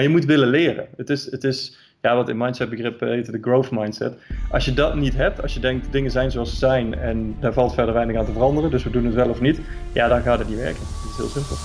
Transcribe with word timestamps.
Maar 0.00 0.08
je 0.08 0.14
moet 0.14 0.24
willen 0.24 0.48
leren. 0.48 0.86
Het 0.96 1.10
is, 1.10 1.30
het 1.30 1.44
is 1.44 1.76
ja, 2.00 2.16
wat 2.16 2.28
in 2.28 2.36
mindset 2.36 2.70
begrip 2.70 3.00
heet 3.00 3.32
de 3.32 3.38
growth 3.40 3.70
mindset. 3.70 4.12
Als 4.50 4.64
je 4.64 4.74
dat 4.74 4.94
niet 4.94 5.14
hebt, 5.14 5.42
als 5.42 5.54
je 5.54 5.60
denkt 5.60 5.92
dingen 5.92 6.10
zijn 6.10 6.30
zoals 6.30 6.50
ze 6.50 6.56
zijn 6.56 6.94
en 6.94 7.36
daar 7.40 7.52
valt 7.52 7.74
verder 7.74 7.94
weinig 7.94 8.16
aan 8.16 8.24
te 8.24 8.32
veranderen, 8.32 8.70
dus 8.70 8.82
we 8.82 8.90
doen 8.90 9.04
het 9.04 9.14
wel 9.14 9.28
of 9.28 9.40
niet, 9.40 9.60
ja, 9.92 10.08
dan 10.08 10.22
gaat 10.22 10.38
het 10.38 10.48
niet 10.48 10.56
werken. 10.56 10.82
Dat 10.82 11.10
is 11.10 11.16
heel 11.16 11.28
simpel. 11.28 11.56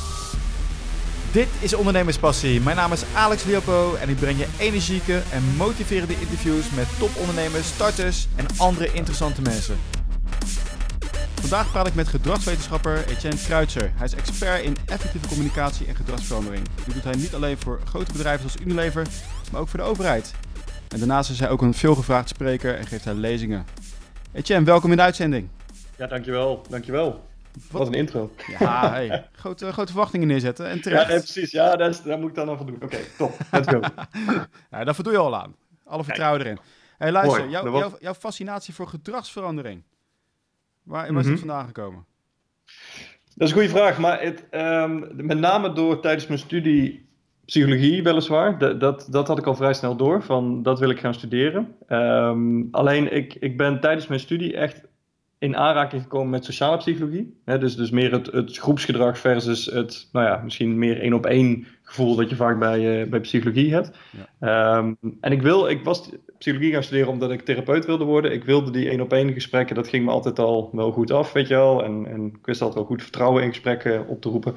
Dit 1.32 1.48
is 1.60 1.74
Ondernemerspassie. 1.74 2.62
Mijn 2.62 2.76
naam 2.76 2.92
is 2.92 3.04
Alex 3.16 3.44
Liopo 3.44 3.96
en 4.02 4.10
ik 4.10 4.16
breng 4.16 4.38
je 4.38 4.48
energieke 4.60 5.22
en 5.32 5.44
motiverende 5.58 6.14
interviews 6.20 6.70
met 6.76 6.88
topondernemers, 7.00 7.68
starters 7.68 8.28
en 8.36 8.46
andere 8.58 8.94
interessante 8.94 9.42
mensen. 9.42 9.76
Vandaag 11.46 11.72
praat 11.72 11.88
ik 11.88 11.96
met 11.96 12.08
gedragswetenschapper 12.08 13.08
Etienne 13.08 13.42
Kruitser. 13.42 13.92
Hij 13.96 14.06
is 14.06 14.16
expert 14.16 14.64
in 14.64 14.76
effectieve 14.86 15.28
communicatie 15.28 15.88
en 15.88 15.96
gedragsverandering. 15.96 16.68
Dit 16.86 16.94
doet 16.94 17.04
hij 17.04 17.16
niet 17.16 17.36
alleen 17.36 17.58
voor 17.58 17.80
grote 17.86 18.12
bedrijven 18.12 18.50
zoals 18.50 18.66
Unilever, 18.66 19.08
maar 19.52 19.62
ook 19.62 19.68
voor 19.68 19.80
de 19.80 19.86
overheid. 19.86 20.34
En 20.90 20.98
daarnaast 20.98 21.30
is 21.30 21.40
hij 21.40 21.50
ook 21.50 21.62
een 21.62 21.74
veelgevraagd 21.74 22.30
spreker 22.30 22.76
en 22.76 22.86
geeft 22.86 23.06
hij 23.06 23.14
lezingen. 23.14 23.66
Etienne, 24.34 24.66
welkom 24.66 24.92
in 24.92 24.98
de 24.98 25.04
uitzending. 25.04 25.50
Ja, 25.98 26.08
dankjewel. 26.08 26.66
Dankjewel. 26.70 27.24
Wat 27.72 27.88
een 27.88 27.94
intro. 27.94 28.32
Ja, 28.60 28.90
hey. 28.90 29.28
grote, 29.32 29.72
grote 29.72 29.92
verwachtingen 29.92 30.28
neerzetten 30.28 30.70
en 30.70 30.82
terecht. 30.82 31.08
Ja, 31.08 31.18
precies. 31.18 31.52
Ja, 31.52 31.76
daar, 31.76 31.98
daar, 32.04 32.20
moet 32.20 32.30
ik 32.30 32.36
dan 32.36 32.50
aan 32.50 32.66
doen. 32.66 32.78
Oké, 32.82 32.98
top. 33.18 33.38
Let's 33.52 33.68
go. 33.68 33.80
ja, 34.72 34.84
daar 34.86 34.96
voldoe 34.96 35.14
je 35.14 35.20
al 35.20 35.36
aan. 35.36 35.56
Alle 35.84 36.04
vertrouwen 36.04 36.42
erin. 36.42 36.60
Hey, 36.98 37.12
luister, 37.12 37.50
jouw, 37.50 37.98
jouw 38.00 38.14
fascinatie 38.14 38.74
voor 38.74 38.88
gedragsverandering. 38.88 39.84
Waar, 40.86 41.14
waar 41.14 41.22
is 41.22 41.30
het 41.30 41.40
mhm. 41.40 41.48
vandaan 41.48 41.66
gekomen? 41.66 42.06
Dat 43.36 43.48
is 43.48 43.54
een 43.54 43.60
goede 43.60 43.78
vraag, 43.78 44.00
maar 44.00 44.22
het, 44.22 44.46
um, 44.52 45.08
met 45.16 45.40
name 45.40 45.74
door 45.74 46.02
tijdens 46.02 46.28
mijn 46.28 46.40
studie 46.40 47.08
psychologie 47.46 48.04
weliswaar, 48.04 48.58
dat, 48.58 48.80
dat, 48.80 49.08
dat 49.10 49.28
had 49.28 49.38
ik 49.38 49.46
al 49.46 49.56
vrij 49.56 49.74
snel 49.74 49.96
door, 49.96 50.24
van 50.24 50.64
dat 50.64 50.80
wil 50.80 50.90
ik 50.90 51.00
gaan 51.00 51.14
studeren. 51.14 51.76
Um, 51.90 52.68
alleen 52.72 53.14
ik, 53.14 53.36
ik 53.40 53.58
ben 53.58 53.80
tijdens 53.80 54.08
mijn 54.08 54.20
studie 54.20 54.56
echt 54.56 54.82
in 55.38 55.58
aanraking 55.58 56.02
gekomen 56.02 56.30
met 56.30 56.46
sociale 56.46 56.78
psychologie. 56.78 57.40
Hè, 57.46 57.58
dus, 57.58 57.76
dus 57.76 57.90
meer 57.90 58.12
het, 58.12 58.32
het 58.32 58.58
groepsgedrag 58.58 59.18
versus 59.18 59.66
het, 59.66 60.10
nou 60.12 60.26
ja, 60.26 60.42
misschien 60.44 60.78
meer 60.78 61.02
één 61.02 61.14
op 61.14 61.26
één 61.26 61.68
gevoel 61.84 62.16
dat 62.16 62.30
je 62.30 62.36
vaak 62.36 62.60
bij, 62.60 63.02
uh, 63.02 63.10
bij 63.10 63.20
psychologie 63.20 63.74
hebt. 63.74 63.98
Ja. 64.40 64.78
Um, 64.78 64.98
en 65.22 65.32
ik, 65.32 65.42
wil, 65.42 65.68
ik 65.68 65.84
was 65.84 66.12
psychologie 66.38 66.74
gaan 66.74 66.84
studeren 66.84 67.12
omdat 67.12 67.32
ik 67.32 67.42
therapeut 67.42 67.86
wilde 67.86 68.04
worden. 68.04 68.34
Ik 68.34 68.44
wilde 68.44 68.72
die 68.72 68.90
één 68.90 69.02
op 69.02 69.14
één 69.14 69.34
gesprekken, 69.34 69.76
dat 69.76 69.88
ging 69.88 70.06
me 70.06 70.12
altijd 70.12 70.40
al 70.40 70.70
wel 70.72 70.92
goed 70.92 71.12
af, 71.12 71.34
weet 71.34 71.48
je 71.48 71.54
wel. 71.54 71.84
En, 71.84 72.06
en 72.08 72.26
ik 72.26 72.46
wist 72.46 72.62
altijd 72.62 72.80
wel 72.80 72.88
goed 72.88 73.02
vertrouwen 73.02 73.44
in 73.44 73.50
gesprekken 73.50 74.08
op 74.08 74.22
te 74.22 74.30
roepen. 74.30 74.56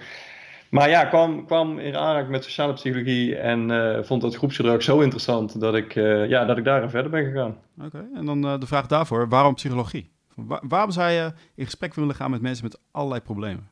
Maar 0.71 0.89
ja, 0.89 1.05
kwam, 1.05 1.47
kwam 1.47 1.79
in 1.79 1.97
aanraking 1.97 2.31
met 2.31 2.45
sociale 2.45 2.73
psychologie 2.73 3.37
en 3.37 3.71
uh, 3.71 4.03
vond 4.03 4.23
dat 4.23 4.37
groepsgedrag 4.37 4.83
zo 4.83 5.01
interessant 5.01 5.61
dat 5.61 5.75
ik, 5.75 5.95
uh, 5.95 6.29
ja, 6.29 6.45
dat 6.45 6.59
ik 6.59 6.65
daarin 6.65 6.91
verder 6.91 7.11
ben 7.11 7.25
gegaan. 7.25 7.57
Oké, 7.85 8.07
en 8.15 8.27
dan 8.27 8.61
de 8.61 8.67
vraag 8.67 8.87
daarvoor, 8.87 9.29
waarom 9.29 9.55
psychologie? 9.55 10.11
waarom 10.47 10.91
zou 10.91 11.11
je 11.11 11.33
in 11.55 11.65
gesprek 11.65 11.95
willen 11.95 12.15
gaan 12.15 12.31
met 12.31 12.41
mensen 12.41 12.65
met 12.65 12.79
allerlei 12.91 13.21
problemen? 13.21 13.71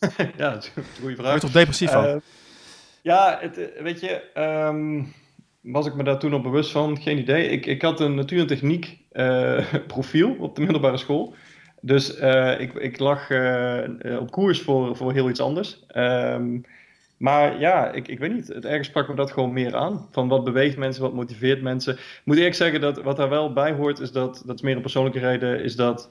ja, 0.36 0.50
dat 0.50 0.62
is 0.62 0.72
een 0.74 0.84
goede 1.00 1.14
vraag. 1.14 1.30
Word 1.30 1.40
je 1.40 1.46
toch 1.46 1.56
depressief 1.56 1.90
van? 1.90 2.20
Ja, 3.02 3.38
het, 3.40 3.58
eh, 3.58 3.82
weet 3.82 4.00
je, 4.00 4.22
um, 4.68 5.14
was 5.72 5.86
ik 5.86 5.94
me 5.94 6.02
daar 6.02 6.18
toen 6.18 6.32
al 6.32 6.40
bewust 6.40 6.70
van? 6.70 7.00
Geen 7.00 7.18
idee. 7.18 7.48
Ik, 7.48 7.66
ik 7.66 7.82
had 7.82 8.00
een 8.00 8.14
natuur- 8.14 8.40
en 8.40 8.46
techniek 8.46 8.98
uh, 9.12 9.74
profiel 9.86 10.36
op 10.38 10.54
de 10.54 10.60
middelbare 10.60 10.96
school. 10.96 11.34
Dus 11.80 12.20
uh, 12.20 12.60
ik, 12.60 12.74
ik 12.74 12.98
lag 12.98 13.30
op 14.20 14.30
koers 14.30 14.62
voor, 14.62 14.96
voor 14.96 15.12
heel 15.12 15.28
iets 15.28 15.40
anders. 15.40 15.84
Um, 15.96 16.64
maar 17.18 17.60
ja, 17.60 17.92
ik, 17.92 18.08
ik 18.08 18.18
weet 18.18 18.32
niet. 18.32 18.48
Het 18.48 18.64
ergens 18.64 18.88
sprak 18.88 19.08
me 19.08 19.14
dat 19.14 19.32
gewoon 19.32 19.52
meer 19.52 19.74
aan. 19.76 20.08
Van 20.10 20.28
wat 20.28 20.44
beweegt 20.44 20.76
mensen, 20.76 21.02
wat 21.02 21.14
motiveert 21.14 21.62
mensen. 21.62 21.94
Ik 21.94 22.20
moet 22.24 22.36
eerlijk 22.36 22.54
zeggen 22.54 22.80
dat 22.80 23.02
wat 23.02 23.16
daar 23.16 23.28
wel 23.28 23.52
bij 23.52 23.72
hoort, 23.72 23.98
is 24.00 24.12
dat, 24.12 24.42
dat 24.46 24.54
is 24.54 24.62
meer 24.62 24.76
een 24.76 24.82
persoonlijke 24.82 25.18
reden, 25.18 25.62
is 25.62 25.76
dat 25.76 26.10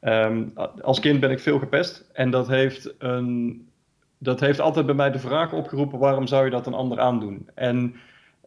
um, 0.00 0.52
als 0.80 1.00
kind 1.00 1.20
ben 1.20 1.30
ik 1.30 1.40
veel 1.40 1.58
gepest. 1.58 2.04
En 2.12 2.30
dat 2.30 2.48
heeft, 2.48 2.94
een, 2.98 3.68
dat 4.18 4.40
heeft 4.40 4.60
altijd 4.60 4.86
bij 4.86 4.94
mij 4.94 5.10
de 5.10 5.18
vraag 5.18 5.52
opgeroepen, 5.52 5.98
waarom 5.98 6.26
zou 6.26 6.44
je 6.44 6.50
dat 6.50 6.66
een 6.66 6.74
ander 6.74 7.00
aandoen? 7.00 7.48
En 7.54 7.94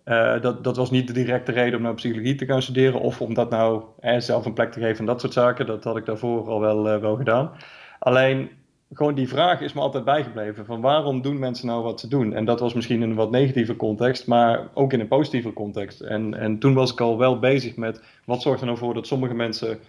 uh, 0.09 0.42
dat, 0.42 0.64
dat 0.64 0.78
was 0.78 0.92
niet 0.92 1.08
de 1.08 1.14
directe 1.14 1.52
reden 1.52 1.75
om 1.78 1.81
naar 1.81 1.94
psychologie 1.94 2.36
te 2.36 2.46
gaan 2.46 2.62
studeren 2.62 3.00
of 3.00 3.22
om 3.22 3.34
dat 3.34 3.50
nou 3.50 3.84
eh, 4.00 4.20
zelf 4.20 4.46
een 4.46 4.53
plek 4.53 4.72
te 4.72 4.80
geven 4.80 5.00
en 5.00 5.06
dat 5.06 5.22
soort 5.22 5.34
zaken. 5.34 5.66
Dat 5.66 5.84
had 5.84 5.97
ik 5.97 6.06
daarvoor 6.06 6.47
al 6.47 6.59
wel, 6.59 6.94
uh, 6.94 7.02
wel 7.02 7.16
gedaan. 7.16 7.52
Alleen 8.00 8.50
gewoon 8.94 9.16
die 9.16 9.28
vraag 9.28 9.62
is 9.62 9.74
me 9.74 9.81
altijd 9.81 10.03
bijgebleven. 10.03 10.66
Van 10.66 10.81
waarom 10.81 11.22
doen 11.22 11.40
mensen 11.40 11.68
nou 11.68 11.84
wat 11.84 12.00
ze 12.00 12.08
doen? 12.08 12.34
En 12.34 12.46
dat 12.46 12.59
was 12.59 12.74
misschien 12.74 13.02
in 13.02 13.09
een 13.09 13.16
wat 13.16 13.31
negatieve 13.31 13.75
context, 13.75 14.28
maar 14.28 14.68
ook 14.74 14.94
in 14.94 15.00
een 15.00 15.08
positieve 15.08 15.53
context. 15.53 16.02
En, 16.02 16.34
en 16.34 16.59
toen 16.59 16.74
was 16.74 16.91
ik 16.91 17.02
al 17.02 17.18
wel 17.18 17.40
bezig 17.40 17.76
met 17.76 18.02
wat 18.26 18.41
zorgt 18.41 18.59
er 18.59 18.66
nou 18.66 18.78
voor 18.78 18.94
dat 18.94 19.08
sommige 19.08 19.34
mensen, 19.34 19.80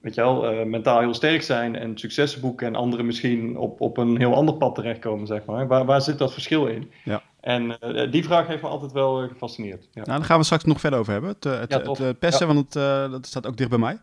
weet 0.00 0.14
je 0.14 0.20
wel, 0.20 0.52
uh, 0.52 0.64
mentaal 0.64 1.00
heel 1.00 1.14
sterk 1.14 1.42
zijn 1.42 1.76
en 1.76 1.98
successen 1.98 2.40
boeken 2.40 2.66
en 2.66 2.74
anderen 2.74 3.06
misschien 3.06 3.56
op, 3.58 3.80
op 3.80 3.96
een 3.96 4.18
heel 4.18 4.34
ander 4.34 4.54
pad 4.54 4.74
terechtkomen, 4.74 5.26
zeg 5.26 5.44
maar. 5.44 5.66
Waar, 5.66 5.84
waar 5.84 6.02
zit 6.02 6.18
dat 6.18 6.32
verschil 6.32 6.66
in? 6.66 6.90
Ja. 7.04 7.22
En 7.42 7.78
uh, 7.80 8.10
die 8.10 8.24
vraag 8.24 8.46
heeft 8.46 8.62
me 8.62 8.68
altijd 8.68 8.92
wel 8.92 9.22
uh, 9.22 9.28
gefascineerd. 9.28 9.82
Ja. 9.82 10.02
Nou, 10.02 10.18
daar 10.18 10.24
gaan 10.24 10.38
we 10.38 10.44
straks 10.44 10.64
nog 10.64 10.80
verder 10.80 10.98
over 10.98 11.12
hebben. 11.12 11.30
Het, 11.30 11.44
het, 11.44 11.70
ja, 11.70 12.04
het 12.04 12.18
pesten, 12.18 12.46
want 12.46 12.58
het, 12.58 12.72
dat 13.12 13.26
staat 13.26 13.46
ook 13.46 13.56
dicht 13.56 13.70
bij 13.70 13.78
mij. 13.78 13.98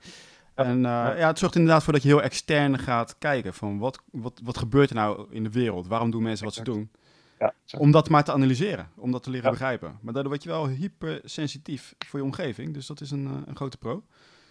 En 0.56 0.82
ja. 0.82 1.28
het 1.28 1.40
zorgt 1.40 1.56
inderdaad 1.56 1.84
voor 1.84 1.94
dat 1.94 2.02
je 2.02 2.08
heel 2.08 2.22
extern 2.22 2.80
gaat 2.80 3.16
kijken 3.18 3.54
van 3.54 3.78
wat, 3.78 4.00
wat, 4.12 4.42
wat 4.44 4.58
gebeurt 4.58 4.90
er 4.90 4.96
nou 4.96 5.28
in 5.30 5.44
de 5.44 5.52
wereld? 5.52 5.88
Waarom 5.88 6.12
doen 6.12 6.24
mensen 6.24 6.46
wat 6.46 6.54
ze 6.54 6.64
doen? 6.64 6.92
Ja, 7.40 7.54
om 7.78 7.92
dat 7.92 8.10
maar 8.10 8.24
te 8.24 8.32
analyseren, 8.32 8.90
om 8.96 9.12
dat 9.12 9.24
te 9.24 9.30
leren 9.30 9.52
begrijpen. 9.52 9.98
Maar 10.02 10.14
daardoor 10.14 10.32
word 10.32 10.44
je 10.44 10.50
wel 10.50 10.68
hypersensitief 10.68 11.96
voor 11.98 12.20
je 12.20 12.26
omgeving, 12.26 12.74
dus 12.74 12.88
dat 12.88 13.02
is 13.02 13.12
een, 13.12 13.44
een 13.46 13.56
grote 13.56 13.78
pro. 13.78 14.04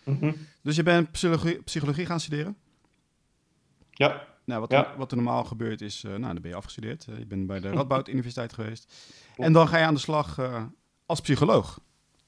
Mm 0.05 0.19
-hmm. 0.21 0.37
Dus 0.63 0.77
je 0.77 0.83
bent 0.83 1.11
psychologie, 1.11 1.63
psychologie 1.63 2.07
gaan 2.07 2.21
studeren? 2.21 2.57
Ja. 3.91 4.27
Nou, 4.49 4.61
wat, 4.61 4.73
er, 4.73 4.87
wat 4.97 5.11
er 5.11 5.17
normaal 5.17 5.45
gebeurt 5.45 5.81
is, 5.81 6.05
uh, 6.05 6.11
nou, 6.11 6.33
dan 6.33 6.43
ben 6.43 6.51
je 6.51 6.57
afgestudeerd. 6.57 7.07
je 7.19 7.27
bent 7.27 7.47
bij 7.47 7.61
de 7.61 7.71
Radboud 7.77 8.09
Universiteit 8.09 8.53
geweest. 8.53 8.95
En 9.37 9.53
dan 9.53 9.69
ga 9.69 9.79
je 9.79 9.85
aan 9.85 9.95
de 9.95 10.01
slag 10.01 10.39
als 11.07 11.21
psycholoog. 11.21 11.81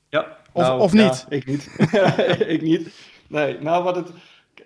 Ja. 0.09 0.37
Of, 0.53 0.63
nou, 0.63 0.81
of 0.81 0.93
niet? 0.93 1.27
Ja, 1.29 1.37
ik 1.37 1.47
niet. 1.47 1.71
ik 2.55 2.63
niet. 2.63 2.95
Nee, 3.29 3.59
nou 3.59 3.85
wat 3.85 3.97
het... 3.97 4.13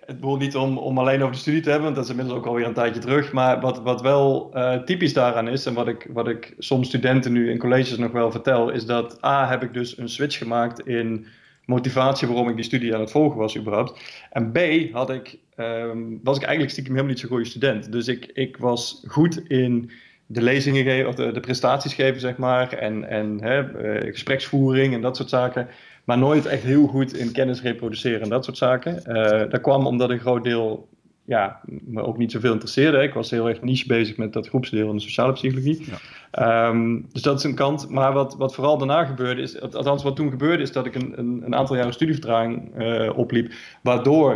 Het 0.05 0.15
bedoelt 0.15 0.39
niet 0.39 0.55
om, 0.55 0.77
om 0.77 0.97
alleen 0.97 1.21
over 1.21 1.33
de 1.33 1.39
studie 1.39 1.61
te 1.61 1.69
hebben, 1.69 1.85
want 1.85 1.95
dat 1.95 2.05
is 2.05 2.11
inmiddels 2.11 2.37
ook 2.37 2.45
alweer 2.45 2.65
een 2.65 2.73
tijdje 2.73 3.01
terug. 3.01 3.31
Maar 3.31 3.61
wat, 3.61 3.81
wat 3.81 4.01
wel 4.01 4.51
uh, 4.53 4.75
typisch 4.75 5.13
daaraan 5.13 5.47
is, 5.47 5.65
en 5.65 5.73
wat 5.73 5.87
ik, 5.87 6.09
wat 6.13 6.27
ik 6.27 6.53
soms 6.57 6.87
studenten 6.87 7.31
nu 7.31 7.51
in 7.51 7.57
colleges 7.57 7.97
nog 7.97 8.11
wel 8.11 8.31
vertel, 8.31 8.69
is 8.69 8.85
dat 8.85 9.23
A, 9.23 9.47
heb 9.47 9.63
ik 9.63 9.73
dus 9.73 9.97
een 9.97 10.09
switch 10.09 10.37
gemaakt 10.37 10.79
in 10.87 11.27
motivatie 11.65 12.27
waarom 12.27 12.49
ik 12.49 12.55
die 12.55 12.65
studie 12.65 12.93
aan 12.93 12.99
het 12.99 13.11
volgen 13.11 13.37
was 13.37 13.57
überhaupt. 13.57 13.99
En 14.31 14.51
B, 14.51 14.59
had 14.91 15.09
ik, 15.09 15.37
um, 15.57 16.19
was 16.23 16.35
ik 16.37 16.43
eigenlijk 16.43 16.71
stiekem 16.71 16.93
helemaal 16.93 17.13
niet 17.13 17.21
zo'n 17.21 17.29
goede 17.29 17.49
student. 17.49 17.91
Dus 17.91 18.07
ik, 18.07 18.25
ik 18.33 18.57
was 18.57 19.03
goed 19.07 19.49
in 19.49 19.91
de 20.25 20.41
lezingen 20.41 20.83
geven, 20.83 21.07
of 21.07 21.15
de, 21.15 21.39
prestaties 21.39 21.93
geven, 21.93 22.19
zeg 22.21 22.37
maar, 22.37 22.73
en, 22.73 23.09
en 23.09 23.37
hè, 23.41 23.61
uh, 23.61 24.11
gespreksvoering 24.11 24.93
en 24.93 25.01
dat 25.01 25.15
soort 25.15 25.29
zaken 25.29 25.67
maar 26.05 26.17
nooit 26.17 26.45
echt 26.45 26.63
heel 26.63 26.87
goed 26.87 27.13
in 27.13 27.31
kennis 27.31 27.61
reproduceren 27.61 28.21
en 28.21 28.29
dat 28.29 28.45
soort 28.45 28.57
zaken. 28.57 29.01
Uh, 29.07 29.49
dat 29.49 29.61
kwam 29.61 29.85
omdat 29.85 30.09
een 30.09 30.19
groot 30.19 30.43
deel 30.43 30.89
ja, 31.25 31.61
me 31.65 32.01
ook 32.01 32.17
niet 32.17 32.31
zoveel 32.31 32.51
interesseerde. 32.51 33.03
Ik 33.03 33.13
was 33.13 33.31
heel 33.31 33.49
erg 33.49 33.61
niche 33.61 33.87
bezig 33.87 34.17
met 34.17 34.33
dat 34.33 34.47
groepsdeel 34.47 34.89
in 34.89 34.95
de 34.95 35.01
sociale 35.01 35.33
psychologie. 35.33 35.85
Ja. 36.31 36.67
Um, 36.67 37.07
dus 37.11 37.21
dat 37.21 37.37
is 37.37 37.43
een 37.43 37.55
kant. 37.55 37.89
Maar 37.89 38.13
wat, 38.13 38.35
wat 38.35 38.55
vooral 38.55 38.77
daarna 38.77 39.05
gebeurde 39.05 39.41
is, 39.41 39.61
althans 39.61 40.03
wat 40.03 40.15
toen 40.15 40.29
gebeurde, 40.29 40.63
is 40.63 40.71
dat 40.71 40.85
ik 40.85 40.95
een, 40.95 41.19
een, 41.19 41.41
een 41.45 41.55
aantal 41.55 41.75
jaren 41.75 41.93
studievertraging 41.93 42.81
uh, 42.81 43.17
opliep, 43.17 43.53
waardoor 43.81 44.33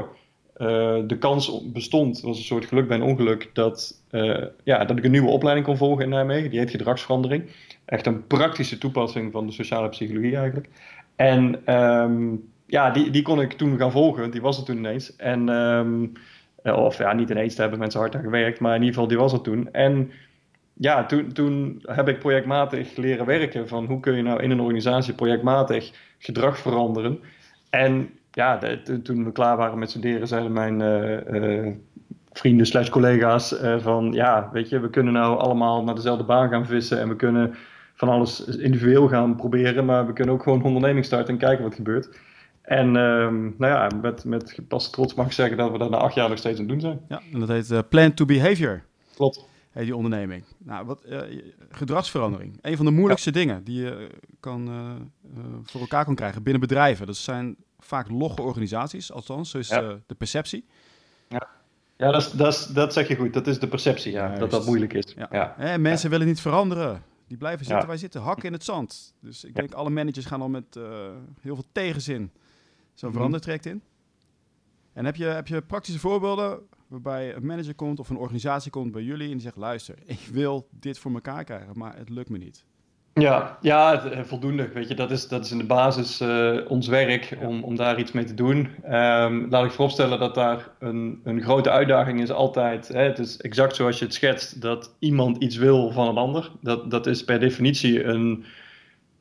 uh, 0.57 0.67
de 1.07 1.17
kans 1.19 1.63
bestond, 1.73 2.21
was 2.21 2.37
een 2.37 2.43
soort 2.43 2.65
geluk 2.65 2.87
bij 2.87 2.97
een 2.97 3.03
ongeluk, 3.03 3.49
dat, 3.53 4.03
ja, 4.63 4.85
dat 4.85 4.97
ik 4.97 5.03
een 5.03 5.11
nieuwe 5.11 5.29
opleiding 5.29 5.65
kon 5.65 5.77
volgen 5.77 6.03
in 6.03 6.09
Nijmegen. 6.09 6.49
Die 6.49 6.59
heet 6.59 6.71
gedragsverandering. 6.71 7.49
Echt 7.85 8.05
een 8.05 8.27
praktische 8.27 8.77
toepassing 8.77 9.31
van 9.31 9.45
de 9.45 9.53
sociale 9.53 9.89
psychologie 9.89 10.35
eigenlijk. 10.35 10.69
En 11.15 11.73
um, 11.75 12.49
ja, 12.65 12.91
die, 12.91 13.09
die 13.09 13.21
kon 13.21 13.41
ik 13.41 13.53
toen 13.53 13.77
gaan 13.77 13.91
volgen. 13.91 14.31
Die 14.31 14.41
was 14.41 14.57
er 14.57 14.65
toen 14.65 14.77
ineens. 14.77 15.15
En, 15.15 15.49
um, 15.49 16.11
of 16.75 16.97
ja, 16.97 17.13
niet 17.13 17.29
ineens, 17.29 17.51
daar 17.51 17.61
hebben 17.61 17.79
mensen 17.79 17.99
hard 17.99 18.15
aan 18.15 18.21
gewerkt. 18.21 18.59
Maar 18.59 18.75
in 18.75 18.81
ieder 18.81 18.93
geval, 18.93 19.09
die 19.09 19.17
was 19.17 19.33
er 19.33 19.41
toen. 19.41 19.71
En 19.71 20.11
ja, 20.73 21.05
toen, 21.05 21.31
toen 21.31 21.83
heb 21.85 22.07
ik 22.07 22.19
projectmatig 22.19 22.95
leren 22.95 23.25
werken. 23.25 23.67
Van 23.67 23.85
hoe 23.85 23.99
kun 23.99 24.15
je 24.15 24.21
nou 24.21 24.43
in 24.43 24.51
een 24.51 24.59
organisatie 24.59 25.13
projectmatig 25.13 25.91
gedrag 26.17 26.57
veranderen. 26.57 27.19
En 27.69 28.09
ja, 28.31 28.59
toen 29.03 29.23
we 29.23 29.31
klaar 29.31 29.57
waren 29.57 29.79
met 29.79 29.89
studeren, 29.89 30.27
zeiden 30.27 30.51
mijn 30.51 30.79
uh, 30.79 31.63
uh, 31.63 31.73
vrienden 32.31 32.65
slash 32.65 32.89
collega's 32.89 33.55
van... 33.77 34.11
Ja, 34.11 34.49
weet 34.53 34.69
je, 34.69 34.79
we 34.79 34.89
kunnen 34.89 35.13
nou 35.13 35.39
allemaal 35.39 35.83
naar 35.83 35.95
dezelfde 35.95 36.23
baan 36.23 36.49
gaan 36.49 36.65
vissen. 36.65 36.99
En 36.99 37.07
we 37.09 37.15
kunnen 37.15 37.55
van 37.95 38.09
alles 38.09 38.45
individueel 38.45 39.07
gaan 39.07 39.35
proberen, 39.35 39.85
maar 39.85 40.05
we 40.05 40.13
kunnen 40.13 40.33
ook 40.33 40.43
gewoon 40.43 40.63
onderneming 40.63 41.05
starten 41.05 41.33
en 41.33 41.39
kijken 41.39 41.63
wat 41.63 41.75
gebeurt. 41.75 42.09
En 42.69 42.95
um, 42.95 43.55
nou 43.57 43.73
ja, 43.73 43.97
met, 44.01 44.23
met 44.23 44.59
pas 44.67 44.89
trots 44.89 45.13
mag 45.13 45.25
ik 45.25 45.31
zeggen 45.31 45.57
dat 45.57 45.71
we 45.71 45.77
dat 45.77 45.89
na 45.89 45.97
acht 45.97 46.15
jaar 46.15 46.29
nog 46.29 46.37
steeds 46.37 46.59
aan 46.59 46.69
het 46.69 46.71
doen 46.71 46.81
zijn. 46.81 47.01
Ja, 47.07 47.21
en 47.33 47.39
dat 47.39 47.49
heet 47.49 47.69
uh, 47.69 47.79
Plan 47.89 48.13
to 48.13 48.25
Behavior. 48.25 48.83
Klopt. 49.15 49.45
hey, 49.71 49.83
die 49.83 49.95
onderneming. 49.95 50.43
Nou, 50.57 50.85
wat, 50.85 51.01
uh, 51.05 51.21
gedragsverandering. 51.69 52.57
Een 52.61 52.75
van 52.75 52.85
de 52.85 52.91
moeilijkste 52.91 53.31
dingen 53.31 53.63
die 53.63 53.81
je 53.81 54.09
kan, 54.39 54.69
uh, 54.69 55.41
voor 55.63 55.81
elkaar 55.81 56.05
kan 56.05 56.15
krijgen 56.15 56.43
binnen 56.43 56.61
bedrijven. 56.61 57.05
Dat 57.05 57.15
zijn 57.15 57.55
vaak 57.79 58.09
logge 58.09 58.41
organisaties, 58.41 59.11
althans, 59.11 59.49
zo 59.49 59.57
is 59.57 59.67
de 59.67 60.15
perceptie. 60.17 60.65
Ja, 61.27 61.47
ja 61.97 62.11
dat, 62.11 62.21
is, 62.21 62.31
dat, 62.31 62.53
is, 62.53 62.65
dat 62.65 62.93
zeg 62.93 63.07
je 63.07 63.15
goed. 63.15 63.33
Dat 63.33 63.47
is 63.47 63.59
de 63.59 63.67
perceptie, 63.67 64.11
ja, 64.11 64.35
dat 64.35 64.51
dat 64.51 64.65
moeilijk 64.65 64.93
is. 64.93 65.13
Ja. 65.17 65.55
ja. 65.57 65.77
mensen 65.77 66.09
willen 66.09 66.27
niet 66.27 66.41
veranderen. 66.41 67.03
Die 67.27 67.37
blijven 67.37 67.65
zitten, 67.65 67.87
wij 67.87 67.97
zitten, 67.97 68.21
hakken 68.21 68.45
in 68.45 68.53
het 68.53 68.63
zand. 68.63 69.13
Dus 69.19 69.43
ik 69.43 69.55
denk 69.55 69.73
alle 69.73 69.89
managers 69.89 70.25
gaan 70.25 70.41
al 70.41 70.49
met 70.49 70.79
heel 71.41 71.55
veel 71.55 71.65
tegenzin 71.71 72.31
zo'n 72.99 73.09
mm 73.09 73.15
verandertraject 73.15 73.65
in. 73.65 73.81
En 74.93 75.05
heb 75.05 75.15
je, 75.15 75.25
heb 75.25 75.47
je 75.47 75.61
praktische 75.61 75.99
voorbeelden 75.99 76.59
waarbij 76.87 77.35
een 77.35 77.45
manager 77.45 77.75
komt 77.75 77.99
of 77.99 78.09
een 78.09 78.17
organisatie 78.17 78.71
komt 78.71 78.91
bij 78.91 79.01
jullie 79.01 79.25
en 79.25 79.33
die 79.33 79.41
zegt: 79.41 79.55
luister, 79.55 79.95
ik 80.05 80.19
wil 80.31 80.67
dit 80.71 80.99
voor 80.99 81.13
elkaar 81.13 81.43
krijgen, 81.43 81.77
maar 81.77 81.97
het 81.97 82.09
lukt 82.09 82.29
me 82.29 82.37
niet. 82.37 82.65
Ja, 83.13 83.57
ja 83.61 84.03
eh, 84.03 84.23
voldoende. 84.23 84.69
Weet 84.73 84.87
je, 84.87 84.95
dat 84.95 85.11
is, 85.11 85.27
dat 85.27 85.45
is 85.45 85.51
in 85.51 85.57
de 85.57 85.63
basis 85.63 86.21
uh, 86.21 86.59
ons 86.67 86.87
werk 86.87 87.37
om, 87.41 87.63
om 87.63 87.75
daar 87.75 87.99
iets 87.99 88.11
mee 88.11 88.23
te 88.23 88.33
doen. 88.33 88.57
Um, 88.57 89.49
laat 89.49 89.65
ik 89.65 89.71
vooropstellen 89.71 90.19
dat 90.19 90.35
daar 90.35 90.69
een, 90.79 91.21
een 91.23 91.41
grote 91.41 91.69
uitdaging 91.69 92.21
is 92.21 92.31
altijd. 92.31 92.87
Hè, 92.87 93.01
het 93.01 93.19
is 93.19 93.37
exact 93.37 93.75
zoals 93.75 93.99
je 93.99 94.05
het 94.05 94.13
schetst, 94.13 94.61
dat 94.61 94.95
iemand 94.99 95.37
iets 95.37 95.55
wil 95.55 95.91
van 95.91 96.07
een 96.07 96.17
ander. 96.17 96.51
Dat, 96.61 96.91
dat 96.91 97.07
is 97.07 97.23
per 97.23 97.39
definitie 97.39 98.03
een, 98.03 98.45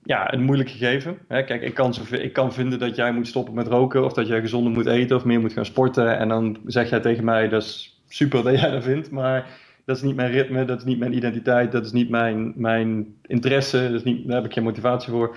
ja, 0.08 0.32
een 0.32 0.42
moeilijk 0.42 0.70
gegeven. 0.70 1.18
Hè, 1.26 1.44
kijk, 1.44 1.62
ik 1.62 1.74
kan, 1.74 1.94
ik 2.10 2.32
kan 2.32 2.52
vinden 2.52 2.78
dat 2.78 2.96
jij 2.96 3.12
moet 3.12 3.26
stoppen 3.26 3.54
met 3.54 3.66
roken 3.66 4.04
of 4.04 4.12
dat 4.12 4.26
jij 4.26 4.40
gezonder 4.40 4.72
moet 4.72 4.86
eten 4.86 5.16
of 5.16 5.24
meer 5.24 5.40
moet 5.40 5.52
gaan 5.52 5.64
sporten. 5.64 6.18
En 6.18 6.28
dan 6.28 6.58
zeg 6.66 6.90
jij 6.90 7.00
tegen 7.00 7.24
mij, 7.24 7.48
dat 7.48 7.62
is 7.62 8.00
super 8.08 8.42
dat 8.42 8.60
jij 8.60 8.70
dat 8.70 8.82
vindt, 8.82 9.10
maar 9.10 9.46
dat 9.84 9.96
is 9.96 10.02
niet 10.02 10.16
mijn 10.16 10.30
ritme, 10.30 10.64
dat 10.64 10.78
is 10.78 10.84
niet 10.84 10.98
mijn 10.98 11.16
identiteit, 11.16 11.72
dat 11.72 11.84
is 11.84 11.92
niet 11.92 12.08
mijn, 12.08 12.52
mijn 12.56 13.14
interesse, 13.26 13.82
dat 13.82 13.92
is 13.92 14.02
niet, 14.02 14.26
daar 14.26 14.36
heb 14.36 14.44
ik 14.44 14.52
geen 14.52 14.62
motivatie 14.62 15.12
voor. 15.12 15.36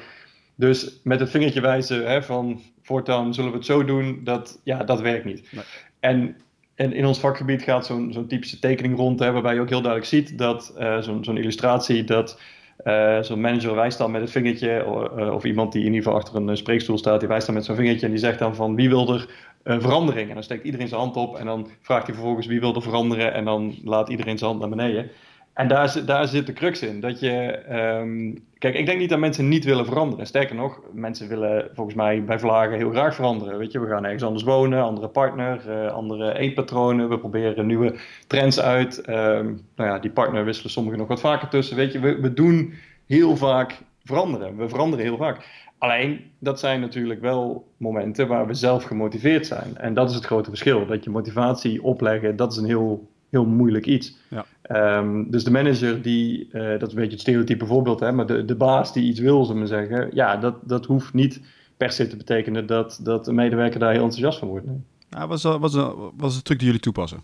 Dus 0.56 1.00
met 1.04 1.20
het 1.20 1.30
vingertje 1.30 1.62
wijzen 1.62 2.08
hè, 2.08 2.24
van 2.24 2.62
voortaan 2.82 3.34
zullen 3.34 3.52
we 3.52 3.58
het 3.58 3.66
zo 3.66 3.86
doen, 3.86 4.22
dat, 4.24 4.62
ja, 4.64 4.84
dat 4.84 5.02
werkt 5.02 5.26
niet. 5.26 5.50
En, 6.00 6.36
en 6.76 6.94
in 6.94 7.06
ons 7.06 7.20
vakgebied 7.20 7.62
gaat 7.62 7.86
zo'n 7.86 8.14
zo'n 8.14 8.28
typische 8.28 8.60
tekening 8.60 8.98
rond, 8.98 9.20
hè, 9.20 9.32
waarbij 9.32 9.54
je 9.54 9.62
ook 9.62 9.70
heel 9.70 9.82
duidelijk 9.82 10.12
ziet 10.12 10.38
dat 10.38 10.76
uh, 10.80 11.02
zo'n 11.02 11.24
zo'n 11.24 11.38
illustratie 11.38 12.04
dat 12.04 12.40
uh, 12.84 13.22
zo'n 13.22 13.42
manager 13.42 13.76
wijst 13.76 13.98
dan 13.98 14.12
met 14.12 14.22
het 14.22 14.32
vingertje, 14.32 14.86
uh, 15.18 15.34
of 15.34 15.44
iemand 15.44 15.72
die 15.72 15.82
in 15.82 15.94
ieder 15.94 16.04
geval 16.04 16.20
achter 16.20 16.36
een 16.36 16.58
spreekstoel 16.58 16.98
staat, 16.98 17.20
die 17.20 17.30
wijst 17.30 17.46
dan 17.46 17.56
met 17.56 17.66
zo'n 17.66 17.76
vingertje 17.76 18.06
en 18.06 18.12
die 18.12 18.22
zegt 18.22 18.40
dan 18.40 18.56
van 18.56 18.76
wie 18.76 18.90
wil 18.90 19.14
er 19.14 19.28
verandering? 19.64 20.28
En 20.28 20.34
dan 20.34 20.44
steekt 20.44 20.64
iedereen 20.64 20.88
zijn 20.88 21.02
hand 21.02 21.16
op 21.16 21.36
en 21.36 21.46
dan 21.46 21.68
vraagt 21.82 22.06
hij 22.06 22.16
vervolgens 22.16 22.48
wie 22.48 22.60
wil 22.60 22.76
er 22.76 22.82
veranderen 22.82 23.34
en 23.34 23.46
dan 23.46 23.76
laat 23.84 24.10
iedereen 24.10 24.38
zijn 24.38 24.50
hand 24.50 24.62
naar 24.62 24.78
beneden. 24.78 25.10
En 25.54 25.68
daar, 25.68 26.06
daar 26.06 26.28
zit 26.28 26.46
de 26.46 26.54
crux 26.54 26.82
in. 26.82 27.00
Dat 27.00 27.20
je, 27.20 27.60
um, 28.00 28.44
kijk, 28.58 28.76
ik 28.76 28.86
denk 28.86 29.00
niet 29.00 29.10
dat 29.10 29.20
mensen 29.20 29.48
niet 29.48 29.64
willen 29.64 29.86
veranderen. 29.86 30.26
Sterker 30.26 30.56
nog, 30.56 30.82
mensen 30.94 31.28
willen 31.28 31.70
volgens 31.74 31.96
mij 31.96 32.24
bij 32.24 32.40
Vlagen 32.40 32.78
heel 32.78 32.90
graag 32.90 33.16
veranderen. 33.16 33.58
Weet 33.58 33.72
je, 33.72 33.80
we 33.80 33.88
gaan 33.88 34.04
ergens 34.04 34.24
anders 34.24 34.44
wonen, 34.44 34.84
andere 34.84 35.08
partner, 35.08 35.62
uh, 35.68 35.92
andere 35.92 36.38
eetpatronen. 36.38 37.10
We 37.10 37.20
proberen 37.20 37.66
nieuwe 37.66 37.96
trends 38.28 38.60
uit. 38.60 38.98
Um, 39.10 39.62
nou 39.76 39.90
ja, 39.90 40.00
die 40.00 40.12
partner 40.12 40.46
wisselen 40.46 40.72
sommigen 40.72 41.00
nog 41.00 41.08
wat 41.08 41.20
vaker 41.20 41.48
tussen. 41.48 41.76
Weet 41.76 41.92
je, 41.92 42.00
we, 42.00 42.20
we 42.20 42.34
doen 42.34 42.74
heel 43.08 43.38
vaak 43.38 43.82
veranderen. 44.04 44.58
We 44.58 44.70
veranderen 44.70 45.06
heel 45.06 45.18
vaak. 45.18 45.70
Alleen, 45.78 46.32
dat 46.40 46.60
zijn 46.60 46.80
natuurlijk 46.80 47.22
wel 47.22 47.68
momenten 47.78 48.28
waar 48.28 48.48
we 48.48 48.54
zelf 48.54 48.84
gemotiveerd 48.84 49.48
zijn. 49.48 49.78
En 49.78 49.94
dat 49.94 50.10
is 50.10 50.16
het 50.16 50.26
grote 50.26 50.50
verschil. 50.50 50.86
Dat 50.86 51.04
je 51.04 51.10
motivatie 51.10 51.84
opleggen, 51.84 52.36
dat 52.36 52.52
is 52.52 52.58
een 52.58 52.66
heel 52.66 53.10
heel 53.32 53.46
moeilijk 53.46 53.86
iets. 53.86 54.18
Ja. 54.28 54.46
Um, 54.76 55.32
dus 55.32 55.44
de 55.44 55.52
manager 55.52 56.02
die, 56.02 56.50
uh, 56.52 56.70
dat 56.80 56.88
is 56.88 56.90
een 56.90 56.96
beetje 56.96 57.12
het 57.12 57.20
stereotype 57.20 57.66
voorbeeld, 57.66 58.00
hè, 58.00 58.12
maar 58.12 58.26
de, 58.26 58.46
de 58.46 58.56
baas 58.56 58.94
die 58.94 59.04
iets 59.04 59.20
wil, 59.20 59.46
zullen 59.46 59.62
we 59.62 59.68
zeggen, 59.68 60.10
ja, 60.14 60.38
dat, 60.38 60.56
dat 60.62 60.86
hoeft 60.86 61.14
niet 61.14 61.42
per 61.78 61.92
se 61.92 62.08
te 62.08 62.18
betekenen 62.18 62.66
dat, 62.66 63.00
dat 63.04 63.26
de 63.26 63.34
medewerker 63.34 63.80
daar 63.80 63.92
heel 63.92 64.04
enthousiast 64.04 64.40
van 64.40 64.48
wordt. 64.48 64.66
Nee. 64.66 64.82
Ja, 65.10 65.28
wat, 65.28 65.38
is, 65.38 65.44
wat, 65.44 65.74
is, 65.74 65.82
wat 66.18 66.30
is 66.30 66.36
de 66.36 66.42
truc 66.42 66.58
die 66.58 66.68
jullie 66.68 66.82
toepassen? 66.82 67.24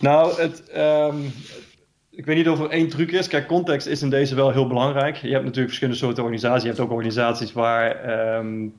Nou, 0.00 0.40
het, 0.40 0.76
um, 0.76 1.32
ik 2.10 2.24
weet 2.24 2.36
niet 2.36 2.48
of 2.48 2.60
er 2.60 2.70
één 2.70 2.88
truc 2.88 3.12
is. 3.12 3.28
Kijk, 3.28 3.46
context 3.46 3.86
is 3.86 4.02
in 4.02 4.10
deze 4.10 4.34
wel 4.34 4.50
heel 4.50 4.66
belangrijk. 4.66 5.16
Je 5.16 5.30
hebt 5.30 5.44
natuurlijk 5.44 5.66
verschillende 5.66 5.98
soorten 5.98 6.22
organisaties. 6.22 6.62
Je 6.62 6.68
hebt 6.68 6.80
ook 6.80 6.90
organisaties 6.90 7.52
waar 7.52 8.38
um, 8.38 8.74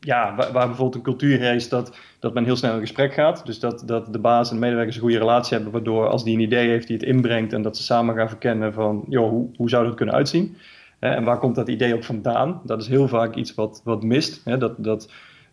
ja, 0.00 0.34
waar, 0.36 0.52
bijvoorbeeld 0.52 0.94
een 0.94 1.02
cultuur 1.02 1.54
is 1.54 1.68
dat, 1.68 1.98
dat 2.18 2.34
men 2.34 2.44
heel 2.44 2.56
snel 2.56 2.74
in 2.74 2.80
gesprek 2.80 3.12
gaat. 3.12 3.46
Dus 3.46 3.60
dat, 3.60 3.82
dat 3.86 4.12
de 4.12 4.18
baas 4.18 4.48
en 4.48 4.54
de 4.54 4.60
medewerkers 4.60 4.96
een 4.96 5.02
goede 5.02 5.18
relatie 5.18 5.54
hebben, 5.54 5.72
waardoor 5.72 6.08
als 6.08 6.24
die 6.24 6.34
een 6.34 6.42
idee 6.42 6.68
heeft 6.68 6.86
die 6.86 6.96
het 6.96 7.06
inbrengt 7.06 7.52
en 7.52 7.62
dat 7.62 7.76
ze 7.76 7.82
samen 7.82 8.14
gaan 8.14 8.28
verkennen 8.28 8.72
van, 8.72 9.04
joh, 9.08 9.30
hoe, 9.30 9.48
hoe 9.56 9.68
zou 9.68 9.86
dat 9.86 9.94
kunnen 9.94 10.14
uitzien? 10.14 10.56
en 10.98 11.24
waar 11.24 11.38
komt 11.38 11.54
dat 11.54 11.68
idee 11.68 11.94
ook 11.94 12.04
vandaan? 12.04 12.60
Dat 12.64 12.80
is 12.80 12.88
heel 12.88 13.08
vaak 13.08 13.34
iets 13.34 13.54
wat, 13.54 13.80
wat 13.84 14.02
mist. 14.02 14.60
dat, 14.60 14.74
dat, 14.84 15.12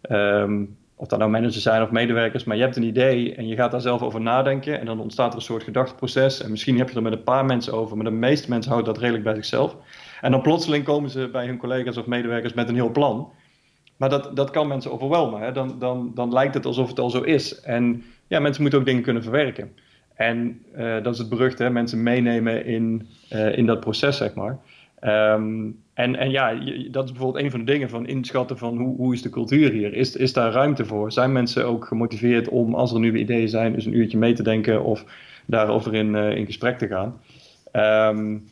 um, 0.09 0.77
of 0.95 1.07
dat 1.07 1.19
nou 1.19 1.31
managers 1.31 1.63
zijn 1.63 1.81
of 1.81 1.91
medewerkers, 1.91 2.43
maar 2.43 2.55
je 2.55 2.61
hebt 2.61 2.75
een 2.75 2.83
idee 2.83 3.35
en 3.35 3.47
je 3.47 3.55
gaat 3.55 3.71
daar 3.71 3.81
zelf 3.81 4.01
over 4.01 4.21
nadenken 4.21 4.79
en 4.79 4.85
dan 4.85 4.99
ontstaat 4.99 5.29
er 5.31 5.35
een 5.35 5.41
soort 5.41 5.63
gedachteproces. 5.63 6.41
En 6.41 6.51
misschien 6.51 6.77
heb 6.77 6.89
je 6.89 6.95
er 6.95 7.01
met 7.01 7.13
een 7.13 7.23
paar 7.23 7.45
mensen 7.45 7.73
over, 7.73 7.95
maar 7.95 8.05
de 8.05 8.11
meeste 8.11 8.49
mensen 8.49 8.71
houden 8.71 8.93
dat 8.93 9.01
redelijk 9.01 9.25
bij 9.25 9.35
zichzelf. 9.35 9.75
En 10.21 10.31
dan 10.31 10.41
plotseling 10.41 10.83
komen 10.83 11.09
ze 11.09 11.29
bij 11.31 11.45
hun 11.45 11.57
collega's 11.57 11.97
of 11.97 12.05
medewerkers 12.05 12.53
met 12.53 12.69
een 12.69 12.75
heel 12.75 12.91
plan. 12.91 13.31
Maar 13.97 14.09
dat, 14.09 14.35
dat 14.35 14.49
kan 14.49 14.67
mensen 14.67 14.91
overwelmen. 14.91 15.41
Hè? 15.41 15.51
Dan, 15.51 15.75
dan, 15.79 16.11
dan 16.15 16.33
lijkt 16.33 16.53
het 16.53 16.65
alsof 16.65 16.89
het 16.89 16.99
al 16.99 17.09
zo 17.09 17.21
is. 17.21 17.61
En 17.61 18.03
ja, 18.27 18.39
mensen 18.39 18.61
moeten 18.61 18.79
ook 18.79 18.85
dingen 18.85 19.03
kunnen 19.03 19.23
verwerken. 19.23 19.71
En 20.15 20.61
uh, 20.77 21.03
dat 21.03 21.13
is 21.13 21.19
het 21.19 21.29
beruchte, 21.29 21.63
hè? 21.63 21.69
mensen 21.69 22.03
meenemen 22.03 22.65
in, 22.65 23.07
uh, 23.33 23.57
in 23.57 23.65
dat 23.65 23.79
proces, 23.79 24.17
zeg 24.17 24.33
maar. 24.33 24.59
Um, 25.33 25.83
en, 25.93 26.15
en 26.15 26.31
ja, 26.31 26.53
dat 26.91 27.03
is 27.03 27.11
bijvoorbeeld 27.11 27.43
een 27.43 27.51
van 27.51 27.59
de 27.59 27.71
dingen 27.71 27.89
van 27.89 28.07
inschatten 28.07 28.57
van 28.57 28.77
hoe, 28.77 28.95
hoe 28.95 29.13
is 29.13 29.21
de 29.21 29.29
cultuur 29.29 29.71
hier? 29.71 29.93
Is, 29.93 30.15
is 30.15 30.33
daar 30.33 30.51
ruimte 30.51 30.85
voor? 30.85 31.11
Zijn 31.11 31.31
mensen 31.31 31.65
ook 31.65 31.85
gemotiveerd 31.85 32.49
om, 32.49 32.75
als 32.75 32.93
er 32.93 32.99
nieuwe 32.99 33.17
ideeën 33.17 33.49
zijn, 33.49 33.73
dus 33.73 33.85
een 33.85 33.97
uurtje 33.97 34.17
mee 34.17 34.33
te 34.33 34.43
denken 34.43 34.83
of 34.83 35.05
daarover 35.45 35.95
in, 35.95 36.13
uh, 36.13 36.35
in 36.35 36.45
gesprek 36.45 36.77
te 36.77 36.87
gaan? 36.87 37.19
Um, 38.15 38.43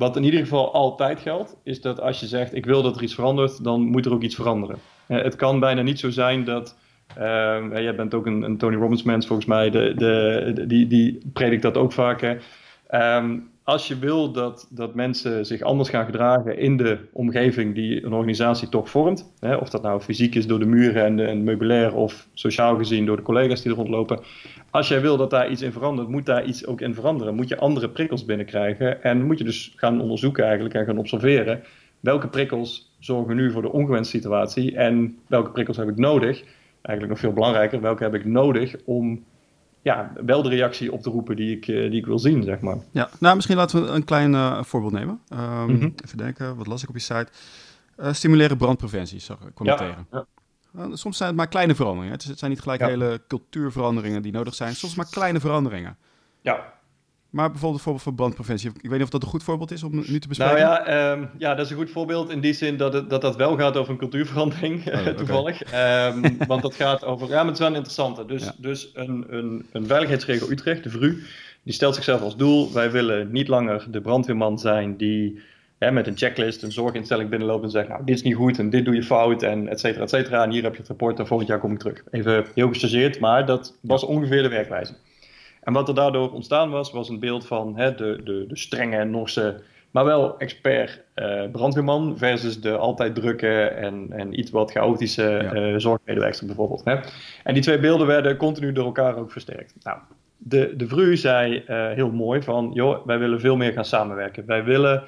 wat 0.00 0.16
in 0.16 0.24
ieder 0.24 0.40
geval 0.40 0.72
altijd 0.72 1.20
geldt, 1.20 1.56
is 1.64 1.80
dat 1.80 2.00
als 2.00 2.20
je 2.20 2.26
zegt: 2.26 2.54
Ik 2.54 2.64
wil 2.64 2.82
dat 2.82 2.96
er 2.96 3.02
iets 3.02 3.14
verandert, 3.14 3.64
dan 3.64 3.80
moet 3.82 4.06
er 4.06 4.12
ook 4.12 4.22
iets 4.22 4.34
veranderen. 4.34 4.76
Uh, 5.08 5.22
het 5.22 5.36
kan 5.36 5.60
bijna 5.60 5.82
niet 5.82 5.98
zo 5.98 6.10
zijn 6.10 6.44
dat. 6.44 6.76
Uh, 7.18 7.64
jij 7.72 7.94
bent 7.94 8.14
ook 8.14 8.26
een, 8.26 8.42
een 8.42 8.58
Tony 8.58 8.76
Robbins 8.76 9.02
mens 9.02 9.26
volgens 9.26 9.48
mij, 9.48 9.70
de, 9.70 9.92
de, 9.96 10.64
die, 10.66 10.86
die 10.86 11.18
predikt 11.32 11.62
dat 11.62 11.76
ook 11.76 11.92
vaak. 11.92 12.38
Um, 12.90 13.50
als 13.70 13.88
je 13.88 13.98
wil 13.98 14.32
dat, 14.32 14.66
dat 14.70 14.94
mensen 14.94 15.46
zich 15.46 15.62
anders 15.62 15.88
gaan 15.88 16.04
gedragen 16.04 16.58
in 16.58 16.76
de 16.76 16.98
omgeving 17.12 17.74
die 17.74 18.04
een 18.04 18.12
organisatie 18.12 18.68
toch 18.68 18.90
vormt, 18.90 19.32
hè, 19.40 19.54
of 19.54 19.68
dat 19.68 19.82
nou 19.82 20.00
fysiek 20.00 20.34
is 20.34 20.46
door 20.46 20.58
de 20.58 20.66
muren 20.66 21.04
en, 21.04 21.28
en 21.28 21.44
meubilair 21.44 21.94
of 21.94 22.28
sociaal 22.32 22.76
gezien 22.76 23.06
door 23.06 23.16
de 23.16 23.22
collega's 23.22 23.62
die 23.62 23.70
er 23.70 23.76
rondlopen. 23.76 24.20
Als 24.70 24.88
jij 24.88 25.00
wil 25.00 25.16
dat 25.16 25.30
daar 25.30 25.50
iets 25.50 25.62
in 25.62 25.72
verandert, 25.72 26.08
moet 26.08 26.26
daar 26.26 26.44
iets 26.44 26.66
ook 26.66 26.80
in 26.80 26.94
veranderen. 26.94 27.34
Moet 27.34 27.48
je 27.48 27.58
andere 27.58 27.88
prikkels 27.88 28.24
binnenkrijgen 28.24 29.02
en 29.02 29.22
moet 29.22 29.38
je 29.38 29.44
dus 29.44 29.72
gaan 29.76 30.00
onderzoeken 30.00 30.44
eigenlijk 30.44 30.74
en 30.74 30.84
gaan 30.84 30.98
observeren 30.98 31.62
welke 32.00 32.28
prikkels 32.28 32.92
zorgen 32.98 33.36
nu 33.36 33.50
voor 33.50 33.62
de 33.62 33.72
ongewenste 33.72 34.16
situatie 34.16 34.76
en 34.76 35.18
welke 35.26 35.50
prikkels 35.50 35.76
heb 35.76 35.88
ik 35.88 35.96
nodig. 35.96 36.42
Eigenlijk 36.82 37.08
nog 37.08 37.18
veel 37.18 37.32
belangrijker, 37.32 37.80
welke 37.80 38.02
heb 38.02 38.14
ik 38.14 38.24
nodig 38.24 38.76
om 38.84 39.24
ja, 39.82 40.12
wel 40.24 40.42
de 40.42 40.48
reactie 40.48 40.92
op 40.92 41.02
te 41.02 41.10
roepen 41.10 41.36
die 41.36 41.56
ik, 41.56 41.68
eh, 41.68 41.90
die 41.90 41.98
ik 41.98 42.06
wil 42.06 42.18
zien, 42.18 42.42
zeg 42.42 42.60
maar. 42.60 42.76
Ja, 42.90 43.08
nou 43.18 43.34
misschien 43.34 43.56
laten 43.56 43.82
we 43.82 43.90
een 43.90 44.04
klein 44.04 44.32
uh, 44.32 44.62
voorbeeld 44.62 44.92
nemen. 44.92 45.20
Um, 45.32 45.94
Even 46.04 46.18
denken, 46.18 46.56
wat 46.56 46.66
las 46.66 46.82
ik 46.82 46.88
op 46.88 46.94
je 46.94 47.00
site? 47.00 47.28
Uh, 47.96 48.12
stimuleren 48.12 48.56
brandpreventie, 48.56 49.18
zag 49.18 49.40
ik, 49.40 49.54
kwam 49.54 49.66
ja, 49.66 49.74
tegen. 49.74 50.06
Ja. 50.12 50.96
soms 50.96 51.16
zijn 51.16 51.28
het 51.28 51.38
maar 51.38 51.48
kleine 51.48 51.74
veranderingen. 51.74 52.12
Het 52.12 52.38
zijn 52.38 52.50
niet 52.50 52.60
gelijk 52.60 52.80
hele 52.80 53.22
cultuurveranderingen 53.28 54.22
die 54.22 54.32
nodig 54.32 54.54
zijn. 54.54 54.74
Soms 54.74 54.94
maar 54.94 55.06
kleine 55.10 55.40
veranderingen. 55.40 55.96
Ja, 56.40 56.72
maar 57.30 57.50
bijvoorbeeld 57.50 57.82
voorbeeld 57.82 58.04
van 58.04 58.14
brandpreventie. 58.14 58.70
Ik 58.70 58.82
weet 58.82 58.92
niet 58.92 59.02
of 59.02 59.08
dat 59.08 59.22
een 59.22 59.28
goed 59.28 59.42
voorbeeld 59.42 59.70
is 59.70 59.82
om 59.82 60.04
nu 60.06 60.18
te 60.20 60.28
bespreken. 60.28 60.54
Nou 60.54 60.88
ja, 60.88 61.12
um, 61.12 61.30
ja 61.38 61.54
dat 61.54 61.64
is 61.64 61.70
een 61.70 61.76
goed 61.76 61.90
voorbeeld 61.90 62.30
in 62.30 62.40
die 62.40 62.52
zin 62.52 62.76
dat 62.76 62.92
het, 62.92 63.10
dat, 63.10 63.20
dat 63.20 63.36
wel 63.36 63.56
gaat 63.56 63.76
over 63.76 63.92
een 63.92 63.98
cultuurverandering, 63.98 64.92
oh, 64.92 65.06
toevallig. 65.16 65.62
Um, 66.06 66.36
want 66.46 66.62
dat 66.62 66.74
gaat 66.74 67.04
over, 67.04 67.28
ja, 67.28 67.34
maar 67.34 67.44
het 67.44 67.52
is 67.52 67.58
wel 67.58 67.68
een 67.68 67.74
interessante. 67.74 68.26
Dus, 68.26 68.44
ja. 68.44 68.54
dus 68.56 68.90
een, 68.94 69.24
een, 69.28 69.66
een 69.72 69.86
veiligheidsregel 69.86 70.50
Utrecht, 70.50 70.82
de 70.82 70.90
VRU, 70.90 71.22
die 71.62 71.74
stelt 71.74 71.94
zichzelf 71.94 72.20
als 72.20 72.36
doel, 72.36 72.72
wij 72.72 72.90
willen 72.90 73.30
niet 73.32 73.48
langer 73.48 73.86
de 73.90 74.00
brandweerman 74.00 74.58
zijn 74.58 74.96
die 74.96 75.40
hè, 75.78 75.90
met 75.90 76.06
een 76.06 76.16
checklist 76.16 76.62
een 76.62 76.72
zorginstelling 76.72 77.30
binnenloopt 77.30 77.64
en 77.64 77.70
zegt, 77.70 77.88
nou, 77.88 78.04
dit 78.04 78.14
is 78.14 78.22
niet 78.22 78.34
goed 78.34 78.58
en 78.58 78.70
dit 78.70 78.84
doe 78.84 78.94
je 78.94 79.02
fout 79.02 79.42
en 79.42 79.68
et 79.68 79.80
cetera, 79.80 80.02
et 80.02 80.10
cetera. 80.10 80.44
En 80.44 80.50
hier 80.50 80.62
heb 80.62 80.72
je 80.72 80.78
het 80.78 80.88
rapport 80.88 81.18
en 81.18 81.26
volgend 81.26 81.48
jaar 81.48 81.58
kom 81.58 81.72
ik 81.72 81.78
terug. 81.78 82.02
Even 82.10 82.44
heel 82.54 82.68
gestageerd, 82.68 83.20
maar 83.20 83.46
dat 83.46 83.76
was 83.80 84.04
ongeveer 84.04 84.42
de 84.42 84.48
werkwijze. 84.48 84.94
En 85.70 85.76
wat 85.76 85.88
er 85.88 85.94
daardoor 85.94 86.32
ontstaan 86.32 86.70
was, 86.70 86.92
was 86.92 87.08
een 87.08 87.18
beeld 87.18 87.46
van 87.46 87.76
hè, 87.76 87.94
de, 87.94 88.20
de, 88.24 88.44
de 88.48 88.56
strenge, 88.56 89.04
Norse, 89.04 89.60
maar 89.90 90.04
wel 90.04 90.38
expert 90.38 91.02
uh, 91.16 91.42
brandweerman 91.52 92.18
versus 92.18 92.60
de 92.60 92.76
altijd 92.76 93.14
drukke 93.14 93.62
en, 93.62 94.06
en 94.10 94.38
iets 94.38 94.50
wat 94.50 94.70
chaotische 94.70 95.22
ja. 95.22 95.54
uh, 95.54 95.74
zorgmedewerker 95.76 96.46
bijvoorbeeld. 96.46 96.84
Hè. 96.84 96.96
En 97.44 97.54
die 97.54 97.62
twee 97.62 97.78
beelden 97.78 98.06
werden 98.06 98.36
continu 98.36 98.72
door 98.72 98.84
elkaar 98.84 99.16
ook 99.16 99.32
versterkt. 99.32 99.74
Nou, 99.82 99.98
de, 100.36 100.74
de 100.76 100.88
VRU 100.88 101.16
zei 101.16 101.64
heel 101.94 102.10
mooi 102.10 102.42
van, 102.42 102.70
joh, 102.74 103.06
wij 103.06 103.18
willen 103.18 103.40
veel 103.40 103.56
meer 103.56 103.72
gaan 103.72 103.84
samenwerken. 103.84 104.46
Wij 104.46 104.64
willen 104.64 105.02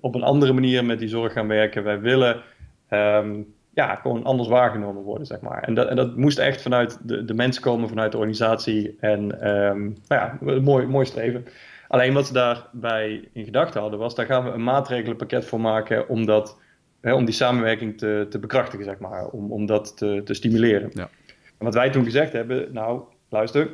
op 0.00 0.14
een 0.14 0.22
andere 0.22 0.52
manier 0.52 0.84
met 0.84 0.98
die 0.98 1.08
zorg 1.08 1.32
gaan 1.32 1.48
werken. 1.48 1.84
Wij 1.84 2.00
willen 2.00 2.40
ehm, 2.88 3.40
ja, 3.74 3.94
gewoon 3.94 4.24
anders 4.24 4.48
waargenomen 4.48 5.02
worden, 5.02 5.26
zeg 5.26 5.40
maar. 5.40 5.62
En 5.62 5.74
dat, 5.74 5.88
en 5.88 5.96
dat 5.96 6.16
moest 6.16 6.38
echt 6.38 6.62
vanuit 6.62 6.98
de, 7.02 7.24
de 7.24 7.34
mensen 7.34 7.62
komen, 7.62 7.88
vanuit 7.88 8.12
de 8.12 8.18
organisatie. 8.18 8.96
En 9.00 9.48
um, 9.50 9.96
nou 10.08 10.22
ja, 10.22 10.38
mooi, 10.60 10.86
mooi 10.86 11.06
streven. 11.06 11.44
Alleen 11.88 12.12
wat 12.12 12.26
ze 12.26 12.32
daarbij 12.32 13.28
in 13.32 13.44
gedachten 13.44 13.80
hadden 13.80 13.98
was, 13.98 14.14
daar 14.14 14.26
gaan 14.26 14.44
we 14.44 14.50
een 14.50 14.64
maatregelenpakket 14.64 15.44
voor 15.44 15.60
maken 15.60 16.08
om, 16.08 16.26
dat, 16.26 16.58
hè, 17.00 17.14
om 17.14 17.24
die 17.24 17.34
samenwerking 17.34 17.98
te, 17.98 18.26
te 18.30 18.38
bekrachtigen, 18.38 18.84
zeg 18.84 18.98
maar. 18.98 19.26
Om, 19.26 19.52
om 19.52 19.66
dat 19.66 19.96
te, 19.96 20.20
te 20.24 20.34
stimuleren. 20.34 20.90
Ja. 20.92 21.08
En 21.58 21.64
wat 21.64 21.74
wij 21.74 21.90
toen 21.90 22.04
gezegd 22.04 22.32
hebben, 22.32 22.72
nou, 22.72 23.02
luister, 23.28 23.70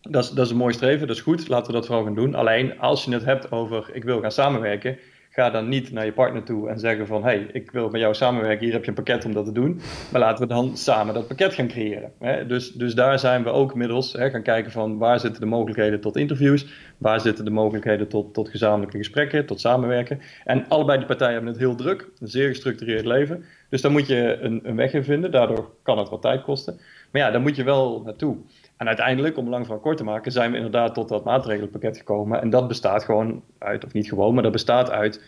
dat 0.00 0.24
is, 0.24 0.30
dat 0.30 0.44
is 0.44 0.50
een 0.50 0.56
mooi 0.56 0.74
streven, 0.74 1.06
dat 1.06 1.16
is 1.16 1.22
goed, 1.22 1.48
laten 1.48 1.66
we 1.66 1.72
dat 1.72 1.86
vooral 1.86 2.04
gaan 2.04 2.14
doen. 2.14 2.34
Alleen 2.34 2.78
als 2.78 3.04
je 3.04 3.12
het 3.12 3.24
hebt 3.24 3.52
over, 3.52 3.90
ik 3.92 4.04
wil 4.04 4.20
gaan 4.20 4.32
samenwerken, 4.32 4.98
Ga 5.34 5.50
dan 5.50 5.68
niet 5.68 5.92
naar 5.92 6.04
je 6.04 6.12
partner 6.12 6.42
toe 6.42 6.68
en 6.68 6.78
zeggen 6.78 7.06
van... 7.06 7.22
hey, 7.22 7.46
ik 7.52 7.70
wil 7.70 7.88
met 7.88 8.00
jou 8.00 8.14
samenwerken, 8.14 8.64
hier 8.64 8.72
heb 8.72 8.82
je 8.82 8.88
een 8.88 8.94
pakket 8.94 9.24
om 9.24 9.32
dat 9.32 9.44
te 9.44 9.52
doen. 9.52 9.80
Maar 10.12 10.20
laten 10.20 10.48
we 10.48 10.54
dan 10.54 10.76
samen 10.76 11.14
dat 11.14 11.28
pakket 11.28 11.54
gaan 11.54 11.68
creëren. 11.68 12.12
Hè? 12.18 12.46
Dus, 12.46 12.72
dus 12.72 12.94
daar 12.94 13.18
zijn 13.18 13.42
we 13.42 13.50
ook 13.50 13.74
middels 13.74 14.12
hè, 14.12 14.30
gaan 14.30 14.42
kijken 14.42 14.72
van... 14.72 14.98
waar 14.98 15.20
zitten 15.20 15.40
de 15.40 15.46
mogelijkheden 15.46 16.00
tot 16.00 16.16
interviews? 16.16 16.66
Waar 16.98 17.20
zitten 17.20 17.44
de 17.44 17.50
mogelijkheden 17.50 18.08
tot, 18.08 18.34
tot 18.34 18.48
gezamenlijke 18.48 18.96
gesprekken, 18.96 19.46
tot 19.46 19.60
samenwerken? 19.60 20.20
En 20.44 20.68
allebei 20.68 20.98
die 20.98 21.06
partijen 21.06 21.34
hebben 21.34 21.52
het 21.52 21.60
heel 21.60 21.74
druk. 21.74 22.10
Een 22.18 22.28
zeer 22.28 22.48
gestructureerd 22.48 23.04
leven. 23.04 23.44
Dus 23.68 23.80
daar 23.80 23.92
moet 23.92 24.06
je 24.06 24.38
een, 24.40 24.60
een 24.62 24.76
weg 24.76 24.92
in 24.92 25.04
vinden. 25.04 25.30
Daardoor 25.30 25.70
kan 25.82 25.98
het 25.98 26.08
wat 26.08 26.22
tijd 26.22 26.42
kosten. 26.42 26.80
Maar 27.12 27.22
ja, 27.22 27.30
daar 27.30 27.40
moet 27.40 27.56
je 27.56 27.64
wel 27.64 28.02
naartoe. 28.04 28.36
En 28.76 28.86
uiteindelijk, 28.86 29.36
om 29.36 29.48
lang 29.48 29.66
van 29.66 29.80
kort 29.80 29.96
te 29.96 30.04
maken, 30.04 30.32
zijn 30.32 30.50
we 30.50 30.56
inderdaad 30.56 30.94
tot 30.94 31.08
dat 31.08 31.24
maatregelenpakket 31.24 31.96
gekomen. 31.96 32.40
En 32.40 32.50
dat 32.50 32.68
bestaat 32.68 33.04
gewoon 33.04 33.42
uit, 33.58 33.84
of 33.84 33.92
niet 33.92 34.08
gewoon, 34.08 34.34
maar 34.34 34.42
dat 34.42 34.52
bestaat 34.52 34.90
uit 34.90 35.22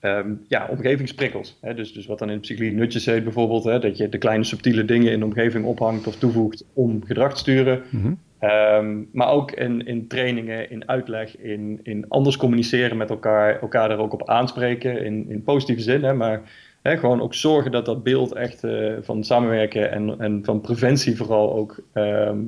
ehm, 0.00 0.32
ja, 0.48 0.66
omgevingsprikkels. 0.70 1.58
Hè? 1.60 1.74
Dus, 1.74 1.92
dus 1.92 2.06
wat 2.06 2.18
dan 2.18 2.28
in 2.28 2.34
de 2.34 2.40
psychologie 2.40 2.76
nutjes 2.76 3.06
heet 3.06 3.24
bijvoorbeeld, 3.24 3.64
hè? 3.64 3.78
dat 3.78 3.96
je 3.96 4.08
de 4.08 4.18
kleine 4.18 4.44
subtiele 4.44 4.84
dingen 4.84 5.12
in 5.12 5.18
de 5.18 5.24
omgeving 5.24 5.64
ophangt 5.64 6.06
of 6.06 6.16
toevoegt 6.16 6.64
om 6.72 7.04
gedrag 7.04 7.32
te 7.32 7.38
sturen. 7.38 7.82
Mhm. 7.90 8.12
Ehm, 8.38 9.02
maar 9.12 9.28
ook 9.28 9.52
in, 9.52 9.86
in 9.86 10.06
trainingen, 10.06 10.70
in 10.70 10.88
uitleg, 10.88 11.38
in, 11.38 11.80
in 11.82 12.04
anders 12.08 12.36
communiceren 12.36 12.96
met 12.96 13.10
elkaar, 13.10 13.60
elkaar 13.60 13.88
daar 13.88 13.98
ook 13.98 14.12
op 14.12 14.28
aanspreken 14.28 15.04
in, 15.04 15.26
in 15.28 15.42
positieve 15.42 15.82
zin. 15.82 16.04
Hè? 16.04 16.14
Maar 16.14 16.42
gewoon 16.82 17.20
ook 17.20 17.34
zorgen 17.34 17.70
dat 17.70 17.84
dat 17.84 18.02
beeld 18.02 18.32
echt 18.32 18.64
uh, 18.64 18.96
van 19.00 19.24
samenwerken 19.24 19.90
en, 19.90 20.20
en 20.20 20.44
van 20.44 20.60
preventie 20.60 21.16
vooral 21.16 21.54
ook 21.54 21.82
ehm, 21.92 22.40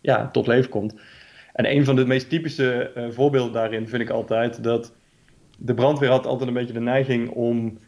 ja, 0.00 0.30
tot 0.30 0.46
leven 0.46 0.70
komt. 0.70 0.94
En 1.52 1.70
een 1.70 1.84
van 1.84 1.96
de 1.96 2.06
meest 2.06 2.28
typische 2.28 2.90
uh, 2.96 3.06
voorbeelden 3.10 3.52
daarin 3.52 3.88
vind 3.88 4.02
ik 4.02 4.10
altijd 4.10 4.62
dat 4.62 4.94
de 5.58 5.74
brandweer 5.74 6.10
had 6.10 6.26
altijd 6.26 6.48
een 6.48 6.54
beetje 6.54 6.72
de 6.72 6.80
neiging 6.80 7.30
om 7.30 7.78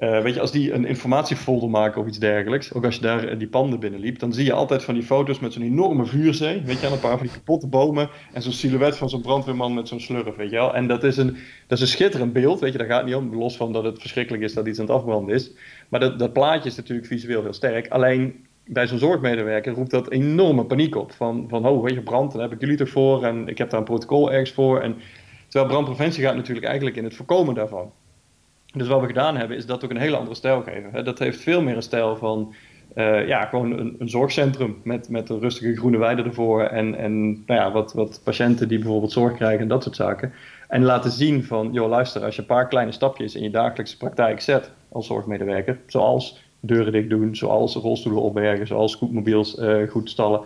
uh, 0.00 0.22
weet 0.22 0.34
je, 0.34 0.40
als 0.40 0.52
die 0.52 0.72
een 0.72 0.84
informatiefolder 0.84 1.70
maken 1.70 2.00
of 2.00 2.06
iets 2.06 2.18
dergelijks, 2.18 2.74
ook 2.74 2.84
als 2.84 2.94
je 2.94 3.00
daar 3.00 3.38
die 3.38 3.48
panden 3.48 3.80
binnenliep, 3.80 4.18
dan 4.18 4.32
zie 4.32 4.44
je 4.44 4.52
altijd 4.52 4.84
van 4.84 4.94
die 4.94 5.02
foto's 5.02 5.38
met 5.38 5.52
zo'n 5.52 5.62
enorme 5.62 6.06
vuurzee, 6.06 6.62
weet 6.64 6.80
je, 6.80 6.86
aan 6.86 6.92
een 6.92 7.00
paar 7.00 7.16
van 7.16 7.26
die 7.26 7.36
kapotte 7.36 7.66
bomen 7.66 8.08
en 8.32 8.42
zo'n 8.42 8.52
silhouet 8.52 8.96
van 8.96 9.08
zo'n 9.08 9.20
brandweerman 9.20 9.74
met 9.74 9.88
zo'n 9.88 10.00
slurf, 10.00 10.36
weet 10.36 10.50
je 10.50 10.56
wel. 10.56 10.74
En 10.74 10.86
dat 10.86 11.04
is, 11.04 11.16
een, 11.16 11.36
dat 11.66 11.78
is 11.78 11.80
een 11.80 11.86
schitterend 11.86 12.32
beeld, 12.32 12.60
weet 12.60 12.72
je, 12.72 12.78
daar 12.78 12.86
gaat 12.86 13.04
niet 13.04 13.14
om, 13.14 13.34
los 13.34 13.56
van 13.56 13.72
dat 13.72 13.84
het 13.84 14.00
verschrikkelijk 14.00 14.42
is 14.42 14.54
dat 14.54 14.66
iets 14.66 14.78
aan 14.78 14.86
het 14.86 14.94
afbranden 14.94 15.34
is. 15.34 15.52
Maar 15.88 16.00
dat, 16.00 16.18
dat 16.18 16.32
plaatje 16.32 16.68
is 16.68 16.76
natuurlijk 16.76 17.06
visueel 17.06 17.42
heel 17.42 17.52
sterk, 17.52 17.88
alleen 17.88 18.46
bij 18.64 18.86
zo'n 18.86 18.98
zorgmedewerker 18.98 19.72
roept 19.72 19.90
dat 19.90 20.10
enorme 20.10 20.64
paniek 20.64 20.96
op. 20.96 21.12
Van, 21.12 21.44
van 21.48 21.66
oh, 21.66 21.82
weet 21.82 21.94
je, 21.94 22.02
brand, 22.02 22.32
daar 22.32 22.42
heb 22.42 22.52
ik 22.52 22.60
jullie 22.60 22.76
toch 22.76 22.88
voor 22.88 23.24
en 23.24 23.48
ik 23.48 23.58
heb 23.58 23.70
daar 23.70 23.78
een 23.78 23.86
protocol 23.86 24.32
ergens 24.32 24.52
voor. 24.52 24.80
En, 24.80 24.96
terwijl 25.48 25.70
brandpreventie 25.70 26.24
gaat 26.24 26.36
natuurlijk 26.36 26.66
eigenlijk 26.66 26.96
in 26.96 27.04
het 27.04 27.14
voorkomen 27.14 27.54
daarvan. 27.54 27.92
Dus 28.72 28.88
wat 28.88 29.00
we 29.00 29.06
gedaan 29.06 29.36
hebben, 29.36 29.56
is 29.56 29.66
dat 29.66 29.84
ook 29.84 29.90
een 29.90 29.96
hele 29.96 30.16
andere 30.16 30.36
stijl 30.36 30.62
geven. 30.62 31.04
Dat 31.04 31.18
heeft 31.18 31.40
veel 31.40 31.62
meer 31.62 31.76
een 31.76 31.82
stijl 31.82 32.16
van 32.16 32.54
uh, 32.94 33.26
ja, 33.26 33.44
gewoon 33.44 33.78
een, 33.78 33.96
een, 33.98 34.08
zorgcentrum 34.08 34.80
met, 34.84 35.08
met 35.08 35.28
een 35.28 35.40
rustige 35.40 35.76
groene 35.76 35.98
weide 35.98 36.22
ervoor. 36.22 36.62
En, 36.62 36.94
en 36.94 37.30
nou 37.30 37.60
ja, 37.60 37.72
wat, 37.72 37.92
wat 37.92 38.20
patiënten 38.24 38.68
die 38.68 38.78
bijvoorbeeld 38.78 39.12
zorg 39.12 39.36
krijgen 39.36 39.60
en 39.60 39.68
dat 39.68 39.82
soort 39.82 39.96
zaken. 39.96 40.32
En 40.68 40.82
laten 40.82 41.10
zien 41.10 41.44
van, 41.44 41.72
joh 41.72 41.88
luister, 41.88 42.24
als 42.24 42.34
je 42.34 42.40
een 42.40 42.46
paar 42.46 42.68
kleine 42.68 42.92
stapjes 42.92 43.34
in 43.34 43.42
je 43.42 43.50
dagelijkse 43.50 43.96
praktijk 43.96 44.40
zet 44.40 44.70
als 44.88 45.06
zorgmedewerker. 45.06 45.78
Zoals 45.86 46.42
deuren 46.60 46.92
dicht 46.92 47.08
doen, 47.08 47.36
zoals 47.36 47.74
rolstoelen 47.74 48.22
opbergen, 48.22 48.66
zoals 48.66 48.92
scootmobiels 48.92 49.58
uh, 49.58 49.88
goed 49.90 50.10
stallen. 50.10 50.40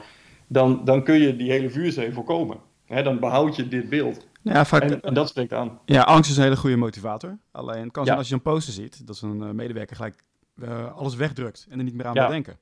Dan, 0.47 0.81
dan 0.85 1.03
kun 1.03 1.21
je 1.21 1.37
die 1.37 1.51
hele 1.51 1.71
vuurzee 1.71 2.13
voorkomen. 2.13 2.57
dan 2.87 3.19
behoud 3.19 3.57
je 3.57 3.69
dit 3.69 3.89
beeld. 3.89 4.27
Ja, 4.45 4.65
vaak, 4.65 4.83
en, 4.83 5.15
dat 5.15 5.29
spreekt 5.29 5.53
aan. 5.53 5.79
Ja, 5.85 6.03
angst 6.03 6.31
is 6.31 6.37
een 6.37 6.43
hele 6.43 6.57
goede 6.57 6.77
motivator. 6.77 7.39
Alleen 7.53 7.83
het 7.83 7.93
kan 7.93 8.05
zijn 8.05 8.19
als 8.19 8.29
je 8.29 8.35
een 8.35 8.43
poster 8.43 8.73
ziet, 8.73 9.07
dat 9.07 9.21
een 9.21 9.43
uh, 9.43 9.51
medewerker 9.51 9.97
gelijk 9.97 10.25
uh, 10.57 10.95
alles 10.97 11.15
wegdrukt 11.15 11.67
en 11.71 11.79
er 11.79 11.85
niet 11.85 11.95
meer 11.95 12.07
aan 12.07 12.15
ja. 12.15 12.21
wil 12.21 12.31
denken. 12.31 12.59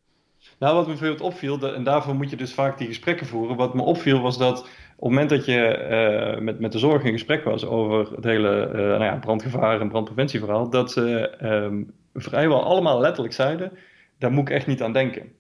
Nou, 0.59 0.75
wat 0.75 0.87
me 0.87 0.91
bijvoorbeeld 0.91 1.21
opviel, 1.21 1.75
en 1.75 1.85
daarvoor 1.85 2.15
moet 2.15 2.31
je 2.31 2.37
dus 2.37 2.55
vaak 2.55 2.79
die 2.79 2.87
gesprekken 2.87 3.27
voeren. 3.27 3.57
Wat 3.57 3.75
me 3.75 3.83
opviel 3.83 4.21
was 4.21 4.39
dat 4.39 4.61
op 4.61 4.67
het 4.97 5.09
moment 5.09 5.31
dat 5.31 5.45
je 5.45 6.35
uh, 6.35 6.43
met, 6.43 6.61
met 6.61 6.73
de 6.73 6.79
zorg 6.79 7.03
in 7.03 7.13
gesprek 7.13 7.45
was 7.45 7.65
over 7.65 8.15
het 8.15 8.25
hele 8.25 8.71
nou 8.73 9.05
ja, 9.05 9.17
brandgevaar 9.17 9.81
en 9.81 9.89
brandpreventieverhaal, 9.89 10.71
dat 10.71 10.93
ze 10.93 11.35
um, 11.43 11.93
vrijwel 12.15 12.65
allemaal 12.65 13.01
letterlijk 13.01 13.35
zeiden: 13.35 13.73
daar 14.19 14.33
moet 14.33 14.49
ik 14.49 14.55
echt 14.55 14.67
niet 14.67 14.83
aan 14.83 14.93
denken. 14.93 15.33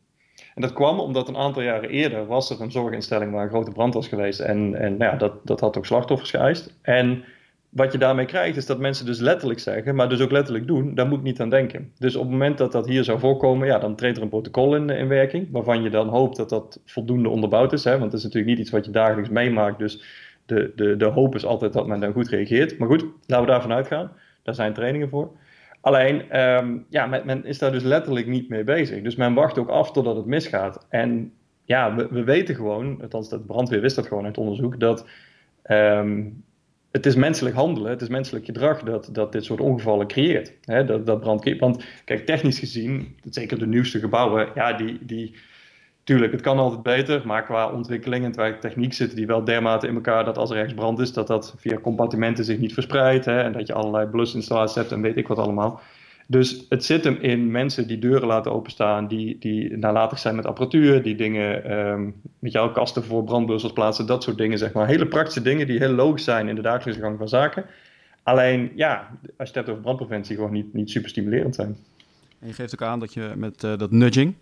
En 0.54 0.62
dat 0.62 0.73
kwam 0.73 1.00
omdat 1.00 1.28
een 1.28 1.37
aantal 1.37 1.62
jaren 1.62 1.90
eerder 1.90 2.26
was 2.26 2.50
er 2.50 2.61
een 2.61 2.73
zorginstelling 2.73 3.32
waar 3.32 3.42
een 3.42 3.49
grote 3.49 3.71
brand 3.71 3.94
was 3.94 4.09
geweest. 4.09 4.40
En, 4.40 4.75
en 4.75 4.97
nou 4.97 5.12
ja, 5.12 5.18
dat, 5.18 5.32
dat 5.44 5.61
had 5.61 5.76
ook 5.76 5.87
slachtoffers 5.87 6.30
geëist. 6.30 6.75
En 6.82 7.25
wat 7.68 7.92
je 7.92 7.99
daarmee 7.99 8.25
krijgt 8.25 8.56
is 8.56 8.66
dat 8.66 8.78
mensen 8.78 9.06
dus 9.06 9.18
letterlijk 9.18 9.61
zeggen, 9.61 9.94
maar 9.94 10.09
dus 10.09 10.21
ook 10.21 10.30
letterlijk 10.30 10.66
doen, 10.66 10.94
daar 10.94 11.06
moet 11.06 11.18
ik 11.18 11.25
niet 11.25 11.40
aan 11.40 11.50
denken. 11.50 11.92
Dus 11.99 12.16
op 12.16 12.23
het 12.23 12.30
moment 12.30 12.59
dat 12.59 12.73
dat 12.73 12.87
hier 12.87 13.04
zou 13.04 13.18
voorkomen, 13.18 13.66
ja, 13.66 13.78
dan 13.78 13.97
treedt 13.97 14.16
er 14.16 14.23
een 14.23 14.28
protocol 14.28 14.76
in, 14.76 14.90
in 14.90 15.09
werking, 15.09 15.49
waarvan 15.50 15.82
je 15.82 15.90
dan 15.90 16.09
hoopt 16.09 16.37
dat 16.37 16.49
dat 16.49 16.80
voldoende 16.85 17.28
onderbouwd 17.28 17.73
is. 17.73 17.85
Hè? 17.85 17.90
Want 17.90 18.04
het 18.04 18.12
is 18.12 18.23
natuurlijk 18.23 18.50
niet 18.50 18.61
iets 18.61 18.71
wat 18.71 18.85
je 18.85 18.90
dagelijks 18.90 19.30
meemaakt, 19.30 19.78
dus 19.78 20.02
de, 20.47 20.73
de, 20.76 20.97
de 20.97 21.04
hoop 21.04 21.35
is 21.35 21.44
altijd 21.44 21.73
dat 21.73 21.87
men 21.87 22.00
dan 22.00 22.12
goed 22.12 22.28
reageert. 22.28 22.78
Maar 22.78 22.88
goed, 22.88 23.04
laten 23.26 23.47
we 23.47 23.50
daarvan 23.50 23.73
uitgaan. 23.73 24.12
Daar 24.42 24.54
zijn 24.54 24.73
trainingen 24.73 25.09
voor. 25.09 25.30
Alleen, 25.82 26.40
um, 26.40 26.86
ja, 26.88 27.06
men, 27.06 27.44
is 27.44 27.58
daar 27.58 27.72
dus 27.72 27.82
letterlijk 27.82 28.26
niet 28.26 28.48
mee 28.48 28.64
bezig. 28.64 29.02
Dus 29.02 29.16
men 29.16 29.34
wacht 29.34 29.58
ook 29.58 29.68
af 29.68 29.92
totdat 29.92 30.16
het 30.16 30.26
misgaat. 30.26 30.86
En 30.88 31.32
ja, 31.64 31.94
we, 31.94 32.08
we 32.10 32.24
weten 32.24 32.54
gewoon, 32.54 33.02
althans 33.02 33.28
de 33.28 33.40
brandweer 33.40 33.80
wist 33.80 33.96
dat 33.96 34.06
gewoon 34.06 34.24
uit 34.24 34.38
onderzoek, 34.38 34.80
dat 34.80 35.06
um, 35.66 36.44
het 36.90 37.06
is 37.06 37.14
menselijk 37.14 37.56
handelen, 37.56 37.90
het 37.90 38.02
is 38.02 38.08
menselijk 38.08 38.44
gedrag 38.44 38.82
dat, 38.82 39.08
dat 39.12 39.32
dit 39.32 39.44
soort 39.44 39.60
ongevallen 39.60 40.06
creëert. 40.06 40.54
Hè, 40.64 40.84
dat, 40.84 41.06
dat 41.06 41.20
brand, 41.20 41.58
want 41.58 41.84
kijk, 42.04 42.26
technisch 42.26 42.58
gezien, 42.58 43.16
zeker 43.30 43.58
de 43.58 43.66
nieuwste 43.66 43.98
gebouwen, 43.98 44.48
ja, 44.54 44.72
die, 44.72 44.98
die, 45.00 45.34
tuurlijk, 46.04 46.32
het 46.32 46.40
kan 46.40 46.59
altijd 46.59 46.82
beter, 46.82 47.23
maar 47.25 47.44
qua 47.44 47.71
ontwikkeling 47.71 48.25
en 48.25 48.32
qua 48.32 48.59
techniek 48.59 48.92
zitten 48.92 49.16
die 49.16 49.26
wel 49.26 49.44
dermate 49.44 49.87
in 49.87 49.94
elkaar 49.94 50.25
dat 50.25 50.38
als 50.38 50.50
er 50.50 50.56
ergens 50.56 50.75
brand 50.75 50.99
is, 50.99 51.12
dat 51.12 51.26
dat 51.26 51.54
via 51.59 51.78
compartimenten 51.78 52.44
zich 52.44 52.59
niet 52.59 52.75
verspreidt. 52.75 53.25
Hè, 53.25 53.40
en 53.40 53.52
dat 53.52 53.66
je 53.66 53.73
allerlei 53.73 54.06
blusinstallaties 54.06 54.76
hebt 54.76 54.92
en 54.92 55.00
weet 55.00 55.16
ik 55.16 55.28
wat 55.28 55.38
allemaal. 55.38 55.80
Dus 56.26 56.66
het 56.68 56.85
zit 56.85 57.04
hem 57.04 57.18
in 57.21 57.50
mensen 57.50 57.87
die 57.87 57.99
deuren 57.99 58.26
laten 58.26 58.52
openstaan, 58.52 59.09
die, 59.09 59.37
die 59.38 59.76
nalatig 59.76 60.18
zijn 60.18 60.37
met 60.37 60.47
apparatuur, 60.47 61.02
die 61.02 61.14
dingen 61.14 61.78
um, 61.78 62.14
met 62.38 62.52
jouw 62.52 62.73
kasten 62.73 63.04
voor 63.04 63.25
brandblussers 63.25 63.73
plaatsen, 63.73 64.06
dat 64.06 64.23
soort 64.23 64.38
dingen, 64.38 64.59
zeg 64.59 64.73
maar. 64.73 64.87
Hele 64.87 65.06
praktische 65.06 65.42
dingen 65.42 65.66
die 65.66 65.78
heel 65.78 65.92
logisch 65.92 66.25
zijn 66.25 66.49
in 66.49 66.54
de 66.54 66.62
dagelijkse 66.62 67.02
gang 67.02 67.18
van 67.18 67.28
zaken. 67.28 67.64
Alleen, 68.23 68.73
ja, 68.75 69.09
als 69.23 69.30
je 69.37 69.44
het 69.44 69.54
hebt 69.54 69.68
over 69.68 69.82
brandpreventie, 69.82 70.37
gewoon 70.37 70.52
niet, 70.52 70.75
niet 70.75 70.90
super 70.90 71.09
stimulerend 71.09 71.54
zijn. 71.54 71.76
En 72.38 72.47
je 72.47 72.52
geeft 72.52 72.75
ook 72.75 72.88
aan 72.88 72.99
dat 72.99 73.14
je 73.14 73.32
met 73.37 73.62
uh, 73.64 73.78
dat 73.78 73.90
nudging, 73.90 74.35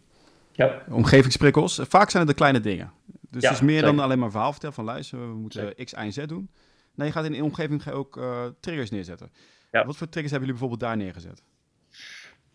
ja. 0.66 0.82
Omgevingsprikkels. 0.90 1.80
Vaak 1.88 2.10
zijn 2.10 2.22
het 2.22 2.32
de 2.32 2.38
kleine 2.38 2.60
dingen. 2.60 2.92
Dus 3.30 3.42
het 3.42 3.52
is 3.52 3.60
meer 3.60 3.82
dan 3.82 3.98
alleen 3.98 4.18
maar 4.18 4.30
verhaal 4.30 4.50
vertellen 4.50 4.74
van 4.74 4.84
luister, 4.84 5.18
we 5.18 5.34
moeten 5.34 5.74
X, 5.84 5.92
Y 5.92 5.96
en 5.96 6.12
Z 6.12 6.24
doen. 6.26 6.50
Nee, 6.94 7.06
je 7.06 7.12
gaat 7.12 7.24
in 7.24 7.32
de 7.32 7.44
omgeving 7.44 7.90
ook 7.90 8.16
uh, 8.16 8.44
triggers 8.60 8.90
neerzetten. 8.90 9.30
Ja. 9.70 9.84
Wat 9.84 9.96
voor 9.96 10.08
triggers 10.08 10.32
hebben 10.32 10.48
jullie 10.48 10.60
bijvoorbeeld 10.60 10.80
daar 10.80 10.96
neergezet? 10.96 11.42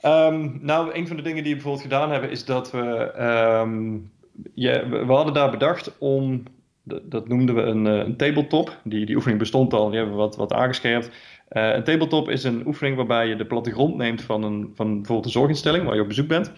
Um, 0.02 0.60
nou, 0.62 0.94
een 0.94 1.08
van 1.08 1.16
de 1.16 1.22
dingen 1.22 1.44
die 1.44 1.56
we 1.56 1.62
bijvoorbeeld 1.62 1.92
gedaan 1.92 2.12
hebben, 2.12 2.30
is 2.30 2.46
dat 2.46 2.72
we. 2.72 3.14
Um, 3.62 4.12
ja, 4.54 4.90
we, 4.90 5.14
hadden 5.14 5.34
daar 5.34 5.52
bedacht 5.52 5.98
om. 5.98 6.44
Dat 6.84 7.28
noemden 7.28 7.56
we 7.56 7.62
een, 7.62 7.88
eh, 7.88 7.94
een 7.94 8.18
tabletop. 8.18 8.80
Die, 8.84 9.06
die 9.06 9.16
oefening 9.16 9.40
bestond 9.40 9.74
al, 9.74 9.90
die 9.90 9.98
hebben 9.98 10.16
we 10.16 10.22
wat, 10.22 10.36
wat 10.36 10.54
aangescherpt. 10.54 11.10
Uh, 11.52 11.74
een 11.74 11.84
tabletop 11.84 12.30
is 12.30 12.44
een 12.44 12.68
oefening 12.68 12.96
waarbij 12.96 13.28
je 13.28 13.36
de 13.36 13.46
plattegrond 13.46 13.96
neemt 13.96 14.22
van, 14.22 14.44
een, 14.44 14.72
van 14.76 14.96
bijvoorbeeld 14.96 15.26
een 15.26 15.32
zorginstelling 15.32 15.86
waar 15.86 15.96
je 15.96 16.02
op 16.02 16.08
bezoek 16.08 16.28
bent. 16.28 16.52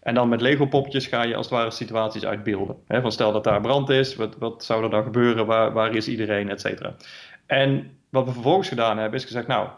En 0.00 0.14
dan 0.14 0.28
met 0.28 0.40
Lego-poppetjes 0.40 1.06
ga 1.06 1.22
je 1.22 1.34
als 1.34 1.46
het 1.46 1.58
ware 1.58 1.70
situaties 1.70 2.24
uitbeelden. 2.24 2.76
Van 2.88 3.12
stel 3.12 3.32
dat 3.32 3.44
daar 3.44 3.60
brand 3.60 3.88
is, 3.88 4.16
wat, 4.16 4.38
wat 4.38 4.64
zou 4.64 4.84
er 4.84 4.90
dan 4.90 5.02
gebeuren, 5.02 5.46
waar, 5.46 5.72
waar 5.72 5.94
is 5.94 6.08
iedereen, 6.08 6.48
et 6.48 6.60
cetera. 6.60 6.94
En 7.46 7.90
wat 8.08 8.26
we 8.26 8.32
vervolgens 8.32 8.68
gedaan 8.68 8.98
hebben, 8.98 9.18
is 9.18 9.24
gezegd, 9.24 9.46
nou, 9.46 9.68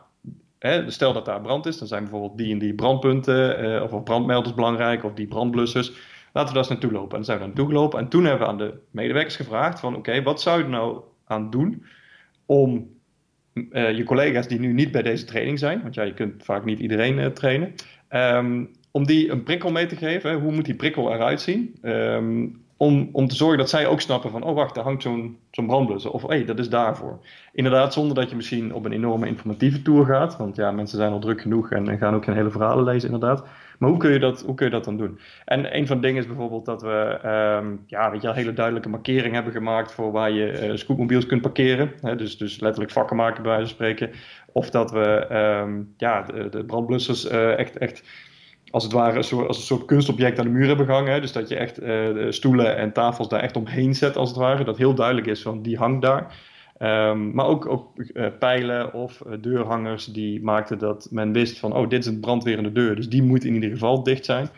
stel 0.87 1.13
dat 1.13 1.25
daar 1.25 1.41
brand 1.41 1.67
is, 1.67 1.79
dan 1.79 1.89
zijn 1.89 2.03
bijvoorbeeld 2.03 2.39
die 2.39 2.53
en 2.53 2.59
die 2.59 2.75
brandpunten, 2.75 3.65
uh, 3.65 3.83
of 3.83 4.03
brandmelders 4.03 4.55
belangrijk, 4.55 5.05
of 5.05 5.15
die 5.15 5.27
brandblussers. 5.27 5.93
Laten 6.33 6.55
we 6.55 6.61
daar 6.61 6.71
eens 6.71 6.81
naartoe 6.81 6.93
lopen. 6.93 7.11
En 7.11 7.17
dan 7.17 7.25
zijn 7.25 7.39
we 7.39 7.45
naartoe 7.45 7.67
gelopen. 7.67 7.99
En 7.99 8.09
toen 8.09 8.25
hebben 8.25 8.47
we 8.47 8.53
aan 8.53 8.59
de 8.59 8.75
medewerkers 8.91 9.37
gevraagd 9.37 9.81
van 9.81 9.97
oké, 9.97 10.23
wat 10.23 10.41
zou 10.41 10.59
je 10.59 10.65
er 10.65 10.71
nou 10.71 11.01
aan 11.25 11.51
doen 11.51 11.85
om 12.47 12.91
uh, 13.55 13.97
je 13.97 14.05
collega's 14.05 14.49
die 14.49 14.59
nu 14.59 14.73
niet 14.73 14.93
bij 14.93 15.03
deze 15.03 15.25
training 15.25 15.59
zijn, 15.59 15.83
want 15.83 15.95
ja, 15.95 16.03
je 16.03 16.15
kunt 16.15 16.45
vaak 16.45 16.65
niet 16.65 16.79
iedereen 16.79 17.19
uh, 17.19 17.27
trainen, 17.27 17.75
um, 18.11 18.71
om 18.93 19.07
die 19.07 19.31
een 19.31 19.43
prikkel 19.43 19.71
mee 19.71 19.87
te 19.87 19.97
geven. 19.97 20.41
Hoe 20.41 20.53
moet 20.53 20.65
die 20.65 20.75
prikkel 20.75 21.13
eruit 21.13 21.41
zien? 21.41 21.77
Um, 21.83 22.61
om, 22.83 23.09
om 23.13 23.29
te 23.29 23.35
zorgen 23.35 23.59
dat 23.59 23.69
zij 23.69 23.87
ook 23.87 24.01
snappen 24.01 24.31
van, 24.31 24.43
oh 24.43 24.55
wacht, 24.55 24.75
daar 24.75 24.85
hangt 24.85 25.03
zo'n 25.03 25.39
zo'n 25.51 25.67
brandblusser. 25.67 26.11
Of 26.11 26.27
hey, 26.27 26.45
dat 26.45 26.59
is 26.59 26.69
daarvoor. 26.69 27.19
Inderdaad, 27.53 27.93
zonder 27.93 28.15
dat 28.15 28.31
je 28.31 28.37
misschien 28.37 28.75
op 28.75 28.85
een 28.85 28.93
enorme 28.93 29.27
informatieve 29.27 29.83
tour 29.83 30.07
gaat. 30.07 30.37
Want 30.37 30.57
ja, 30.57 30.71
mensen 30.71 30.99
zijn 30.99 31.13
al 31.13 31.19
druk 31.19 31.41
genoeg 31.41 31.71
en, 31.71 31.99
gaan 31.99 32.15
ook 32.15 32.25
geen 32.25 32.35
hele 32.35 32.51
verhalen 32.51 32.85
lezen 32.85 33.13
inderdaad. 33.13 33.45
Maar 33.79 33.89
hoe 33.91 33.99
kun, 33.99 34.13
je 34.13 34.19
dat, 34.19 34.43
hoe 34.43 34.55
kun 34.55 34.67
je 34.67 34.73
dat 34.73 34.85
dan 34.85 34.97
doen? 34.97 35.19
En 35.45 35.77
een 35.77 35.87
van 35.87 35.97
de 35.97 36.07
dingen 36.07 36.21
is 36.21 36.27
bijvoorbeeld 36.27 36.65
dat 36.65 36.83
we 36.83 37.19
um, 37.61 37.85
ja, 37.87 38.11
weet 38.11 38.23
je, 38.23 38.29
een 38.29 38.35
hele 38.35 38.53
duidelijke 38.53 38.89
markering 38.89 39.35
hebben 39.35 39.53
gemaakt 39.53 39.93
voor 39.93 40.13
waar 40.13 40.31
je 40.31 40.69
uh, 40.69 40.77
scootmobiels 40.77 41.27
kunt 41.27 41.43
parkeren. 41.43 41.93
Hè? 42.01 42.17
Dus, 42.17 42.39
dus 42.39 42.61
letterlijk 42.61 42.93
vakken 42.93 43.17
maken 43.17 43.43
bij 43.43 43.53
wijze 43.53 43.67
van 43.67 43.75
spreken. 43.75 44.11
Of 44.53 44.71
dat 44.71 44.91
we 44.91 45.27
um, 45.63 45.95
ja, 45.97 46.23
de, 46.23 46.49
de 46.49 46.65
brandblussers 46.65 47.31
uh, 47.31 47.59
echt, 47.59 47.79
echt 47.79 48.03
als 48.73 48.85
het 48.85 48.93
ware 48.93 49.17
als 49.17 49.33
een 49.33 49.55
soort 49.55 49.85
kunstobject 49.85 50.39
aan 50.39 50.45
de 50.45 50.51
muur 50.51 50.67
hebben 50.67 50.87
gehangen. 50.87 51.13
Hè? 51.13 51.21
Dus 51.21 51.33
dat 51.33 51.49
je 51.49 51.57
echt 51.57 51.83
uh, 51.83 52.31
stoelen 52.31 52.77
en 52.77 52.93
tafels 52.93 53.29
daar 53.29 53.41
echt 53.41 53.57
omheen 53.57 53.95
zet, 53.95 54.17
als 54.17 54.29
het 54.29 54.39
ware. 54.39 54.65
Dat 54.65 54.77
heel 54.77 54.95
duidelijk 54.95 55.27
is 55.27 55.43
van 55.43 55.63
die 55.63 55.77
hangt 55.77 56.03
daar. 56.03 56.35
Um, 56.79 57.35
maar 57.35 57.47
ook, 57.47 57.67
ook 57.67 57.91
uh, 57.97 58.27
pijlen 58.39 58.95
of 58.95 59.23
uh, 59.27 59.33
deurhangers 59.41 60.07
die 60.07 60.43
maakten 60.43 60.79
dat 60.79 61.09
men 61.11 61.33
wist 61.33 61.59
van, 61.59 61.73
oh, 61.73 61.89
dit 61.89 62.01
is 62.01 62.07
een 62.07 62.21
brandwerende 62.21 62.73
deur. 62.73 62.97
Dus 62.97 63.09
die 63.09 63.23
moet 63.23 63.45
in 63.45 63.55
ieder 63.55 63.71
geval 63.71 64.03
dicht 64.03 64.25
zijn. 64.25 64.49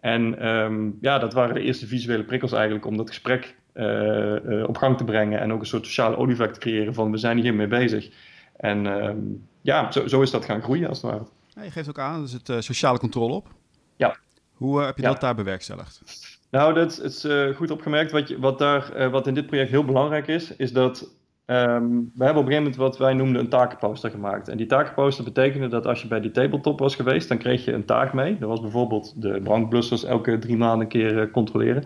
En 0.00 0.48
um, 0.48 0.98
ja, 1.00 1.18
dat 1.18 1.32
waren 1.32 1.54
de 1.54 1.62
eerste 1.62 1.86
visuele 1.86 2.24
prikkels 2.24 2.52
eigenlijk 2.52 2.86
om 2.86 2.96
dat 2.96 3.08
gesprek 3.08 3.56
op 4.66 4.76
gang 4.76 4.96
te 4.96 5.04
brengen. 5.04 5.40
En 5.40 5.52
ook 5.52 5.60
een 5.60 5.66
soort 5.66 5.86
sociale 5.86 6.16
olievlek 6.16 6.52
te 6.52 6.60
creëren 6.60 6.94
van, 6.94 7.10
we 7.10 7.16
zijn 7.16 7.38
hiermee 7.38 7.66
bezig. 7.66 8.10
En 8.56 8.86
um, 8.86 9.48
ja, 9.62 9.92
zo, 9.92 10.06
zo, 10.06 10.22
is 10.22 10.30
dat 10.30 10.44
gaan 10.44 10.62
groeien 10.62 10.88
als 10.88 11.02
het 11.02 11.10
ware. 11.10 11.24
Ja, 11.58 11.64
je 11.64 11.70
geeft 11.70 11.88
ook 11.88 11.98
aan, 11.98 12.22
er 12.22 12.28
zit 12.28 12.52
sociale 12.58 12.98
controle 12.98 13.34
op. 13.34 13.48
Ja. 13.96 14.16
Hoe 14.52 14.80
uh, 14.80 14.86
heb 14.86 14.96
je 14.96 15.02
ja. 15.02 15.08
dat 15.08 15.20
daar 15.20 15.34
bewerkstelligd? 15.34 16.02
Nou, 16.50 16.74
dat 16.74 17.00
is 17.00 17.24
uh, 17.24 17.56
goed 17.56 17.70
opgemerkt. 17.70 18.12
Wat, 18.12 18.28
je, 18.28 18.38
wat, 18.38 18.58
daar, 18.58 18.96
uh, 18.96 19.10
wat 19.10 19.26
in 19.26 19.34
dit 19.34 19.46
project 19.46 19.70
heel 19.70 19.84
belangrijk 19.84 20.26
is, 20.26 20.56
is 20.56 20.72
dat 20.72 21.00
um, 21.46 22.12
we 22.14 22.24
hebben 22.24 22.42
op 22.42 22.48
een 22.48 22.52
gegeven 22.52 22.56
moment 22.56 22.76
wat 22.76 22.98
wij 22.98 23.14
noemden 23.14 23.40
een 23.40 23.48
takenposter 23.48 24.10
gemaakt. 24.10 24.48
En 24.48 24.56
die 24.56 24.66
takenposter 24.66 25.24
betekende 25.24 25.68
dat 25.68 25.86
als 25.86 26.02
je 26.02 26.08
bij 26.08 26.20
die 26.20 26.30
tabletop 26.30 26.78
was 26.78 26.94
geweest, 26.94 27.28
dan 27.28 27.38
kreeg 27.38 27.64
je 27.64 27.72
een 27.72 27.84
taak 27.84 28.12
mee. 28.12 28.38
Dat 28.38 28.48
was 28.48 28.60
bijvoorbeeld 28.60 29.22
de 29.22 29.40
brandblussers 29.42 30.04
elke 30.04 30.38
drie 30.38 30.56
maanden 30.56 30.80
een 30.80 30.88
keer 30.88 31.30
controleren. 31.30 31.82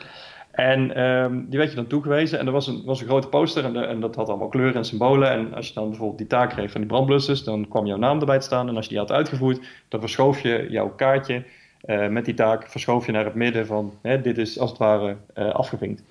En 0.53 1.03
um, 1.03 1.47
die 1.49 1.59
werd 1.59 1.71
je 1.71 1.77
dan 1.77 1.87
toegewezen 1.87 2.39
en 2.39 2.47
er 2.47 2.53
was 2.53 2.67
een, 2.67 2.83
was 2.85 3.01
een 3.01 3.07
grote 3.07 3.29
poster 3.29 3.65
en, 3.65 3.89
en, 3.89 4.01
dat 4.01 4.15
had 4.15 4.29
allemaal 4.29 4.49
kleuren 4.49 4.75
en 4.75 4.85
symbolen. 4.85 5.31
En 5.31 5.55
als 5.55 5.69
je 5.69 5.75
dan 5.75 5.89
bijvoorbeeld 5.89 6.19
die 6.19 6.27
taak 6.27 6.51
kreeg 6.51 6.71
van 6.71 6.81
die 6.81 6.91
brandblussers, 6.91 7.45
dan 7.45 7.69
kwam 7.69 7.87
jouw 7.87 7.97
naam 7.97 8.21
erbij 8.21 8.39
te 8.39 8.45
staan. 8.45 8.69
En 8.69 8.77
als 8.77 8.85
je 8.85 8.91
die 8.91 9.01
had 9.01 9.13
uitgevoerd, 9.13 9.61
dan 9.89 10.01
verschoof 10.01 10.41
je 10.41 10.67
jouw 10.69 10.95
kaartje 10.95 11.45
uh, 11.85 12.09
met 12.09 12.25
die 12.25 12.35
taak 12.35 12.69
verschoof 12.69 13.07
je 13.07 13.13
naar 13.13 13.25
het 13.25 13.35
midden 13.35 13.67
van 13.67 13.93
hè, 14.03 14.21
dit 14.21 14.39
is 14.39 14.59
als 14.59 14.71
het 14.71 14.79
ware 14.79 15.17
uh, 15.39 15.51
afgevinkt. 15.51 16.03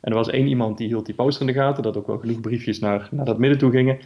En 0.00 0.10
er 0.10 0.18
was 0.18 0.30
één 0.30 0.46
iemand 0.46 0.78
die 0.78 0.86
hield 0.86 1.06
die 1.06 1.14
poster 1.14 1.46
in 1.46 1.52
de 1.52 1.60
gaten, 1.60 1.82
dat 1.82 1.96
ook 1.96 2.06
wel 2.06 2.18
genoeg 2.18 2.40
briefjes 2.40 2.78
naar, 2.78 3.08
naar 3.10 3.24
dat 3.24 3.38
midden 3.38 3.58
toe 3.58 3.70
gingen. 3.70 3.98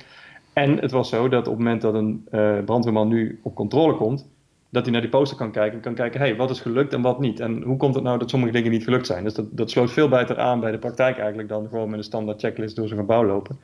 En 0.52 0.78
het 0.78 0.90
was 0.90 1.08
zo 1.08 1.28
dat 1.28 1.46
op 1.46 1.54
het 1.54 1.62
moment 1.62 1.82
dat 1.82 1.94
een 1.94 2.26
uh, 2.30 2.58
brandweerman 2.64 3.08
nu 3.08 3.40
op 3.42 3.54
controle 3.54 3.94
komt, 3.94 4.29
dat 4.70 4.82
hij 4.82 4.92
naar 4.92 5.00
die 5.00 5.10
poster 5.10 5.36
kan 5.36 5.52
kijken 5.52 5.76
en 5.76 5.80
kan 5.80 5.94
kijken, 5.94 6.20
hey, 6.20 6.36
wat 6.36 6.50
is 6.50 6.60
gelukt 6.60 6.92
en 6.92 7.02
wat 7.02 7.20
niet? 7.20 7.40
En 7.40 7.62
hoe 7.62 7.76
komt 7.76 7.94
het 7.94 8.04
nou 8.04 8.18
dat 8.18 8.30
sommige 8.30 8.52
dingen 8.52 8.70
niet 8.70 8.84
gelukt 8.84 9.06
zijn? 9.06 9.24
Dus 9.24 9.34
dat, 9.34 9.46
dat 9.50 9.70
sloot 9.70 9.90
veel 9.90 10.08
beter 10.08 10.38
aan 10.38 10.60
bij 10.60 10.70
de 10.70 10.78
praktijk 10.78 11.18
eigenlijk 11.18 11.48
dan 11.48 11.68
gewoon 11.68 11.90
met 11.90 11.98
een 11.98 12.04
standaard 12.04 12.40
checklist 12.40 12.76
door 12.76 12.88
zo'n 12.88 12.98
gebouw 12.98 13.24
lopen. 13.24 13.58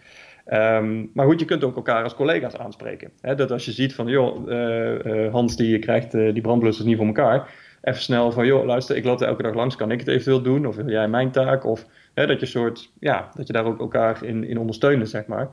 Um, 0.52 1.10
maar 1.14 1.26
goed, 1.26 1.40
je 1.40 1.46
kunt 1.46 1.64
ook 1.64 1.76
elkaar 1.76 2.02
als 2.02 2.14
collega's 2.14 2.56
aanspreken. 2.56 3.10
Dat 3.20 3.50
als 3.50 3.64
je 3.64 3.72
ziet 3.72 3.94
van, 3.94 4.06
joh, 4.06 4.48
uh, 4.48 5.04
uh, 5.04 5.32
Hans 5.32 5.56
die 5.56 5.78
krijgt 5.78 6.14
uh, 6.14 6.32
die 6.32 6.42
brandblussers 6.42 6.86
niet 6.86 6.96
voor 6.96 7.06
elkaar. 7.06 7.54
Even 7.82 8.00
snel 8.00 8.32
van, 8.32 8.46
joh, 8.46 8.64
luister, 8.64 8.96
ik 8.96 9.04
loop 9.04 9.20
er 9.20 9.26
elke 9.26 9.42
dag 9.42 9.54
langs, 9.54 9.76
kan 9.76 9.90
ik 9.90 9.98
het 9.98 10.08
eventueel 10.08 10.42
doen? 10.42 10.66
Of 10.66 10.76
wil 10.76 10.88
jij 10.88 11.08
mijn 11.08 11.30
taak? 11.30 11.64
Of 11.64 11.86
dat 12.14 12.40
je 12.40 12.46
soort, 12.46 12.92
ja, 13.00 13.28
dat 13.34 13.46
je 13.46 13.52
daar 13.52 13.64
ook 13.64 13.80
elkaar 13.80 14.24
in, 14.24 14.44
in 14.44 14.58
ondersteunen, 14.58 15.06
zeg 15.06 15.26
maar. 15.26 15.48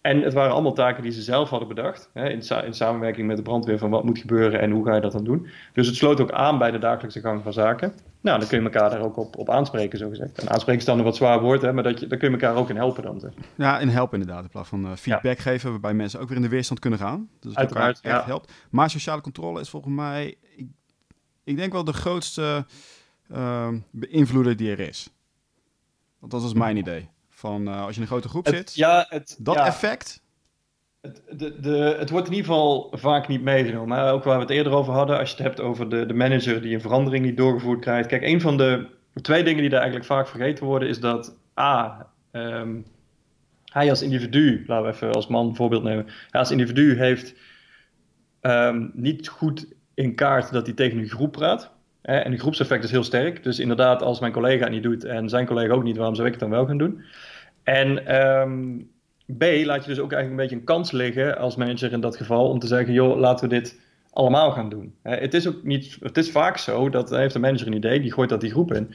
En 0.00 0.22
het 0.22 0.32
waren 0.32 0.52
allemaal 0.52 0.72
taken 0.72 1.02
die 1.02 1.12
ze 1.12 1.22
zelf 1.22 1.50
hadden 1.50 1.68
bedacht. 1.68 2.10
Hè, 2.12 2.28
in, 2.28 2.42
sa 2.42 2.62
in, 2.62 2.74
samenwerking 2.74 3.26
met 3.26 3.36
de 3.36 3.42
brandweer 3.42 3.78
van 3.78 3.90
wat 3.90 4.04
moet 4.04 4.18
gebeuren 4.18 4.60
en 4.60 4.70
hoe 4.70 4.84
ga 4.84 4.94
je 4.94 5.00
dat 5.00 5.12
dan 5.12 5.24
doen. 5.24 5.46
Dus 5.72 5.86
het 5.86 5.96
sloot 5.96 6.20
ook 6.20 6.30
aan 6.30 6.58
bij 6.58 6.70
de 6.70 6.78
dagelijkse 6.78 7.20
gang 7.20 7.42
van 7.42 7.52
zaken. 7.52 7.94
Nou, 8.20 8.38
dan 8.38 8.48
kun 8.48 8.58
je 8.58 8.64
elkaar 8.64 8.90
daar 8.90 9.00
ook 9.00 9.16
op, 9.16 9.36
op 9.36 9.50
aanspreken, 9.50 9.98
zo 9.98 10.08
gezegd. 10.08 10.38
En 10.38 10.48
aanspreken 10.48 10.80
is 10.80 10.86
dan 10.86 10.98
een 10.98 11.04
wat 11.04 11.16
zwaar 11.16 11.40
woord, 11.40 11.62
hè, 11.62 11.72
maar 11.72 11.82
dat 11.82 12.00
je, 12.00 12.06
daar 12.06 12.18
kun 12.18 12.30
je 12.30 12.38
elkaar 12.38 12.56
ook 12.56 12.68
in 12.68 12.76
helpen 12.76 13.02
dan. 13.02 13.20
Zeg. 13.20 13.30
Ja, 13.54 13.78
in 13.78 13.88
helpen 13.88 14.20
inderdaad. 14.20 14.44
In 14.44 14.50
plaats 14.50 14.68
van 14.68 14.84
uh, 14.84 14.92
feedback 14.96 15.36
ja. 15.36 15.42
geven, 15.42 15.70
waarbij 15.70 15.94
mensen 15.94 16.20
ook 16.20 16.28
weer 16.28 16.36
in 16.36 16.42
de 16.42 16.48
weerstand 16.48 16.80
kunnen 16.80 16.98
gaan. 16.98 17.28
Dus 17.40 17.50
dat 17.50 17.56
Uiteraard, 17.56 18.00
echt 18.00 18.14
ja. 18.14 18.24
helpt. 18.24 18.52
Maar 18.70 18.90
sociale 18.90 19.20
controle 19.20 19.60
is 19.60 19.68
volgens 19.68 19.94
mij, 19.94 20.34
ik, 20.56 20.66
ik 21.44 21.56
denk 21.56 21.72
wel 21.72 21.84
de 21.84 21.92
grootste 21.92 22.66
uh, 23.32 23.68
beïnvloeder 23.90 24.56
die 24.56 24.70
er 24.70 24.80
is. 24.80 25.10
Want 26.18 26.32
dat 26.32 26.42
is 26.42 26.52
mijn 26.52 26.76
idee. 26.76 27.08
Van 27.40 27.68
uh, 27.68 27.84
als 27.84 27.88
je 27.88 27.94
in 27.94 28.02
een 28.02 28.06
grote 28.06 28.28
groep 28.28 28.46
het, 28.46 28.54
zit, 28.54 28.74
ja, 28.74 29.06
het, 29.08 29.36
dat 29.38 29.54
ja. 29.54 29.66
effect 29.66 30.22
het, 31.00 31.22
de, 31.30 31.60
de, 31.60 31.96
het 31.98 32.10
wordt 32.10 32.26
in 32.26 32.34
ieder 32.34 32.50
geval 32.50 32.92
vaak 32.92 33.28
niet 33.28 33.42
meegenomen. 33.42 33.88
Maar 33.88 34.12
ook 34.12 34.24
waar 34.24 34.36
we 34.36 34.42
het 34.42 34.50
eerder 34.50 34.72
over 34.72 34.92
hadden, 34.92 35.18
als 35.18 35.30
je 35.30 35.36
het 35.36 35.44
hebt 35.44 35.60
over 35.60 35.88
de, 35.88 36.06
de 36.06 36.14
manager 36.14 36.62
die 36.62 36.74
een 36.74 36.80
verandering 36.80 37.24
niet 37.24 37.36
doorgevoerd 37.36 37.80
krijgt. 37.80 38.08
Kijk, 38.08 38.22
een 38.22 38.40
van 38.40 38.56
de 38.56 38.86
twee 39.22 39.44
dingen 39.44 39.60
die 39.60 39.70
daar 39.70 39.80
eigenlijk 39.80 40.10
vaak 40.10 40.28
vergeten 40.28 40.64
worden, 40.64 40.88
is 40.88 41.00
dat 41.00 41.36
A. 41.60 42.06
Um, 42.32 42.86
hij 43.64 43.90
als 43.90 44.02
individu, 44.02 44.64
laten 44.66 44.86
we 44.86 44.92
even 44.92 45.12
als 45.12 45.26
man 45.26 45.46
een 45.46 45.56
voorbeeld 45.56 45.82
nemen. 45.82 46.06
Hij 46.30 46.40
als 46.40 46.50
individu 46.50 46.98
heeft 46.98 47.34
um, 48.40 48.90
niet 48.94 49.28
goed 49.28 49.66
in 49.94 50.14
kaart 50.14 50.52
dat 50.52 50.66
hij 50.66 50.74
tegen 50.74 50.98
een 50.98 51.08
groep 51.08 51.32
praat. 51.32 51.70
Hè? 52.02 52.16
En 52.16 52.32
het 52.32 52.40
groepseffect 52.40 52.84
is 52.84 52.90
heel 52.90 53.04
sterk. 53.04 53.42
Dus 53.42 53.58
inderdaad, 53.58 54.02
als 54.02 54.20
mijn 54.20 54.32
collega 54.32 54.64
het 54.64 54.72
niet 54.72 54.82
doet 54.82 55.04
en 55.04 55.28
zijn 55.28 55.46
collega 55.46 55.72
ook 55.72 55.82
niet, 55.82 55.96
waarom 55.96 56.14
zou 56.14 56.26
ik 56.26 56.32
het 56.32 56.42
dan 56.42 56.50
wel 56.50 56.66
gaan 56.66 56.78
doen? 56.78 57.02
En 57.70 58.20
um, 58.20 58.90
B, 59.38 59.42
laat 59.42 59.84
je 59.84 59.90
dus 59.90 59.98
ook 60.00 60.12
eigenlijk 60.12 60.30
een 60.30 60.36
beetje 60.36 60.56
een 60.56 60.64
kans 60.64 60.90
liggen 60.90 61.38
als 61.38 61.56
manager 61.56 61.92
in 61.92 62.00
dat 62.00 62.16
geval 62.16 62.48
om 62.48 62.58
te 62.58 62.66
zeggen, 62.66 62.92
joh, 62.92 63.18
laten 63.18 63.48
we 63.48 63.54
dit 63.54 63.80
allemaal 64.10 64.50
gaan 64.50 64.68
doen. 64.68 64.94
Het 65.02 65.34
is 65.34 65.48
ook 65.48 65.62
niet, 65.62 65.96
het 66.00 66.16
is 66.16 66.30
vaak 66.30 66.58
zo 66.58 66.88
dat 66.88 67.10
heeft 67.10 67.32
de 67.32 67.38
manager 67.38 67.66
een 67.66 67.72
idee, 67.72 68.00
die 68.00 68.12
gooit 68.12 68.28
dat 68.28 68.40
die 68.40 68.50
groep 68.50 68.72
in. 68.72 68.94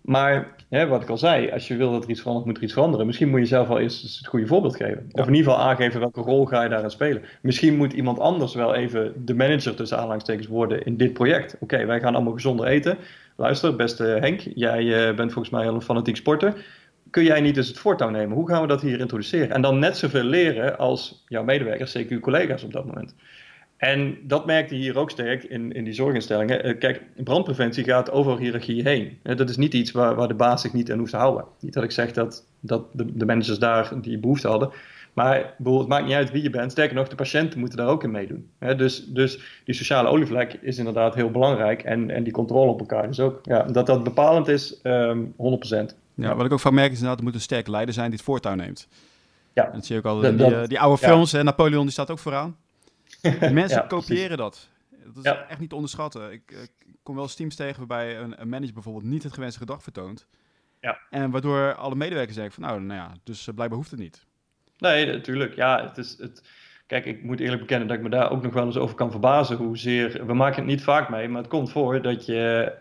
Maar 0.00 0.54
hè, 0.68 0.86
wat 0.86 1.02
ik 1.02 1.08
al 1.08 1.18
zei, 1.18 1.50
als 1.50 1.68
je 1.68 1.76
wil 1.76 1.92
dat 1.92 2.04
er 2.04 2.10
iets 2.10 2.20
verandert, 2.20 2.46
moet 2.46 2.56
er 2.56 2.62
iets 2.62 2.72
veranderen. 2.72 3.06
Misschien 3.06 3.28
moet 3.28 3.40
je 3.40 3.46
zelf 3.46 3.68
wel 3.68 3.80
eerst 3.80 4.18
het 4.18 4.26
goede 4.26 4.46
voorbeeld 4.46 4.76
geven. 4.76 5.08
Of 5.12 5.26
in 5.26 5.34
ieder 5.34 5.52
geval 5.52 5.66
aangeven 5.66 6.00
welke 6.00 6.20
rol 6.20 6.46
ga 6.46 6.62
je 6.62 6.68
daarin 6.68 6.90
spelen. 6.90 7.22
Misschien 7.40 7.76
moet 7.76 7.92
iemand 7.92 8.18
anders 8.18 8.54
wel 8.54 8.74
even 8.74 9.12
de 9.24 9.34
manager 9.34 9.74
tussen 9.74 9.98
aanhalingstekens 9.98 10.46
worden 10.46 10.84
in 10.84 10.96
dit 10.96 11.12
project. 11.12 11.54
Oké, 11.54 11.64
okay, 11.64 11.86
wij 11.86 12.00
gaan 12.00 12.14
allemaal 12.14 12.32
gezonder 12.32 12.66
eten. 12.66 12.98
Luister, 13.36 13.76
beste 13.76 14.04
Henk, 14.04 14.40
jij 14.54 14.82
uh, 14.82 15.16
bent 15.16 15.32
volgens 15.32 15.54
mij 15.54 15.68
al 15.68 15.74
een 15.74 15.82
fanatiek 15.82 16.16
sporter 16.16 16.54
kun 17.10 17.24
jij 17.24 17.40
niet 17.40 17.54
dus 17.54 17.68
het 17.68 17.78
voortouw 17.78 18.10
nemen? 18.10 18.36
Hoe 18.36 18.48
gaan 18.48 18.60
we 18.60 18.66
dat 18.66 18.80
hier 18.80 19.00
introduceren? 19.00 19.50
En 19.50 19.62
dan 19.62 19.78
net 19.78 19.96
zoveel 19.96 20.22
leren 20.22 20.78
als 20.78 21.24
jouw 21.28 21.44
medewerkers, 21.44 21.92
zeker 21.92 22.12
uw 22.12 22.20
collega's 22.20 22.62
op 22.62 22.72
dat 22.72 22.86
moment. 22.86 23.14
En 23.78 24.18
dat 24.22 24.46
merkte 24.46 24.74
je 24.74 24.80
hier 24.80 24.98
ook 24.98 25.10
sterk 25.10 25.44
in, 25.44 25.72
in 25.72 25.84
die 25.84 25.92
zorginstellingen. 25.92 26.78
Kijk, 26.78 27.02
brandpreventie 27.16 27.84
gaat 27.84 28.10
over 28.10 28.38
hiërarchie 28.38 28.82
heen. 28.82 29.18
Dat 29.22 29.48
is 29.48 29.56
niet 29.56 29.74
iets 29.74 29.90
waar, 29.90 30.14
waar 30.14 30.28
de 30.28 30.34
baas 30.34 30.60
zich 30.60 30.72
niet 30.72 30.92
aan 30.92 30.98
hoeft 30.98 31.10
te 31.10 31.16
houden. 31.16 31.44
Niet 31.60 31.72
dat 31.72 31.84
ik 31.84 31.90
zeg 31.90 32.12
dat, 32.12 32.46
dat 32.60 32.84
de, 32.92 33.26
managers 33.26 33.58
daar 33.58 33.90
die 34.00 34.18
behoefte 34.18 34.48
hadden. 34.48 34.70
Maar 35.12 35.54
het 35.64 35.86
maakt 35.86 36.04
niet 36.06 36.14
uit 36.14 36.30
wie 36.30 36.42
je 36.42 36.50
bent. 36.50 36.72
Sterker 36.72 36.96
nog, 36.96 37.08
de 37.08 37.16
patiënten 37.16 37.58
moeten 37.58 37.78
daar 37.78 37.88
ook 37.88 38.04
in 38.04 38.10
meedoen. 38.10 38.50
Dus, 38.76 39.06
dus 39.06 39.60
die 39.64 39.74
sociale 39.74 40.08
olievlek 40.08 40.58
is 40.60 40.78
inderdaad 40.78 41.14
heel 41.14 41.30
belangrijk. 41.30 41.82
En, 41.82 42.10
en 42.10 42.22
die 42.22 42.32
controle 42.32 42.70
op 42.70 42.80
elkaar 42.80 43.08
is 43.08 43.20
ook. 43.20 43.40
Ja, 43.42 43.62
dat 43.62 43.86
dat 43.86 44.04
bepalend 44.04 44.48
is, 44.48 44.80
um, 44.82 45.34
100%. 45.36 45.94
Ja, 46.26 46.36
wat 46.36 46.46
ik 46.46 46.52
ook 46.52 46.60
van 46.60 46.74
merk 46.74 46.90
is 46.90 46.96
inderdaad, 46.96 47.18
er 47.18 47.24
moet 47.24 47.34
een 47.34 47.40
sterke 47.40 47.70
leider 47.70 47.94
zijn 47.94 48.06
die 48.06 48.16
het 48.16 48.26
voortouw 48.26 48.54
neemt. 48.54 48.88
Ja. 49.52 49.70
Dat 49.70 49.86
zie 49.86 49.94
je 49.94 50.00
ook 50.00 50.06
al 50.06 50.22
in 50.22 50.36
die, 50.36 50.66
die, 50.66 50.80
oude 50.80 50.98
films. 50.98 51.30
Ja. 51.30 51.42
Napoleon 51.42 51.82
die 51.82 51.92
staat 51.92 52.10
ook 52.10 52.18
vooraan. 52.18 52.56
Mensen 53.52 53.86
kopiëren 53.86 54.36
dat. 54.36 54.68
Dat 55.14 55.24
is 55.24 55.32
echt 55.48 55.58
niet 55.60 55.68
te 55.68 55.74
onderschatten. 55.74 56.32
Ik, 56.32 56.50
ik 56.50 56.96
kom 57.02 57.14
wel 57.14 57.24
eens 57.24 57.34
teams 57.34 57.54
tegen 57.54 57.78
waarbij 57.78 58.18
een, 58.18 58.40
een, 58.40 58.48
manager 58.48 58.74
bijvoorbeeld 58.74 59.04
niet 59.04 59.22
het 59.22 59.32
gewenste 59.32 59.58
gedrag 59.58 59.82
vertoont. 59.82 60.26
Ja. 60.80 60.98
En 61.10 61.30
waardoor 61.30 61.74
alle 61.74 61.94
medewerkers 61.94 62.36
zeggen 62.36 62.54
van 62.54 62.62
nou, 62.62 62.80
nou 62.80 63.00
ja, 63.00 63.12
dus 63.24 63.46
uh, 63.46 63.54
blijkbaar 63.54 63.78
hoeft 63.78 63.90
het 63.90 64.00
niet. 64.00 64.26
Nee, 64.78 65.06
natuurlijk. 65.06 65.54
Ja, 65.54 65.84
het 65.86 65.98
is... 65.98 66.16
Het... 66.18 66.42
Kijk, 66.86 67.04
ik 67.04 67.22
moet 67.22 67.40
eerlijk 67.40 67.60
bekennen 67.60 67.88
dat 67.88 67.96
ik 67.96 68.02
me 68.02 68.08
daar 68.08 68.30
ook 68.30 68.42
nog 68.42 68.52
wel 68.52 68.66
eens 68.66 68.76
over 68.76 68.94
kan 68.94 69.10
verbazen. 69.10 69.56
Hoezeer, 69.56 70.26
we 70.26 70.34
maken 70.34 70.56
het 70.56 70.66
niet 70.66 70.82
vaak 70.82 71.08
mee, 71.08 71.28
maar 71.28 71.40
het 71.40 71.50
komt 71.50 71.70
voor 71.70 72.02
dat 72.02 72.26
je 72.26 72.72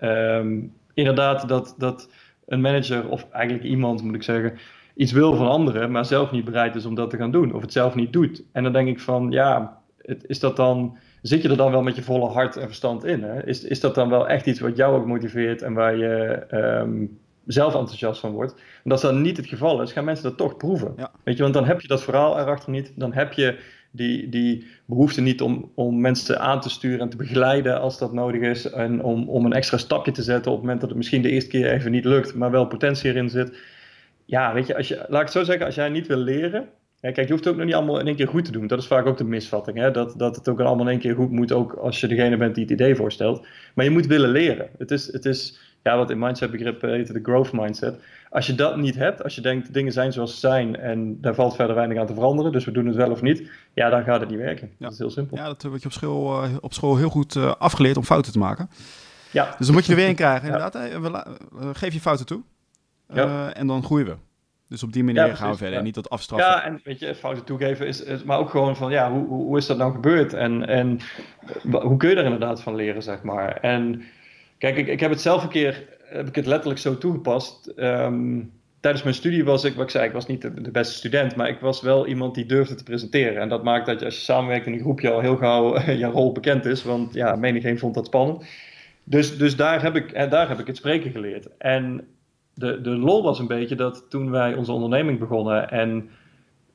um, 0.41 0.73
inderdaad 0.93 1.47
dat, 1.47 1.76
dat 1.78 2.10
een 2.47 2.62
manager 2.62 3.10
of 3.10 3.27
eigenlijk 3.31 3.63
iemand, 3.63 4.03
moet 4.03 4.15
ik 4.15 4.23
zeggen, 4.23 4.57
iets 4.95 5.12
wil 5.12 5.36
van 5.36 5.47
anderen, 5.47 5.91
maar 5.91 6.05
zelf 6.05 6.31
niet 6.31 6.45
bereid 6.45 6.75
is 6.75 6.86
om 6.86 6.95
dat 6.95 7.10
te 7.10 7.17
gaan 7.17 7.31
doen 7.31 7.53
of 7.53 7.62
het 7.62 7.71
zelf 7.71 7.95
niet 7.95 8.13
doet. 8.13 8.43
En 8.51 8.63
dan 8.63 8.73
denk 8.73 8.88
ik 8.88 8.99
van, 8.99 9.31
ja, 9.31 9.81
het, 9.97 10.23
is 10.27 10.39
dat 10.39 10.55
dan 10.55 10.97
zit 11.21 11.41
je 11.41 11.49
er 11.49 11.57
dan 11.57 11.71
wel 11.71 11.81
met 11.81 11.95
je 11.95 12.01
volle 12.01 12.29
hart 12.29 12.57
en 12.57 12.65
verstand 12.65 13.05
in? 13.05 13.23
Hè? 13.23 13.45
Is, 13.45 13.63
is 13.63 13.79
dat 13.79 13.95
dan 13.95 14.10
wel 14.10 14.27
echt 14.27 14.45
iets 14.45 14.60
wat 14.60 14.75
jou 14.75 14.95
ook 14.95 15.05
motiveert 15.05 15.62
en 15.62 15.73
waar 15.73 15.97
je 15.97 16.45
ehm, 16.49 17.05
zelf 17.45 17.75
enthousiast 17.75 18.19
van 18.19 18.31
wordt? 18.31 18.55
En 18.83 18.91
als 18.91 19.01
dat 19.01 19.13
niet 19.13 19.38
het 19.38 19.47
geval 19.47 19.81
is, 19.81 19.91
gaan 19.91 20.05
mensen 20.05 20.23
dat 20.23 20.38
toch 20.38 20.57
proeven. 20.57 20.95
Weet 21.23 21.38
je, 21.38 21.41
want 21.41 21.53
dan 21.53 21.65
heb 21.65 21.81
je 21.81 21.88
dat 21.88 22.03
verhaal 22.03 22.39
erachter 22.39 22.71
niet. 22.71 22.91
Dan 22.95 23.13
heb 23.13 23.33
je 23.33 23.60
die, 23.97 24.29
die 24.29 24.65
behoefte 24.86 25.21
niet 25.21 25.41
om, 25.41 25.71
om 25.75 26.01
mensen 26.01 26.39
aan 26.39 26.62
te 26.62 26.69
sturen 26.69 26.99
en 26.99 27.10
te 27.10 27.17
begeleiden 27.17 27.79
als 27.79 27.97
dat 27.97 28.13
nodig 28.13 28.41
is. 28.41 28.69
En 28.69 29.03
om, 29.03 29.29
om 29.29 29.45
een 29.45 29.53
extra 29.53 29.77
stapje 29.77 30.12
te 30.12 30.23
zetten 30.23 30.51
op 30.51 30.57
het 30.57 30.65
moment 30.65 30.81
dat 30.81 30.89
het 30.89 30.97
misschien 30.97 31.21
de 31.21 31.29
eerste 31.29 31.49
keer 31.49 31.71
even 31.71 31.91
niet 31.91 32.05
lukt, 32.05 32.36
maar 32.36 32.51
wel 32.51 32.67
potentie 32.67 33.10
erin 33.10 33.29
zit. 33.29 33.57
Ja, 34.25 34.53
weet 34.53 34.67
je, 34.67 34.75
als 34.75 34.88
je, 34.88 34.95
laat 34.95 35.19
ik 35.19 35.27
het 35.27 35.31
zo 35.31 35.43
zeggen, 35.43 35.65
als 35.65 35.75
jij 35.75 35.89
niet 35.89 36.07
wil 36.07 36.17
leren, 36.17 36.69
kijk, 37.01 37.15
je 37.15 37.31
hoeft 37.31 37.43
het 37.43 37.47
ook 37.47 37.55
nog 37.55 37.65
niet 37.65 37.75
allemaal 37.75 37.99
in 37.99 38.07
één 38.07 38.15
keer 38.15 38.27
goed 38.27 38.45
te 38.45 38.51
doen. 38.51 38.67
Dat 38.67 38.79
is 38.79 38.88
vaak 38.88 39.05
ook 39.05 39.17
de 39.17 39.23
misvatting. 39.23 39.77
Hè? 39.77 39.91
Dat, 39.91 40.13
dat 40.17 40.36
het 40.36 40.47
ook 40.47 40.60
allemaal 40.60 40.86
in 40.86 40.91
één 40.91 40.99
keer 40.99 41.15
goed 41.15 41.31
moet, 41.31 41.51
ook 41.51 41.73
als 41.73 41.99
je 41.99 42.07
degene 42.07 42.38
bent 42.38 42.55
die 42.55 42.63
het 42.63 42.73
idee 42.73 42.95
voorstelt. 42.95 43.45
Maar 43.75 43.86
je 43.86 43.91
moet 43.91 44.07
willen 44.07 44.29
leren. 44.29 44.69
Het 44.77 44.91
is, 44.91 45.12
het 45.12 45.25
is 45.25 45.60
ja, 45.83 45.97
wat 45.97 46.09
in 46.09 46.19
mindset 46.19 46.51
begrip 46.51 46.81
heet 46.81 47.13
de 47.13 47.19
growth 47.23 47.51
mindset. 47.51 47.99
Als 48.29 48.47
je 48.47 48.55
dat 48.55 48.77
niet 48.77 48.95
hebt, 48.95 49.23
als 49.23 49.35
je 49.35 49.41
denkt 49.41 49.73
dingen 49.73 49.91
zijn 49.91 50.13
zoals 50.13 50.33
ze 50.33 50.39
zijn 50.39 50.75
en 50.75 51.21
daar 51.21 51.35
valt 51.35 51.55
verder 51.55 51.75
weinig 51.75 51.97
aan 51.97 52.05
te 52.05 52.13
veranderen, 52.13 52.51
dus 52.51 52.65
we 52.65 52.71
doen 52.71 52.85
het 52.85 52.95
wel 52.95 53.11
of 53.11 53.21
niet, 53.21 53.49
ja, 53.73 53.89
dan 53.89 54.03
gaat 54.03 54.19
het 54.19 54.29
niet 54.29 54.39
werken. 54.39 54.71
Dat 54.79 54.91
is 54.91 54.97
heel 54.97 55.09
simpel. 55.09 55.37
Ja, 55.37 55.45
dat 55.45 55.63
word 55.63 55.81
je 55.81 55.87
op 55.87 55.93
school, 55.93 56.43
uh, 56.43 56.55
op 56.59 56.73
school 56.73 56.97
heel 56.97 57.09
goed 57.09 57.35
uh, 57.35 57.53
afgeleerd 57.57 57.97
om 57.97 58.03
fouten 58.03 58.31
te 58.31 58.39
maken. 58.39 58.69
Ja. 59.31 59.55
Dus 59.57 59.65
dan 59.65 59.75
moet 59.75 59.85
je 59.85 59.91
er 59.91 59.97
weer 59.97 60.07
in 60.07 60.15
krijgen. 60.15 60.45
Inderdaad, 60.53 60.73
ja. 60.73 61.23
geef 61.73 61.93
je 61.93 61.99
fouten 61.99 62.25
toe. 62.25 62.41
Uh, 63.09 63.15
ja. 63.15 63.53
En 63.53 63.67
dan 63.67 63.83
groeien 63.83 64.05
we. 64.05 64.15
Dus 64.67 64.83
op 64.83 64.93
die 64.93 65.03
manier 65.03 65.35
gaan 65.35 65.51
we 65.51 65.57
verder, 65.57 65.81
niet 65.81 65.95
dat 65.95 66.09
afstraffen. 66.09 66.49
Ja, 66.49 66.63
en 66.63 66.81
weet 66.83 66.99
je, 66.99 67.15
fouten 67.15 67.43
toegeven 67.43 67.87
is, 67.87 68.03
is, 68.03 68.23
maar 68.23 68.37
ook 68.37 68.49
gewoon 68.49 68.75
van, 68.75 68.91
ja, 68.91 69.11
hoe, 69.11 69.27
hoe 69.27 69.57
is 69.57 69.65
dat 69.65 69.77
nou 69.77 69.91
gebeurd? 69.91 70.33
En, 70.33 70.67
en 70.67 70.99
hoe 71.61 71.97
kun 71.97 72.09
je 72.09 72.15
er 72.15 72.23
inderdaad 72.23 72.61
van 72.61 72.75
leren, 72.75 73.03
zeg 73.03 73.23
maar? 73.23 73.55
En 73.55 74.03
kijk, 74.57 74.77
ik, 74.77 74.87
ik 74.87 74.99
heb 74.99 75.09
het 75.09 75.21
zelf 75.21 75.43
een 75.43 75.49
keer, 75.49 75.87
heb 76.03 76.27
ik 76.27 76.35
het 76.35 76.45
letterlijk 76.45 76.79
zo 76.79 76.97
toegepast. 76.97 77.73
Um, 77.75 78.51
tijdens 78.79 79.03
mijn 79.03 79.15
studie 79.15 79.43
was 79.43 79.63
ik, 79.63 79.73
wat 79.73 79.83
ik 79.83 79.89
zei, 79.89 80.05
ik 80.05 80.13
was 80.13 80.25
niet 80.25 80.41
de, 80.41 80.71
beste 80.71 80.95
student, 80.95 81.35
maar 81.35 81.49
ik 81.49 81.59
was 81.59 81.81
wel 81.81 82.07
iemand 82.07 82.35
die 82.35 82.45
durfde 82.45 82.75
te 82.75 82.83
presenteren. 82.83 83.41
En 83.41 83.49
dat 83.49 83.63
maakt 83.63 83.85
dat 83.85 83.99
je, 83.99 84.05
als 84.05 84.15
je 84.15 84.21
samenwerkt 84.21 84.65
in 84.65 84.73
een 84.73 84.79
groepje 84.79 85.11
al 85.11 85.19
heel 85.19 85.35
gauw 85.35 85.79
je 85.91 86.05
rol 86.05 86.31
bekend 86.31 86.65
is, 86.65 86.83
want 86.83 87.13
ja, 87.13 87.35
menigeen 87.35 87.79
vond 87.79 87.93
dat 87.93 88.05
spannend. 88.05 88.45
Dus, 89.03 89.37
dus 89.37 89.55
daar, 89.55 89.81
heb 89.81 89.95
ik, 89.95 90.29
daar 90.29 90.49
heb 90.49 90.59
ik 90.59 90.67
het 90.67 90.77
spreken 90.77 91.11
geleerd. 91.11 91.57
En 91.57 92.07
de, 92.53 92.81
de 92.81 92.89
lol 92.89 93.23
was 93.23 93.39
een 93.39 93.47
beetje 93.47 93.75
dat 93.75 94.05
toen 94.09 94.31
wij 94.31 94.53
onze 94.55 94.71
onderneming 94.71 95.19
begonnen 95.19 95.69
en 95.69 96.09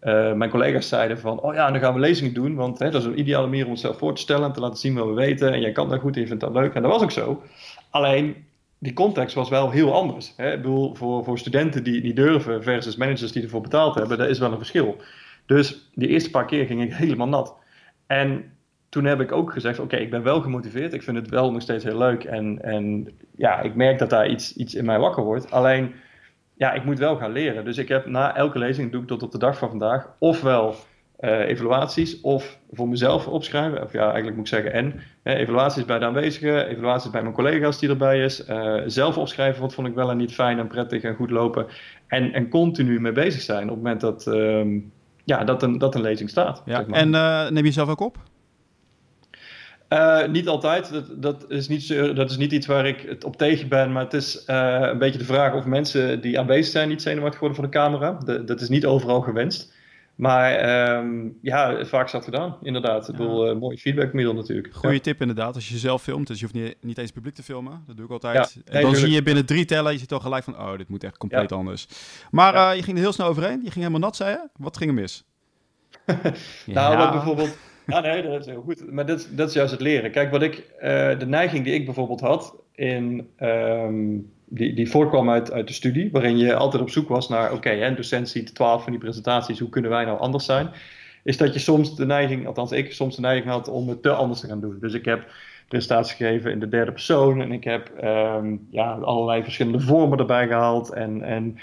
uh, 0.02 0.32
mijn 0.32 0.50
collega's 0.50 0.88
zeiden 0.88 1.18
van, 1.18 1.40
oh 1.40 1.54
ja, 1.54 1.70
dan 1.70 1.80
gaan 1.80 1.94
we 1.94 2.00
lezingen 2.00 2.34
doen, 2.34 2.54
want 2.54 2.78
hè, 2.78 2.90
dat 2.90 3.00
is 3.00 3.06
een 3.06 3.18
ideale 3.18 3.46
manier 3.46 3.64
om 3.64 3.70
onszelf 3.70 3.98
voor 3.98 4.14
te 4.14 4.20
stellen 4.20 4.44
en 4.44 4.52
te 4.52 4.60
laten 4.60 4.78
zien 4.78 4.94
wat 4.94 5.06
we 5.06 5.12
weten. 5.12 5.52
En 5.52 5.60
jij 5.60 5.72
kan 5.72 5.88
dat 5.88 6.00
goed 6.00 6.14
en 6.14 6.20
je 6.20 6.26
vindt 6.26 6.42
dat 6.42 6.52
leuk. 6.52 6.74
En 6.74 6.82
dat 6.82 6.90
was 6.90 7.02
ook 7.02 7.10
zo. 7.10 7.42
Alleen, 7.92 8.44
die 8.78 8.92
context 8.92 9.34
was 9.34 9.48
wel 9.48 9.70
heel 9.70 9.94
anders. 9.94 10.32
Hè? 10.36 10.52
Ik 10.52 10.62
bedoel, 10.62 10.94
voor, 10.94 11.24
voor 11.24 11.38
studenten 11.38 11.84
die 11.84 12.02
niet 12.02 12.16
durven 12.16 12.62
versus 12.62 12.96
managers 12.96 13.32
die 13.32 13.42
ervoor 13.42 13.60
betaald 13.60 13.94
hebben, 13.94 14.18
daar 14.18 14.28
is 14.28 14.38
wel 14.38 14.50
een 14.50 14.56
verschil. 14.56 14.96
Dus 15.46 15.90
die 15.94 16.08
eerste 16.08 16.30
paar 16.30 16.46
keer 16.46 16.66
ging 16.66 16.82
ik 16.82 16.94
helemaal 17.04 17.28
nat. 17.28 17.56
En 18.06 18.52
toen 18.88 19.04
heb 19.04 19.20
ik 19.20 19.32
ook 19.32 19.52
gezegd: 19.52 19.78
Oké, 19.78 19.96
ik 19.96 20.10
ben 20.10 20.22
wel 20.22 20.40
gemotiveerd. 20.40 20.92
Ik 20.92 21.02
vind 21.02 21.16
het 21.16 21.28
wel 21.28 21.52
nog 21.52 21.62
steeds 21.62 21.84
heel 21.84 21.98
leuk. 21.98 22.24
En, 22.24 22.62
en 22.62 23.08
ja, 23.36 23.60
ik 23.60 23.74
merk 23.74 23.98
dat 23.98 24.10
daar 24.10 24.28
iets, 24.28 24.56
iets 24.56 24.74
in 24.74 24.84
mij 24.84 24.98
wakker 24.98 25.22
wordt. 25.24 25.50
Alleen, 25.50 25.94
ja, 26.54 26.72
ik 26.72 26.84
moet 26.84 26.98
wel 26.98 27.16
gaan 27.16 27.32
leren. 27.32 27.64
Dus 27.64 27.78
ik 27.78 27.88
heb 27.88 28.06
na 28.06 28.36
elke 28.36 28.58
lezing, 28.58 28.92
doe 28.92 29.02
ik 29.02 29.08
tot 29.08 29.22
op 29.22 29.32
de 29.32 29.38
dag 29.38 29.58
van 29.58 29.68
vandaag, 29.68 30.14
ofwel 30.18 30.74
uh, 31.24 31.48
evaluaties 31.48 32.20
of 32.20 32.58
voor 32.72 32.88
mezelf 32.88 33.26
opschrijven. 33.26 33.82
Of 33.82 33.92
ja, 33.92 34.04
eigenlijk 34.04 34.36
moet 34.36 34.46
ik 34.46 34.54
zeggen 34.54 34.72
en. 34.72 35.00
evaluaties 35.22 35.84
bij 35.84 35.98
de 35.98 36.04
aanwezigen, 36.04 36.66
evaluaties 36.66 37.10
bij 37.10 37.22
mijn 37.22 37.34
collega's 37.34 37.78
die 37.78 37.88
erbij 37.88 38.24
is. 38.24 38.48
Uh, 38.48 38.80
zelf 38.86 39.18
opschrijven, 39.18 39.60
wat 39.60 39.74
vond 39.74 39.88
ik 39.88 39.94
wel 39.94 40.10
en 40.10 40.16
niet 40.16 40.34
fijn 40.34 40.58
en 40.58 40.66
prettig 40.66 41.02
en 41.02 41.14
goed 41.14 41.30
lopen. 41.30 41.66
En, 42.06 42.32
en 42.32 42.48
continu 42.48 43.00
mee 43.00 43.12
bezig 43.12 43.40
zijn 43.40 43.62
op 43.62 43.68
het 43.68 43.76
moment 43.76 44.00
dat, 44.00 44.26
uh, 44.26 44.80
ja, 45.24 45.44
dat, 45.44 45.62
een, 45.62 45.78
dat 45.78 45.94
een 45.94 46.00
lezing 46.00 46.30
staat. 46.30 46.62
Ja, 46.64 46.76
zeg 46.76 46.86
maar. 46.86 46.98
En 46.98 47.12
uh, 47.12 47.50
neem 47.50 47.64
je 47.64 47.72
zelf 47.72 47.88
ook 47.88 48.00
op? 48.00 48.18
Uh, 49.88 50.26
niet 50.26 50.48
altijd. 50.48 50.92
Dat, 50.92 51.22
dat, 51.22 51.44
is 51.48 51.68
niet, 51.68 51.88
dat 51.88 52.30
is 52.30 52.36
niet 52.36 52.52
iets 52.52 52.66
waar 52.66 52.86
ik 52.86 53.00
het 53.08 53.24
op 53.24 53.36
tegen 53.36 53.68
ben. 53.68 53.92
Maar 53.92 54.04
het 54.04 54.14
is 54.14 54.44
uh, 54.46 54.78
een 54.80 54.98
beetje 54.98 55.18
de 55.18 55.24
vraag 55.24 55.54
of 55.54 55.64
mensen 55.64 56.20
die 56.20 56.38
aanwezig 56.38 56.72
zijn 56.72 56.88
niet 56.88 57.02
zenuwachtig 57.02 57.40
worden 57.40 57.58
voor 57.58 57.66
de 57.66 57.76
camera. 57.76 58.18
De, 58.24 58.44
dat 58.44 58.60
is 58.60 58.68
niet 58.68 58.86
overal 58.86 59.20
gewenst. 59.20 59.72
Maar 60.22 60.98
um, 60.98 61.38
ja, 61.40 61.84
vaak 61.84 62.08
zat 62.08 62.24
gedaan, 62.24 62.56
inderdaad. 62.62 63.08
Ik 63.08 63.16
bedoel, 63.16 63.50
uh, 63.50 63.58
mooi 63.60 63.78
feedbackmiddel 63.78 64.34
natuurlijk. 64.34 64.74
Goeie 64.74 65.00
tip 65.00 65.20
inderdaad, 65.20 65.54
als 65.54 65.66
je 65.66 65.74
jezelf 65.74 66.02
filmt. 66.02 66.26
Dus 66.26 66.40
je 66.40 66.46
hoeft 66.46 66.64
niet, 66.64 66.76
niet 66.80 66.98
eens 66.98 67.10
publiek 67.10 67.34
te 67.34 67.42
filmen. 67.42 67.84
Dat 67.86 67.96
doe 67.96 68.04
ik 68.04 68.10
altijd. 68.10 68.60
Ja, 68.64 68.72
en 68.72 68.82
dan 68.82 68.96
zie 68.96 69.10
je 69.10 69.22
binnen 69.22 69.46
drie 69.46 69.64
tellen, 69.64 69.92
je 69.92 69.98
ziet 69.98 70.12
al 70.12 70.20
gelijk 70.20 70.44
van... 70.44 70.58
Oh, 70.58 70.76
dit 70.76 70.88
moet 70.88 71.04
echt 71.04 71.16
compleet 71.16 71.52
anders. 71.52 71.86
Maar 72.30 72.76
je 72.76 72.82
ging 72.82 72.96
er 72.96 73.02
heel 73.02 73.12
snel 73.12 73.26
overheen. 73.26 73.56
Je 73.56 73.70
ging 73.70 73.74
helemaal 73.74 74.00
nat, 74.00 74.16
zei 74.16 74.30
je. 74.30 74.48
Wat 74.56 74.76
ging 74.76 74.90
er 74.90 74.96
mis? 74.96 75.24
nou, 76.66 76.96
wat 76.96 77.10
bijvoorbeeld... 77.10 77.56
Ja, 77.86 78.00
nee, 78.00 78.22
dat 78.22 78.40
is 78.40 78.46
heel 78.46 78.62
goed. 78.62 78.92
Maar 78.92 79.06
dat, 79.06 79.28
dat 79.30 79.48
is 79.48 79.54
juist 79.54 79.72
het 79.72 79.80
leren. 79.80 80.10
Kijk, 80.10 80.30
wat 80.30 80.42
ik, 80.42 80.56
uh, 80.56 81.18
de 81.18 81.26
neiging 81.26 81.64
die 81.64 81.74
ik 81.74 81.84
bijvoorbeeld 81.84 82.20
had, 82.20 82.56
in, 82.74 83.28
um, 83.40 84.32
die, 84.54 84.74
die 84.74 84.90
voorkwam 84.90 85.30
uit, 85.30 85.52
uit 85.52 85.66
de 85.66 85.72
studie, 85.72 86.08
waarin 86.10 86.38
je 86.38 86.54
altijd 86.54 86.82
op 86.82 86.90
zoek 86.90 87.08
was 87.08 87.28
naar, 87.28 87.44
oké, 87.44 87.54
okay, 87.54 87.82
een 87.82 87.96
docent 87.96 88.28
ziet 88.28 88.54
twaalf 88.54 88.82
van 88.82 88.92
die 88.92 89.00
presentaties, 89.00 89.58
hoe 89.58 89.68
kunnen 89.68 89.90
wij 89.90 90.04
nou 90.04 90.18
anders 90.18 90.44
zijn? 90.44 90.70
Is 91.24 91.36
dat 91.36 91.52
je 91.52 91.58
soms 91.60 91.96
de 91.96 92.06
neiging, 92.06 92.46
althans 92.46 92.72
ik 92.72 92.92
soms 92.92 93.14
de 93.14 93.20
neiging 93.20 93.50
had 93.50 93.68
om 93.68 93.88
het 93.88 94.02
te 94.02 94.10
anders 94.10 94.40
te 94.40 94.46
gaan 94.46 94.60
doen. 94.60 94.76
Dus 94.80 94.94
ik 94.94 95.04
heb 95.04 95.30
presentaties 95.68 96.16
gegeven 96.16 96.50
in 96.50 96.60
de 96.60 96.68
derde 96.68 96.92
persoon 96.92 97.40
en 97.40 97.52
ik 97.52 97.64
heb 97.64 97.90
um, 98.04 98.66
ja, 98.70 98.92
allerlei 98.92 99.42
verschillende 99.42 99.80
vormen 99.80 100.18
erbij 100.18 100.46
gehaald 100.46 100.92
en, 100.92 101.22
en 101.22 101.58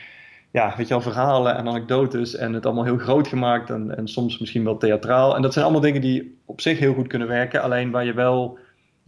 ja, 0.52 0.74
weet 0.78 0.88
je 0.88 0.94
wel, 0.94 1.02
verhalen 1.02 1.58
en 1.58 1.68
anekdotes 1.68 2.36
en 2.36 2.54
het 2.54 2.66
allemaal 2.66 2.84
heel 2.84 2.98
groot 2.98 3.28
gemaakt 3.28 3.70
en, 3.70 3.98
en 3.98 4.08
soms 4.08 4.40
misschien 4.40 4.64
wel 4.64 4.78
theatraal. 4.78 5.36
En 5.36 5.42
dat 5.42 5.54
zijn 5.54 5.66
allemaal 5.66 5.84
dingen 5.84 6.02
die 6.02 6.38
op 6.46 6.62
zich 6.62 6.80
heel 6.80 6.94
goed 6.94 7.08
kunnen 7.08 7.28
werken, 7.28 7.62
alleen 7.62 7.92
waar 7.92 8.06
je 8.06 8.14
wel, 8.14 8.58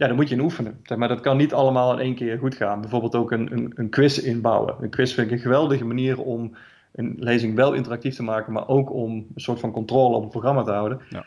ja, 0.02 0.08
daar 0.08 0.16
moet 0.16 0.28
je 0.28 0.34
in 0.34 0.40
oefenen. 0.40 0.80
Zeg 0.82 0.98
maar 0.98 1.08
dat 1.08 1.20
kan 1.20 1.36
niet 1.36 1.54
allemaal 1.54 1.92
in 1.92 1.98
één 1.98 2.14
keer 2.14 2.38
goed 2.38 2.54
gaan. 2.54 2.80
Bijvoorbeeld 2.80 3.14
ook 3.14 3.32
een, 3.32 3.52
een, 3.52 3.72
een 3.74 3.88
quiz 3.88 4.18
inbouwen. 4.18 4.74
Een 4.80 4.90
quiz 4.90 5.14
vind 5.14 5.26
ik 5.26 5.32
een 5.32 5.42
geweldige 5.42 5.84
manier 5.84 6.20
om 6.20 6.56
een 6.92 7.16
lezing 7.18 7.54
wel 7.54 7.72
interactief 7.72 8.14
te 8.14 8.22
maken, 8.22 8.52
maar 8.52 8.68
ook 8.68 8.92
om 8.92 9.10
een 9.12 9.40
soort 9.40 9.60
van 9.60 9.72
controle 9.72 10.16
op 10.16 10.22
het 10.22 10.30
programma 10.30 10.62
te 10.62 10.70
houden. 10.70 11.00
Ja. 11.08 11.24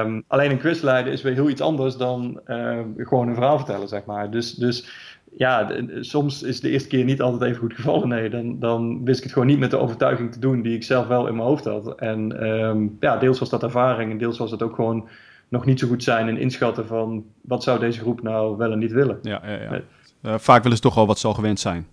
Um, 0.00 0.24
alleen 0.26 0.50
een 0.50 0.58
quiz 0.58 0.80
leiden 0.80 1.12
is 1.12 1.22
weer 1.22 1.32
heel 1.32 1.48
iets 1.48 1.60
anders 1.60 1.96
dan 1.96 2.40
uh, 2.46 2.78
gewoon 2.96 3.28
een 3.28 3.34
verhaal 3.34 3.56
vertellen, 3.56 3.88
zeg 3.88 4.04
maar. 4.04 4.30
Dus, 4.30 4.54
dus 4.54 4.88
ja, 5.36 5.70
soms 6.00 6.42
is 6.42 6.60
de 6.60 6.70
eerste 6.70 6.88
keer 6.88 7.04
niet 7.04 7.20
altijd 7.20 7.42
even 7.42 7.60
goed 7.60 7.74
gevallen. 7.74 8.08
Nee, 8.08 8.30
dan, 8.30 8.58
dan 8.58 9.04
wist 9.04 9.18
ik 9.18 9.24
het 9.24 9.32
gewoon 9.32 9.48
niet 9.48 9.58
met 9.58 9.70
de 9.70 9.78
overtuiging 9.78 10.32
te 10.32 10.38
doen 10.38 10.62
die 10.62 10.74
ik 10.74 10.84
zelf 10.84 11.06
wel 11.06 11.26
in 11.26 11.36
mijn 11.36 11.48
hoofd 11.48 11.64
had. 11.64 11.94
En 12.00 12.48
um, 12.48 12.96
ja, 13.00 13.16
deels 13.16 13.38
was 13.38 13.50
dat 13.50 13.62
ervaring 13.62 14.10
en 14.10 14.18
deels 14.18 14.38
was 14.38 14.50
het 14.50 14.62
ook 14.62 14.74
gewoon 14.74 15.08
nog 15.48 15.64
niet 15.64 15.78
zo 15.78 15.88
goed 15.88 16.02
zijn 16.02 16.28
en 16.28 16.38
inschatten 16.38 16.86
van 16.86 17.24
wat 17.40 17.62
zou 17.62 17.78
deze 17.78 18.00
groep 18.00 18.22
nou 18.22 18.56
wel 18.56 18.72
en 18.72 18.78
niet 18.78 18.92
willen. 18.92 19.18
Ja, 19.22 19.40
ja, 19.44 19.62
ja. 19.62 19.80
Uh, 20.22 20.34
vaak 20.38 20.62
willen 20.62 20.76
ze 20.76 20.82
toch 20.82 20.96
al 20.96 21.06
wat 21.06 21.18
ze 21.18 21.26
al 21.26 21.34
gewend 21.34 21.60
zijn. 21.60 21.86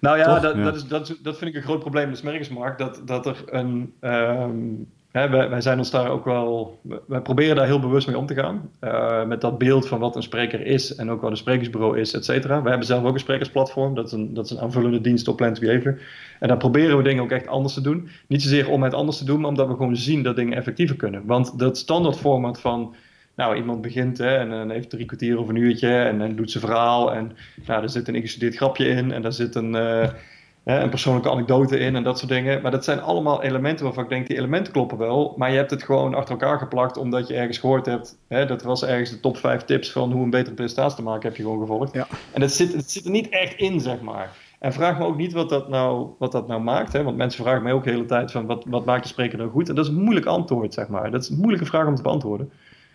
Nou 0.00 0.18
ja, 0.18 0.38
dat. 0.38 0.56
Dat, 0.56 0.76
is, 0.76 0.86
dat, 0.86 1.18
dat 1.22 1.38
vind 1.38 1.50
ik 1.50 1.56
een 1.56 1.62
groot 1.62 1.80
probleem 1.80 2.04
in 2.04 2.10
de 2.10 2.16
smergersmarkt. 2.16 2.78
Dat, 2.78 3.02
dat 3.04 3.26
er 3.26 3.44
een, 3.46 3.92
um, 4.00 4.88
Wij, 5.26 5.60
zijn 5.60 5.78
ons 5.78 5.90
daar 5.90 6.10
ook 6.10 6.24
wel. 6.24 6.80
Wij 7.06 7.20
proberen 7.20 7.56
daar 7.56 7.66
heel 7.66 7.80
bewust 7.80 8.06
mee 8.06 8.18
om 8.18 8.26
te 8.26 8.34
gaan. 8.34 8.70
Uh, 8.80 9.24
met 9.24 9.40
dat 9.40 9.58
beeld 9.58 9.88
van 9.88 9.98
wat 9.98 10.16
een 10.16 10.22
spreker 10.22 10.66
is 10.66 10.94
en 10.94 11.10
ook 11.10 11.20
wat 11.20 11.30
een 11.30 11.36
sprekersbureau 11.36 11.98
is, 11.98 12.14
et 12.14 12.24
cetera. 12.24 12.62
We 12.62 12.68
hebben 12.68 12.86
zelf 12.86 13.04
ook 13.04 13.14
een 13.14 13.20
sprekersplatform. 13.20 13.94
Dat 13.94 14.06
is 14.06 14.12
een, 14.12 14.34
dat 14.34 14.44
is 14.44 14.50
een 14.50 14.60
aanvullende 14.60 15.00
dienst 15.00 15.28
op 15.28 15.36
Plant 15.36 15.60
Behavior. 15.60 16.00
En 16.40 16.48
daar 16.48 16.56
proberen 16.56 16.96
we 16.96 17.02
dingen 17.02 17.22
ook 17.22 17.30
echt 17.30 17.46
anders 17.46 17.74
te 17.74 17.80
doen. 17.80 18.08
Niet 18.26 18.42
zozeer 18.42 18.70
om 18.70 18.82
het 18.82 18.94
anders 18.94 19.18
te 19.18 19.24
doen, 19.24 19.40
maar 19.40 19.50
omdat 19.50 19.68
we 19.68 19.74
gewoon 19.74 19.96
zien 19.96 20.22
dat 20.22 20.36
dingen 20.36 20.56
effectiever 20.56 20.96
kunnen. 20.96 21.22
Want 21.26 21.58
dat 21.58 21.78
standaard 21.78 22.16
format 22.16 22.60
van. 22.60 22.94
Nou, 23.36 23.56
iemand 23.56 23.80
begint 23.80 24.18
hè, 24.18 24.36
en, 24.36 24.70
heeft 24.70 24.90
drie 24.90 25.06
kwartier 25.06 25.38
of 25.38 25.48
een 25.48 25.56
uurtje 25.56 25.88
en, 25.88 26.36
doet 26.36 26.50
zijn 26.50 26.64
verhaal. 26.64 27.14
En 27.14 27.32
nou, 27.66 27.82
er 27.82 27.88
zit 27.88 28.08
een 28.08 28.14
ingestudeerd 28.14 28.56
grapje 28.56 28.88
in 28.88 29.12
en 29.12 29.22
daar 29.22 29.32
zit 29.32 29.54
een. 29.54 29.72
Hè, 29.72 30.06
een 30.76 30.90
persoonlijke 30.90 31.30
anekdote 31.30 31.78
in 31.78 31.96
en 31.96 32.02
dat 32.02 32.18
soort 32.18 32.30
dingen. 32.30 32.62
Maar 32.62 32.70
dat 32.70 32.84
zijn 32.84 33.00
allemaal 33.00 33.42
elementen 33.42 33.84
waarvan 33.84 34.04
ik 34.04 34.08
denk, 34.08 34.26
die 34.26 34.36
elementen 34.36 34.72
kloppen 34.72 34.98
wel. 34.98 35.34
Maar 35.36 35.50
je 35.50 35.56
hebt 35.56 35.70
het 35.70 35.82
gewoon 35.82 36.14
achter 36.14 36.30
elkaar 36.30 36.58
geplakt 36.58 36.96
omdat 36.96 37.28
je 37.28 37.34
ergens 37.34 37.58
gehoord 37.58 37.86
hebt. 37.86 38.18
Hè, 38.28 38.46
dat 38.46 38.62
was 38.62 38.84
ergens 38.84 39.10
de 39.10 39.20
top 39.20 39.36
5 39.36 39.62
tips 39.62 39.92
van 39.92 40.12
hoe 40.12 40.22
een 40.22 40.30
betere 40.30 40.54
presentatie 40.54 40.96
te 40.96 41.02
maken, 41.02 41.28
heb 41.28 41.36
je 41.36 41.42
gewoon 41.42 41.60
gevolgd. 41.60 41.92
Ja. 41.92 42.06
En 42.32 42.40
dat 42.40 42.52
zit, 42.52 42.72
het 42.72 42.90
zit 42.90 43.04
er 43.04 43.10
niet 43.10 43.28
echt 43.28 43.56
in, 43.56 43.80
zeg 43.80 44.00
maar. 44.00 44.30
En 44.58 44.72
vraag 44.72 44.98
me 44.98 45.04
ook 45.04 45.16
niet 45.16 45.32
wat 45.32 45.48
dat 45.48 45.68
nou, 45.68 46.08
wat 46.18 46.32
dat 46.32 46.48
nou 46.48 46.60
maakt. 46.60 46.92
Hè? 46.92 47.02
Want 47.02 47.16
mensen 47.16 47.42
vragen 47.42 47.62
mij 47.62 47.72
ook 47.72 47.84
de 47.84 47.90
hele 47.90 48.04
tijd 48.04 48.30
van 48.30 48.46
wat, 48.46 48.64
wat 48.66 48.84
maakt 48.84 49.02
de 49.02 49.08
spreker 49.08 49.38
nou 49.38 49.50
goed? 49.50 49.68
En 49.68 49.74
dat 49.74 49.84
is 49.84 49.90
een 49.90 50.02
moeilijk 50.02 50.26
antwoord, 50.26 50.74
zeg 50.74 50.88
maar. 50.88 51.10
Dat 51.10 51.22
is 51.22 51.28
een 51.28 51.38
moeilijke 51.38 51.66
vraag 51.66 51.86
om 51.86 51.94
te 51.94 52.02
beantwoorden. 52.02 52.50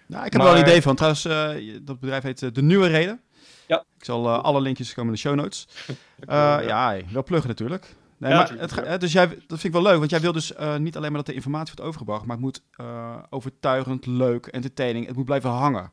Nou, 0.07 0.25
ik 0.25 0.31
heb 0.31 0.41
maar, 0.41 0.51
wel 0.51 0.61
een 0.61 0.67
idee 0.67 0.81
van. 0.81 0.95
Trouwens, 0.95 1.25
uh, 1.25 1.49
dat 1.81 1.99
bedrijf 1.99 2.23
heet 2.23 2.41
uh, 2.41 2.49
De 2.53 2.61
Nieuwe 2.61 2.87
Reden. 2.87 3.19
Ja. 4.05 4.13
Ik 4.13 4.23
zal 4.23 4.25
uh, 4.25 4.43
alle 4.43 4.61
linkjes 4.61 4.93
komen 4.93 5.09
in 5.09 5.15
de 5.15 5.27
show 5.27 5.35
notes. 5.35 5.67
ja, 6.67 6.97
wel 7.11 7.23
pluggen 7.23 7.49
natuurlijk. 7.49 7.95
Nee, 8.17 8.31
ja, 8.31 8.37
maar 8.37 8.85
het, 8.87 9.01
dus 9.01 9.11
jij, 9.11 9.27
dat 9.27 9.59
vind 9.59 9.63
ik 9.63 9.71
wel 9.71 9.81
leuk, 9.81 9.97
want 9.97 10.09
jij 10.09 10.19
wil 10.19 10.31
dus 10.31 10.51
uh, 10.51 10.77
niet 10.77 10.97
alleen 10.97 11.09
maar 11.09 11.17
dat 11.17 11.29
de 11.29 11.33
informatie 11.33 11.73
wordt 11.75 11.89
overgebracht, 11.89 12.25
maar 12.25 12.35
het 12.35 12.45
moet 12.45 12.61
overtuigend, 13.29 14.05
leuk, 14.05 14.45
entertaining, 14.45 15.07
het 15.07 15.15
moet 15.15 15.25
blijven 15.25 15.49
hangen. 15.49 15.91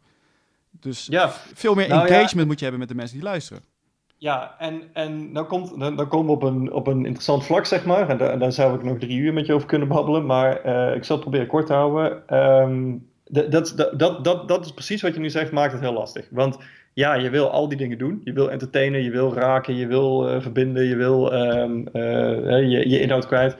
Dus 0.71 1.07
ja. 1.07 1.33
veel 1.55 1.75
meer 1.75 1.89
nou 1.89 2.07
engagement 2.07 2.47
moet 2.47 2.57
je 2.59 2.63
hebben 2.63 2.81
met 2.81 2.89
de 2.89 2.95
mensen 2.95 3.17
die 3.17 3.25
luisteren. 3.25 3.63
Ja, 4.21 4.55
en, 4.59 4.83
en 4.93 5.33
dan, 5.33 5.47
komt, 5.47 5.81
dan, 5.81 5.97
dan 5.97 6.09
komen 6.09 6.27
we 6.27 6.33
op 6.33 6.43
een, 6.43 6.73
op 6.73 6.87
een 6.87 7.05
interessant 7.05 7.45
vlak, 7.45 7.67
zeg 7.67 7.85
maar. 7.85 8.09
En, 8.09 8.19
daar, 8.19 8.39
daar 8.39 8.53
zou 8.53 8.75
ik 8.75 8.83
nog 8.83 8.99
drie 8.99 9.19
uur 9.19 9.33
met 9.33 9.47
je 9.47 9.53
over 9.53 9.67
kunnen 9.67 9.89
babbelen. 9.89 10.27
Maar 10.27 10.67
uh, 10.67 10.95
ik 10.95 11.05
zal 11.05 11.17
het 11.17 11.25
proberen 11.25 11.47
kort 11.47 11.67
te 11.67 11.73
houden. 11.73 12.37
Um, 12.39 13.10
dat, 13.31 13.51
dat, 13.77 13.95
dat, 13.97 14.25
dat, 14.25 14.49
dat 14.49 14.65
is 14.65 14.73
precies 14.73 15.03
wat 15.03 15.15
je 15.15 15.21
nu 15.21 15.31
zegt, 15.31 15.53
maakt 15.53 15.73
het 15.73 15.81
heel 15.81 15.93
lastig. 15.93 16.27
Want 16.31 16.59
ja, 16.93 17.15
je 17.15 17.31
wil 17.31 17.51
al 17.51 17.69
die 17.69 17.79
dingen 17.79 17.99
doen. 17.99 18.21
Je 18.25 18.33
wil 18.33 18.51
entertainen, 18.51 19.03
je 19.03 19.11
wil 19.11 19.35
raken, 19.35 19.77
je 19.77 19.87
wil 19.87 20.29
uh, 20.29 20.41
verbinden, 20.41 20.85
je 20.85 20.97
wil 20.97 21.33
um, 21.33 21.89
uh, 21.93 22.03
je, 22.71 22.89
je 22.89 23.01
inhoud 23.01 23.27
kwijt. 23.27 23.57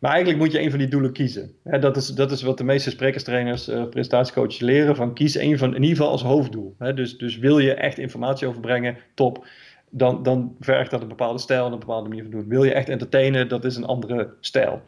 Maar 0.00 0.10
eigenlijk 0.10 0.42
moet 0.42 0.52
je 0.52 0.60
een 0.60 0.70
van 0.70 0.78
die 0.78 0.88
doelen 0.88 1.12
kiezen. 1.12 1.52
dat, 1.80 1.96
is, 1.96 2.06
dat 2.06 2.30
is 2.30 2.42
wat 2.42 2.58
de 2.58 2.64
meeste 2.64 2.90
sprekerstrainers, 2.90 3.68
uh, 3.68 3.88
presentatiecoaches 3.88 4.60
leren. 4.60 4.96
Van 4.96 5.14
kies 5.14 5.34
een 5.34 5.58
van, 5.58 5.74
in 5.74 5.82
ieder 5.82 5.96
geval 5.96 6.10
als 6.10 6.22
hoofddoel. 6.22 6.76
dus, 6.94 7.18
dus 7.18 7.38
wil 7.38 7.58
je 7.58 7.74
echt 7.74 7.98
informatie 7.98 8.46
overbrengen, 8.46 8.96
top 9.14 9.46
dan, 9.90 10.22
dan 10.22 10.56
vergt 10.60 10.90
dat 10.90 11.02
een 11.02 11.08
bepaalde 11.08 11.38
stijl 11.38 11.66
en 11.66 11.72
een 11.72 11.78
bepaalde 11.78 12.08
manier 12.08 12.22
van 12.22 12.32
doen. 12.32 12.48
Wil 12.48 12.64
je 12.64 12.72
echt 12.72 12.88
entertainen, 12.88 13.48
dat 13.48 13.64
is 13.64 13.76
een 13.76 13.84
andere 13.84 14.34
stijl. 14.40 14.82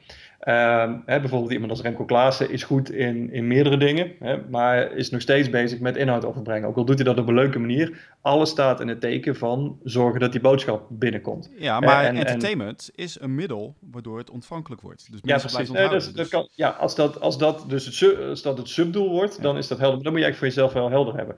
Uh, 0.49 0.93
hè, 1.07 1.21
bijvoorbeeld 1.21 1.53
iemand 1.53 1.71
als 1.71 1.81
Remco 1.81 2.05
Klaassen 2.05 2.51
is 2.51 2.65
goed 2.65 2.91
in, 2.91 3.33
in 3.33 3.47
meerdere 3.47 3.77
dingen, 3.77 4.13
hè, 4.19 4.39
maar 4.51 4.93
is 4.93 5.11
nog 5.11 5.21
steeds 5.21 5.51
bezig 5.51 5.81
met 5.81 5.97
inhoud 5.97 6.25
overbrengen. 6.25 6.69
Ook 6.69 6.77
al 6.77 6.85
doet 6.85 6.97
hij 6.97 7.05
dat 7.05 7.19
op 7.19 7.29
een 7.29 7.35
leuke 7.35 7.59
manier. 7.59 8.11
Alles 8.21 8.51
staat 8.51 8.81
in 8.81 8.89
het 8.89 9.01
teken 9.01 9.37
van 9.37 9.79
zorgen 9.83 10.21
dat 10.21 10.33
die 10.33 10.41
boodschap 10.41 10.87
binnenkomt. 10.89 11.51
Ja, 11.59 11.81
maar 11.81 12.05
entertainment 12.05 12.91
is 12.95 13.21
een 13.21 13.35
middel 13.35 13.77
waardoor 13.91 14.19
het 14.19 14.31
ontvankelijk 14.31 14.83
wordt. 14.83 15.11
Dus 15.11 15.21
ja, 15.23 15.39
precies. 15.39 15.71
Nee, 15.71 15.89
dus, 15.89 16.05
dat 16.05 16.15
dus- 16.15 16.29
kan, 16.29 16.49
ja, 16.55 16.69
als 16.69 16.95
dat, 16.95 17.21
als 17.21 17.39
dat 17.39 17.65
dus 17.69 18.01
het, 18.01 18.19
als 18.29 18.43
dat 18.43 18.59
het 18.59 18.69
subdoel 18.69 19.11
wordt, 19.11 19.43
dan 19.43 19.57
is 19.57 19.69
dat 19.69 19.79
helder. 19.79 20.03
dan 20.03 20.13
moet 20.13 20.21
je 20.21 20.27
eigenlijk 20.27 20.55
voor 20.55 20.65
jezelf 20.65 20.73
wel 20.73 20.91
helder 20.91 21.17
hebben. 21.17 21.37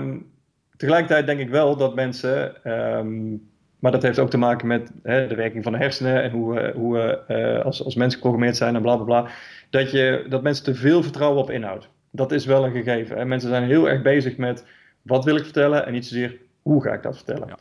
Um, 0.00 0.36
Tegelijkertijd 0.78 1.26
denk 1.26 1.40
ik 1.40 1.48
wel 1.48 1.76
dat 1.76 1.94
mensen, 1.94 2.64
ehm, 2.64 3.36
maar 3.78 3.92
dat 3.92 4.02
heeft 4.02 4.18
ook 4.18 4.30
te 4.30 4.38
maken 4.38 4.66
met 4.66 4.90
hè, 5.02 5.26
de 5.26 5.34
werking 5.34 5.62
van 5.62 5.72
de 5.72 5.78
hersenen 5.78 6.22
en 6.22 6.30
hoe 6.30 6.54
we, 6.54 6.72
hoe 6.74 6.94
we 6.94 7.34
uh, 7.34 7.64
als, 7.64 7.84
als 7.84 7.94
mensen 7.94 8.18
geprogrammeerd 8.18 8.56
zijn 8.56 8.74
en 8.74 8.82
bla 8.82 8.96
bla 8.96 9.04
bla, 9.04 9.30
dat, 9.70 9.90
je, 9.90 10.26
dat 10.28 10.42
mensen 10.42 10.64
te 10.64 10.74
veel 10.74 11.02
vertrouwen 11.02 11.42
op 11.42 11.50
inhoud. 11.50 11.88
Dat 12.10 12.32
is 12.32 12.44
wel 12.46 12.64
een 12.64 12.72
gegeven. 12.72 13.16
Hè. 13.16 13.24
Mensen 13.24 13.48
zijn 13.48 13.62
heel 13.62 13.88
erg 13.88 14.02
bezig 14.02 14.36
met 14.36 14.64
wat 15.02 15.24
wil 15.24 15.36
ik 15.36 15.44
vertellen 15.44 15.86
en 15.86 15.92
niet 15.92 16.06
zozeer 16.06 16.36
hoe 16.62 16.82
ga 16.82 16.92
ik 16.92 17.02
dat 17.02 17.16
vertellen. 17.16 17.48
Ja. 17.48 17.58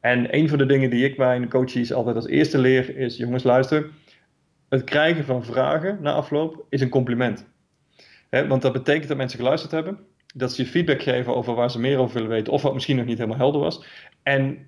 En 0.00 0.36
een 0.36 0.48
van 0.48 0.58
de 0.58 0.66
dingen 0.66 0.90
die 0.90 1.04
ik 1.04 1.16
bij 1.16 1.36
een 1.36 1.48
coaches 1.48 1.92
altijd 1.92 2.16
als 2.16 2.26
eerste 2.26 2.58
leer 2.58 2.96
is, 2.96 3.16
jongens 3.16 3.42
luister, 3.42 3.90
het 4.68 4.84
krijgen 4.84 5.24
van 5.24 5.44
vragen 5.44 5.98
na 6.00 6.12
afloop 6.12 6.64
is 6.68 6.80
een 6.80 6.88
compliment. 6.88 7.46
want 8.30 8.62
dat 8.62 8.72
betekent 8.72 9.08
dat 9.08 9.16
mensen 9.16 9.38
geluisterd 9.38 9.72
hebben 9.72 9.98
dat 10.36 10.52
ze 10.52 10.62
je 10.62 10.68
feedback 10.68 11.02
geven 11.02 11.34
over 11.34 11.54
waar 11.54 11.70
ze 11.70 11.80
meer 11.80 11.98
over 11.98 12.14
willen 12.14 12.28
weten, 12.28 12.52
of 12.52 12.62
wat 12.62 12.74
misschien 12.74 12.96
nog 12.96 13.06
niet 13.06 13.18
helemaal 13.18 13.38
helder 13.38 13.60
was. 13.60 13.84
En 14.22 14.66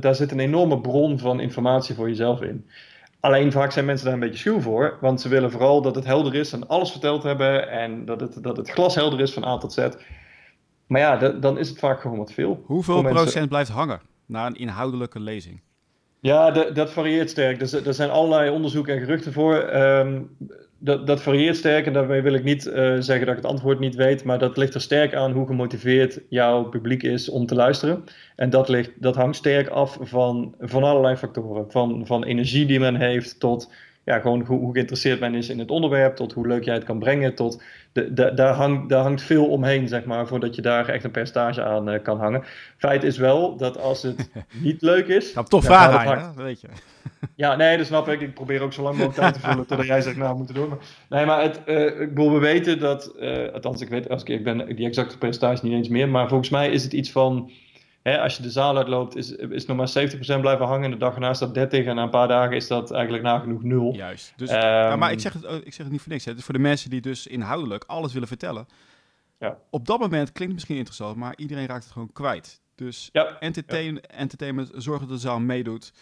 daar 0.00 0.14
zit 0.14 0.30
een 0.30 0.40
enorme 0.40 0.80
bron 0.80 1.18
van 1.18 1.40
informatie 1.40 1.94
voor 1.94 2.08
jezelf 2.08 2.40
in. 2.40 2.66
Alleen 3.20 3.52
vaak 3.52 3.72
zijn 3.72 3.84
mensen 3.84 4.04
daar 4.04 4.14
een 4.14 4.20
beetje 4.20 4.38
schuw 4.38 4.60
voor, 4.60 4.98
want 5.00 5.20
ze 5.20 5.28
willen 5.28 5.50
vooral 5.50 5.82
dat 5.82 5.94
het 5.94 6.04
helder 6.04 6.34
is 6.34 6.52
en 6.52 6.68
alles 6.68 6.90
verteld 6.90 7.22
hebben 7.22 7.70
en 7.70 8.04
dat 8.04 8.20
het, 8.20 8.42
dat 8.42 8.56
het 8.56 8.70
glas 8.70 8.94
helder 8.94 9.20
is 9.20 9.32
van 9.32 9.44
A 9.44 9.58
tot 9.58 9.72
Z. 9.72 9.88
Maar 10.86 11.00
ja, 11.00 11.16
dan 11.30 11.58
is 11.58 11.68
het 11.68 11.78
vaak 11.78 12.00
gewoon 12.00 12.18
wat 12.18 12.32
veel. 12.32 12.62
Hoeveel 12.66 13.02
procent 13.02 13.48
blijft 13.48 13.70
hangen 13.70 14.00
na 14.26 14.46
een 14.46 14.56
inhoudelijke 14.56 15.20
lezing? 15.20 15.60
Ja, 16.20 16.50
dat 16.50 16.90
varieert 16.90 17.30
sterk. 17.30 17.60
Er, 17.60 17.86
er 17.86 17.94
zijn 17.94 18.10
allerlei 18.10 18.50
onderzoeken 18.50 18.94
en 18.94 19.00
geruchten 19.00 19.32
voor. 19.32 19.74
Um, 19.74 20.36
dat, 20.84 21.06
dat 21.06 21.22
varieert 21.22 21.56
sterk 21.56 21.86
en 21.86 21.92
daarmee 21.92 22.22
wil 22.22 22.34
ik 22.34 22.44
niet 22.44 22.66
uh, 22.66 22.74
zeggen 22.98 23.26
dat 23.26 23.36
ik 23.36 23.42
het 23.42 23.50
antwoord 23.50 23.78
niet 23.78 23.94
weet, 23.94 24.24
maar 24.24 24.38
dat 24.38 24.56
ligt 24.56 24.74
er 24.74 24.80
sterk 24.80 25.14
aan 25.14 25.32
hoe 25.32 25.46
gemotiveerd 25.46 26.20
jouw 26.28 26.64
publiek 26.64 27.02
is 27.02 27.28
om 27.28 27.46
te 27.46 27.54
luisteren. 27.54 28.04
En 28.36 28.50
dat, 28.50 28.68
ligt, 28.68 28.90
dat 28.96 29.16
hangt 29.16 29.36
sterk 29.36 29.68
af 29.68 29.98
van, 30.00 30.54
van 30.60 30.82
allerlei 30.82 31.16
factoren. 31.16 31.70
Van, 31.70 32.06
van 32.06 32.24
energie 32.24 32.66
die 32.66 32.80
men 32.80 32.96
heeft 32.96 33.40
tot 33.40 33.72
ja, 34.04 34.18
gewoon 34.18 34.44
hoe, 34.46 34.58
hoe, 34.58 34.72
geïnteresseerd 34.72 35.20
men 35.20 35.34
is 35.34 35.48
in 35.48 35.58
het 35.58 35.70
onderwerp, 35.70 36.16
tot 36.16 36.32
hoe 36.32 36.46
leuk 36.46 36.64
jij 36.64 36.74
het 36.74 36.84
kan 36.84 36.98
brengen, 36.98 37.34
tot 37.34 37.62
de, 37.92 38.12
de, 38.12 38.34
daar, 38.34 38.54
hangt, 38.54 38.88
daar 38.88 39.02
hangt 39.02 39.22
veel 39.22 39.46
omheen, 39.46 39.88
zeg 39.88 40.04
maar, 40.04 40.26
voordat 40.26 40.54
je 40.54 40.62
daar 40.62 40.88
echt 40.88 41.04
een 41.04 41.10
percentage 41.10 41.62
aan 41.62 41.88
uh, 41.88 42.02
kan 42.02 42.18
hangen. 42.18 42.44
Feit 42.76 43.02
is 43.02 43.18
wel 43.18 43.56
dat 43.56 43.78
als 43.78 44.02
het 44.02 44.30
niet 44.62 44.82
leuk 44.82 45.06
is... 45.06 45.34
Nou, 45.34 45.46
toch 45.46 45.64
vragen 45.64 46.18
aan 46.18 46.34
weet 46.36 46.60
je. 46.60 46.68
Ja, 47.34 47.56
nee, 47.56 47.76
dat 47.76 47.86
snap 47.86 48.08
ik. 48.08 48.20
Ik 48.20 48.34
probeer 48.34 48.60
ook 48.60 48.72
zo 48.72 48.82
lang 48.82 48.96
mogelijk 48.96 49.18
tijd 49.18 49.34
te 49.34 49.40
vullen 49.40 49.66
totdat 49.66 49.86
jij 49.86 50.00
zegt, 50.00 50.16
nou, 50.16 50.32
we 50.32 50.36
moeten. 50.36 50.68
Maar, 50.68 50.78
nee, 51.08 51.26
maar 51.26 51.42
het, 51.42 51.60
uh, 51.66 52.00
ik 52.00 52.14
bedoel, 52.14 52.32
we 52.32 52.38
weten 52.38 52.78
dat, 52.78 53.12
uh, 53.20 53.52
althans, 53.52 53.80
ik 53.80 53.88
weet, 53.88 54.08
als 54.08 54.22
ik, 54.22 54.28
ik 54.28 54.44
ben 54.44 54.76
die 54.76 54.86
exacte 54.86 55.18
percentage 55.18 55.64
niet 55.64 55.74
eens 55.74 55.88
meer, 55.88 56.08
maar 56.08 56.28
volgens 56.28 56.50
mij 56.50 56.70
is 56.70 56.82
het 56.82 56.92
iets 56.92 57.10
van 57.10 57.50
Hè, 58.02 58.20
als 58.20 58.36
je 58.36 58.42
de 58.42 58.50
zaal 58.50 58.76
uitloopt, 58.76 59.16
is, 59.16 59.30
is 59.32 59.66
nog 59.66 59.76
maar 59.76 60.10
70% 60.38 60.40
blijven 60.40 60.66
hangen. 60.66 60.90
De 60.90 60.96
dag 60.96 61.14
erna 61.14 61.34
staat 61.34 61.54
30 61.54 61.84
en 61.84 61.94
na 61.94 62.02
een 62.02 62.10
paar 62.10 62.28
dagen 62.28 62.56
is 62.56 62.66
dat 62.66 62.90
eigenlijk 62.90 63.22
nagenoeg 63.22 63.62
nul. 63.62 63.94
Juist. 63.94 64.32
Dus, 64.36 64.50
um, 64.50 64.56
maar 64.98 65.12
ik 65.12 65.20
zeg, 65.20 65.32
het, 65.32 65.44
ik 65.44 65.72
zeg 65.72 65.84
het 65.84 65.90
niet 65.90 66.00
voor 66.00 66.12
niks. 66.12 66.24
Hè. 66.24 66.30
Het 66.30 66.40
is 66.40 66.44
voor 66.44 66.54
de 66.54 66.60
mensen 66.60 66.90
die 66.90 67.00
dus 67.00 67.26
inhoudelijk 67.26 67.84
alles 67.86 68.12
willen 68.12 68.28
vertellen. 68.28 68.66
Ja. 69.38 69.58
Op 69.70 69.86
dat 69.86 69.98
moment 69.98 70.32
klinkt 70.32 70.38
het 70.40 70.52
misschien 70.52 70.76
interessant, 70.76 71.16
maar 71.16 71.36
iedereen 71.36 71.66
raakt 71.66 71.84
het 71.84 71.92
gewoon 71.92 72.12
kwijt. 72.12 72.60
Dus 72.74 73.08
ja. 73.12 73.38
Entertain, 73.38 73.94
ja. 73.94 74.00
entertainment, 74.00 74.70
zorgen 74.74 75.08
dat 75.08 75.16
de 75.16 75.22
zaal 75.22 75.40
meedoet. 75.40 75.92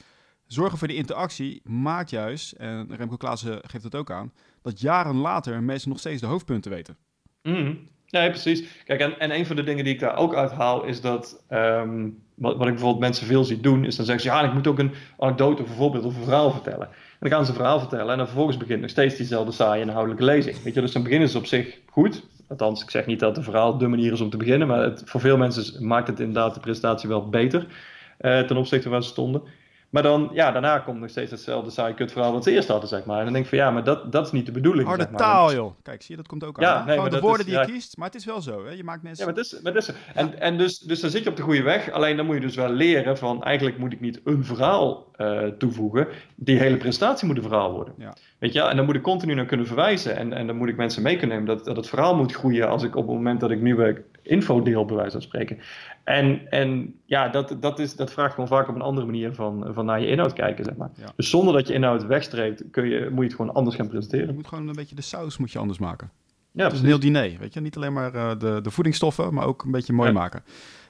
Zorgen 0.47 0.79
voor 0.79 0.89
de 0.89 0.95
interactie 0.95 1.61
maakt 1.65 2.11
juist, 2.11 2.53
en 2.53 2.97
Remco 2.97 3.17
Klaassen 3.17 3.61
geeft 3.63 3.85
het 3.85 3.95
ook 3.95 4.11
aan, 4.11 4.33
dat 4.63 4.81
jaren 4.81 5.17
later 5.17 5.63
mensen 5.63 5.89
nog 5.89 5.99
steeds 5.99 6.21
de 6.21 6.27
hoofdpunten 6.27 6.71
weten. 6.71 6.97
Mm. 7.43 7.89
Nee, 8.11 8.29
precies. 8.29 8.65
Kijk, 8.85 9.01
en, 9.01 9.19
en 9.19 9.35
een 9.35 9.47
van 9.47 9.57
de 9.57 9.63
dingen 9.63 9.85
die 9.85 9.95
ik 9.95 10.01
daar 10.01 10.17
ook 10.17 10.35
uit 10.35 10.53
haal 10.53 10.85
is 10.85 11.01
dat. 11.01 11.45
Ehm, 11.49 12.09
wat, 12.35 12.57
wat 12.57 12.67
ik 12.67 12.73
bijvoorbeeld 12.73 13.03
mensen 13.03 13.27
veel 13.27 13.45
zie 13.45 13.61
doen, 13.61 13.85
is 13.85 13.97
dan 13.97 14.05
zeggen 14.05 14.25
ze: 14.25 14.31
ja, 14.31 14.43
ik 14.43 14.53
moet 14.53 14.67
ook 14.67 14.79
een 14.79 14.93
anekdote 15.19 15.63
of 15.63 15.69
een 15.69 15.75
voorbeeld 15.75 16.05
of 16.05 16.17
een 16.17 16.23
verhaal 16.23 16.51
vertellen. 16.51 16.87
En 16.87 17.29
dan 17.29 17.31
gaan 17.31 17.45
ze 17.45 17.51
een 17.51 17.57
verhaal 17.57 17.79
vertellen 17.79 18.11
en 18.11 18.17
dan 18.17 18.27
vervolgens 18.27 18.57
begint 18.57 18.81
nog 18.81 18.91
steeds 18.91 19.17
diezelfde 19.17 19.53
saaie 19.53 19.83
inhoudelijke 19.83 20.25
lezing. 20.25 20.63
Weet 20.63 20.75
je, 20.75 20.81
dus 20.81 20.93
dan 20.93 21.03
beginnen 21.03 21.29
ze 21.29 21.39
op 21.39 21.47
zich 21.47 21.79
goed. 21.91 22.23
Althans, 22.49 22.83
ik 22.83 22.91
zeg 22.91 23.07
niet 23.07 23.21
dat 23.21 23.37
een 23.37 23.43
verhaal 23.43 23.79
de 23.79 23.87
manier 23.87 24.13
is 24.13 24.21
om 24.21 24.31
te 24.31 24.37
beginnen, 24.37 24.69
maar 24.69 24.83
het, 24.83 25.03
voor 25.05 25.21
veel 25.21 25.37
mensen 25.37 25.87
maakt 25.87 26.07
het 26.07 26.21
inderdaad 26.21 26.55
de 26.55 26.61
presentatie 26.61 27.09
wel 27.09 27.29
beter 27.29 27.67
uh, 28.21 28.41
ten 28.41 28.57
opzichte 28.57 28.83
van 28.83 28.93
waar 28.93 29.03
ze 29.03 29.09
stonden. 29.09 29.43
Maar 29.91 30.03
dan, 30.03 30.31
ja, 30.33 30.53
daarna 30.53 30.79
komt 30.79 31.01
nog 31.01 31.11
steeds 31.11 31.31
hetzelfde 31.31 31.71
saaie 31.71 31.95
kutverhaal 31.95 32.33
wat 32.33 32.45
ze 32.45 32.51
eerst 32.51 32.69
hadden, 32.69 32.89
zeg 32.89 33.05
maar. 33.05 33.19
En 33.19 33.25
dan 33.25 33.33
denk 33.33 33.45
ik 33.45 33.51
van, 33.51 33.59
ja, 33.59 33.71
maar 33.71 33.85
dat, 33.85 34.13
dat 34.13 34.27
is 34.27 34.33
niet 34.33 34.47
de 34.47 34.53
bedoeling, 34.53 34.89
Harde 34.89 35.03
zeg 35.03 35.13
maar. 35.13 35.21
taal, 35.21 35.53
joh. 35.55 35.73
Kijk, 35.83 36.03
zie 36.03 36.11
je, 36.11 36.17
dat 36.17 36.29
komt 36.29 36.45
ook 36.45 36.59
aan. 36.59 36.65
Ja, 36.65 36.85
nee, 36.85 37.09
de 37.11 37.21
woorden 37.21 37.47
die 37.47 37.59
je 37.59 37.65
kiest, 37.65 37.97
maar 37.97 38.07
het 38.07 38.17
is 38.17 38.25
wel 38.25 38.41
zo, 38.41 38.65
hè. 38.65 38.71
Je 38.71 38.85
maakt 38.85 39.03
mensen... 39.03 39.27
Ja, 39.27 39.33
maar 39.33 39.43
het 39.43 39.53
is, 39.53 39.61
maar 39.61 39.73
het 39.73 39.83
is 39.83 39.95
En, 40.15 40.41
en 40.41 40.59
dus, 40.59 40.79
dus 40.79 41.01
dan 41.01 41.11
zit 41.11 41.23
je 41.23 41.31
op 41.31 41.37
de 41.37 41.43
goede 41.43 41.63
weg. 41.63 41.91
Alleen 41.91 42.17
dan 42.17 42.27
moet 42.27 42.35
je 42.35 42.41
dus 42.41 42.57
wel 42.57 42.69
leren 42.69 43.19
van, 43.19 43.43
eigenlijk 43.43 43.79
moet 43.79 43.93
ik 43.93 44.01
niet 44.01 44.21
een 44.25 44.45
verhaal 44.45 45.11
uh, 45.17 45.47
toevoegen. 45.47 46.09
Die 46.35 46.59
hele 46.59 46.77
presentatie 46.77 47.27
moet 47.27 47.37
een 47.37 47.43
verhaal 47.43 47.73
worden. 47.73 47.95
Ja. 47.99 48.15
Weet 48.41 48.53
je, 48.53 48.61
en 48.61 48.77
dan 48.77 48.85
moet 48.85 48.95
ik 48.95 49.03
continu 49.03 49.35
naar 49.35 49.47
kunnen 49.47 49.67
verwijzen. 49.67 50.17
En, 50.17 50.33
en 50.33 50.47
dan 50.47 50.57
moet 50.57 50.69
ik 50.69 50.77
mensen 50.77 51.03
mee 51.03 51.17
kunnen 51.17 51.37
nemen 51.37 51.57
dat, 51.57 51.65
dat 51.65 51.77
het 51.77 51.89
verhaal 51.89 52.17
moet 52.17 52.33
groeien 52.33 52.69
als 52.69 52.83
ik 52.83 52.97
op 52.97 53.07
het 53.07 53.17
moment 53.17 53.41
dat 53.41 53.51
ik 53.51 53.61
nieuwe 53.61 54.03
info 54.23 54.63
deel, 54.63 54.85
bij 54.85 54.97
wijze 54.97 55.11
van 55.11 55.23
spreken. 55.23 55.59
En, 56.05 56.51
en 56.51 56.95
ja, 57.05 57.29
dat, 57.29 57.57
dat, 57.61 57.79
is, 57.79 57.97
dat 57.97 58.13
vraagt 58.13 58.35
gewoon 58.35 58.49
vaak 58.49 58.69
op 58.69 58.75
een 58.75 58.81
andere 58.83 59.07
manier 59.07 59.35
van, 59.35 59.67
van 59.71 59.85
naar 59.85 60.01
je 60.01 60.07
inhoud 60.07 60.33
kijken, 60.33 60.65
zeg 60.65 60.77
maar. 60.77 60.91
Dus 61.17 61.31
zonder 61.31 61.55
dat 61.55 61.69
je 61.69 61.75
inhoud 61.75 62.07
wegstreept, 62.07 62.65
kun 62.71 62.89
je, 62.89 63.09
moet 63.11 63.19
je 63.19 63.25
het 63.25 63.35
gewoon 63.35 63.55
anders 63.55 63.77
gaan 63.77 63.89
presenteren. 63.89 64.27
Je 64.27 64.33
moet 64.33 64.47
gewoon 64.47 64.69
een 64.69 64.75
beetje 64.75 64.95
de 64.95 65.03
saus 65.03 65.39
moet 65.39 65.53
je 65.53 65.59
anders 65.59 65.79
maken. 65.79 66.11
Ja, 66.53 66.65
het 66.65 66.73
is 66.73 66.81
een 66.81 66.87
heel 66.87 67.01
diner, 67.01 67.37
weet 67.39 67.55
je. 67.55 67.61
Niet 67.61 67.77
alleen 67.77 67.93
maar 67.93 68.15
uh, 68.15 68.31
de, 68.39 68.61
de 68.63 68.71
voedingsstoffen, 68.71 69.35
maar 69.35 69.47
ook 69.47 69.63
een 69.65 69.71
beetje 69.71 69.93
mooi 69.93 70.09
ja. 70.09 70.15
maken. 70.15 70.43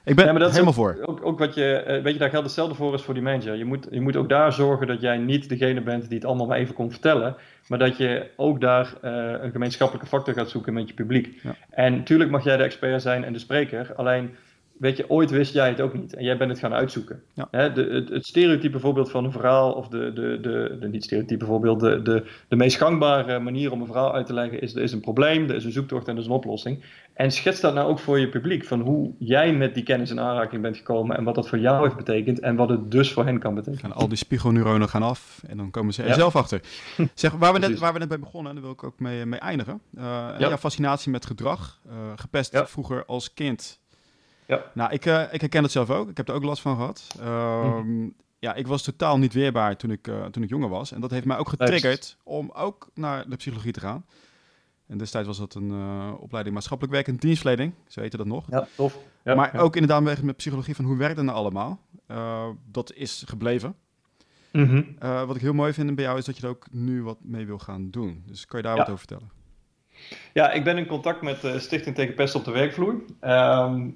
Ik 0.03 0.15
ben 0.15 0.25
ja, 0.25 0.31
maar 0.31 0.41
dat 0.41 0.51
helemaal 0.51 0.73
voor. 0.73 0.97
Ook, 1.05 1.25
ook 1.25 1.39
wat 1.39 1.53
je, 1.53 1.83
uh, 1.87 2.03
weet 2.03 2.13
je, 2.13 2.19
daar 2.19 2.29
geldt 2.29 2.45
hetzelfde 2.45 2.75
voor 2.75 2.91
als 2.91 3.03
voor 3.03 3.13
die 3.13 3.23
manager. 3.23 3.55
Je 3.55 3.65
moet, 3.65 3.87
je 3.91 4.01
moet 4.01 4.15
ook 4.15 4.29
daar 4.29 4.53
zorgen 4.53 4.87
dat 4.87 5.01
jij 5.01 5.17
niet 5.17 5.49
degene 5.49 5.81
bent 5.81 6.07
die 6.07 6.17
het 6.17 6.27
allemaal 6.27 6.47
maar 6.47 6.57
even 6.57 6.75
komt 6.75 6.91
vertellen. 6.91 7.35
Maar 7.67 7.79
dat 7.79 7.97
je 7.97 8.29
ook 8.35 8.61
daar 8.61 8.93
uh, 9.03 9.11
een 9.41 9.51
gemeenschappelijke 9.51 10.07
factor 10.07 10.33
gaat 10.33 10.49
zoeken 10.49 10.73
met 10.73 10.87
je 10.87 10.93
publiek. 10.93 11.39
Ja. 11.43 11.55
En 11.69 11.95
natuurlijk 11.95 12.31
mag 12.31 12.43
jij 12.43 12.57
de 12.57 12.63
expert 12.63 13.01
zijn 13.01 13.23
en 13.23 13.33
de 13.33 13.39
spreker. 13.39 13.93
Alleen 13.95 14.35
weet 14.81 14.97
je, 14.97 15.09
ooit 15.09 15.29
wist 15.29 15.53
jij 15.53 15.69
het 15.69 15.81
ook 15.81 15.93
niet. 15.93 16.13
En 16.13 16.23
jij 16.23 16.37
bent 16.37 16.49
het 16.49 16.59
gaan 16.59 16.73
uitzoeken. 16.73 17.23
Ja. 17.33 17.47
Hè, 17.51 17.71
de, 17.71 17.83
het, 17.83 18.09
het, 18.09 18.25
stereotype 18.25 18.79
voorbeeld 18.79 19.11
van 19.11 19.25
een 19.25 19.31
verhaal, 19.31 19.71
of 19.71 19.87
de, 19.87 20.13
de, 20.13 20.39
de, 20.41 20.77
de 20.79 20.87
niet 20.87 21.03
stereotype 21.03 21.45
voorbeeld, 21.45 21.79
de, 21.79 22.01
de, 22.01 22.25
de 22.47 22.55
meest 22.55 22.77
gangbare 22.77 23.39
manier 23.39 23.71
om 23.71 23.79
een 23.79 23.85
verhaal 23.85 24.13
uit 24.13 24.25
te 24.25 24.33
leggen 24.33 24.61
is, 24.61 24.75
er 24.75 24.81
is 24.81 24.91
een 24.91 24.99
probleem, 24.99 25.49
er 25.49 25.55
is 25.55 25.63
een 25.63 25.71
zoektocht 25.71 26.07
en 26.07 26.13
er 26.13 26.19
is 26.19 26.25
een 26.25 26.31
oplossing. 26.31 26.83
En 27.13 27.31
schets 27.31 27.59
dat 27.59 27.73
nou 27.73 27.89
ook 27.89 27.99
voor 27.99 28.19
je 28.19 28.29
publiek, 28.29 28.65
van 28.65 28.79
hoe 28.79 29.11
jij 29.17 29.53
met 29.53 29.73
die 29.73 29.83
kennis 29.83 30.11
in 30.11 30.19
aanraking 30.19 30.61
bent 30.61 30.77
gekomen 30.77 31.17
en 31.17 31.23
wat 31.23 31.35
dat 31.35 31.49
voor 31.49 31.59
jou 31.59 31.83
heeft 31.83 31.95
betekend 31.95 32.39
en 32.39 32.55
wat 32.55 32.69
het 32.69 32.91
dus 32.91 33.13
voor 33.13 33.25
hen 33.25 33.39
kan 33.39 33.55
betekenen. 33.55 33.91
En 33.91 33.97
al 33.97 34.07
die 34.07 34.17
spiegelneuronen 34.17 34.89
gaan 34.89 35.03
af 35.03 35.41
en 35.47 35.57
dan 35.57 35.71
komen 35.71 35.93
ze 35.93 36.01
er 36.01 36.07
ja. 36.07 36.13
zelf 36.13 36.35
achter. 36.35 36.61
Zeg, 37.13 37.31
waar 37.31 37.53
we, 37.53 37.59
net, 37.59 37.79
waar 37.79 37.93
we 37.93 37.99
net 37.99 38.07
bij 38.07 38.19
begonnen, 38.19 38.49
en 38.49 38.55
daar 38.55 38.65
wil 38.65 38.73
ik 38.73 38.83
ook 38.83 38.99
mee, 38.99 39.25
mee 39.25 39.39
eindigen. 39.39 39.81
Uh, 39.93 40.01
ja. 40.03 40.35
Jouw 40.39 40.57
fascinatie 40.57 41.11
met 41.11 41.25
gedrag, 41.25 41.79
uh, 41.87 41.93
gepest 42.15 42.61
vroeger 42.65 43.05
als 43.05 43.33
kind 43.33 43.80
ja. 44.45 44.63
Nou, 44.73 44.91
ik, 44.91 45.05
uh, 45.05 45.23
ik 45.31 45.41
herken 45.41 45.63
het 45.63 45.71
zelf 45.71 45.89
ook. 45.89 46.09
Ik 46.09 46.17
heb 46.17 46.27
er 46.27 46.33
ook 46.33 46.43
last 46.43 46.61
van 46.61 46.75
gehad. 46.75 47.07
Um, 47.23 48.13
Ja, 48.39 48.53
ik 48.53 48.67
was 48.67 48.83
totaal 48.83 49.17
niet 49.17 49.33
weerbaar 49.33 49.77
toen 49.77 49.91
ik, 49.91 50.07
uh, 50.07 50.25
toen 50.25 50.43
ik 50.43 50.49
jonger 50.49 50.69
was. 50.69 50.91
En 50.91 51.01
dat 51.01 51.11
heeft 51.11 51.25
mij 51.25 51.37
ook 51.37 51.49
getriggerd 51.49 52.17
om 52.23 52.51
ook 52.53 52.89
naar 52.93 53.29
de 53.29 53.35
psychologie 53.35 53.71
te 53.71 53.79
gaan. 53.79 54.05
En 54.87 54.97
destijds 54.97 55.27
was 55.27 55.37
dat 55.37 55.53
een 55.53 55.71
opleiding 56.19 56.55
maatschappelijk 56.55 56.95
werk 56.95 57.07
en 57.07 57.15
dienstverlening. 57.15 57.73
Ze 57.87 57.99
weten 57.99 58.17
dat 58.17 58.27
nog. 58.27 58.45
Ja, 58.49 58.67
tof. 58.75 58.97
Ja, 59.23 59.35
maar 59.35 59.59
ook 59.59 59.75
inderdaad 59.75 60.21
met 60.23 60.37
psychologie 60.37 60.75
van 60.75 60.85
hoe 60.85 60.97
werkt 60.97 61.17
het 61.17 61.25
nou 61.25 61.37
allemaal? 61.37 61.79
dat 62.71 62.93
is 62.93 63.23
gebleven. 63.27 63.75
Mhm. 64.51 64.83
wat 64.99 65.35
ik 65.35 65.41
heel 65.41 65.53
mooi 65.53 65.73
vind 65.73 65.95
bij 65.95 66.03
jou 66.03 66.17
is 66.17 66.25
dat 66.25 66.37
je 66.37 66.43
er 66.43 66.49
ook 66.49 66.65
nu 66.71 67.03
wat 67.03 67.17
mee 67.21 67.45
wil 67.45 67.59
gaan 67.59 67.89
doen. 67.91 68.23
Dus 68.25 68.45
kan 68.45 68.59
je 68.59 68.65
daar 68.65 68.77
wat 68.77 68.85
over 68.85 68.97
vertellen? 68.97 69.31
Ja, 70.33 70.51
ik 70.51 70.63
ben 70.63 70.77
in 70.77 70.85
contact 70.85 71.21
met 71.21 71.41
de 71.41 71.59
Stichting 71.59 71.95
tegen 71.95 72.13
Pest 72.13 72.35
op 72.35 72.45
de 72.45 72.51
Werkvloer. 72.51 72.95
Ehm, 73.19 73.89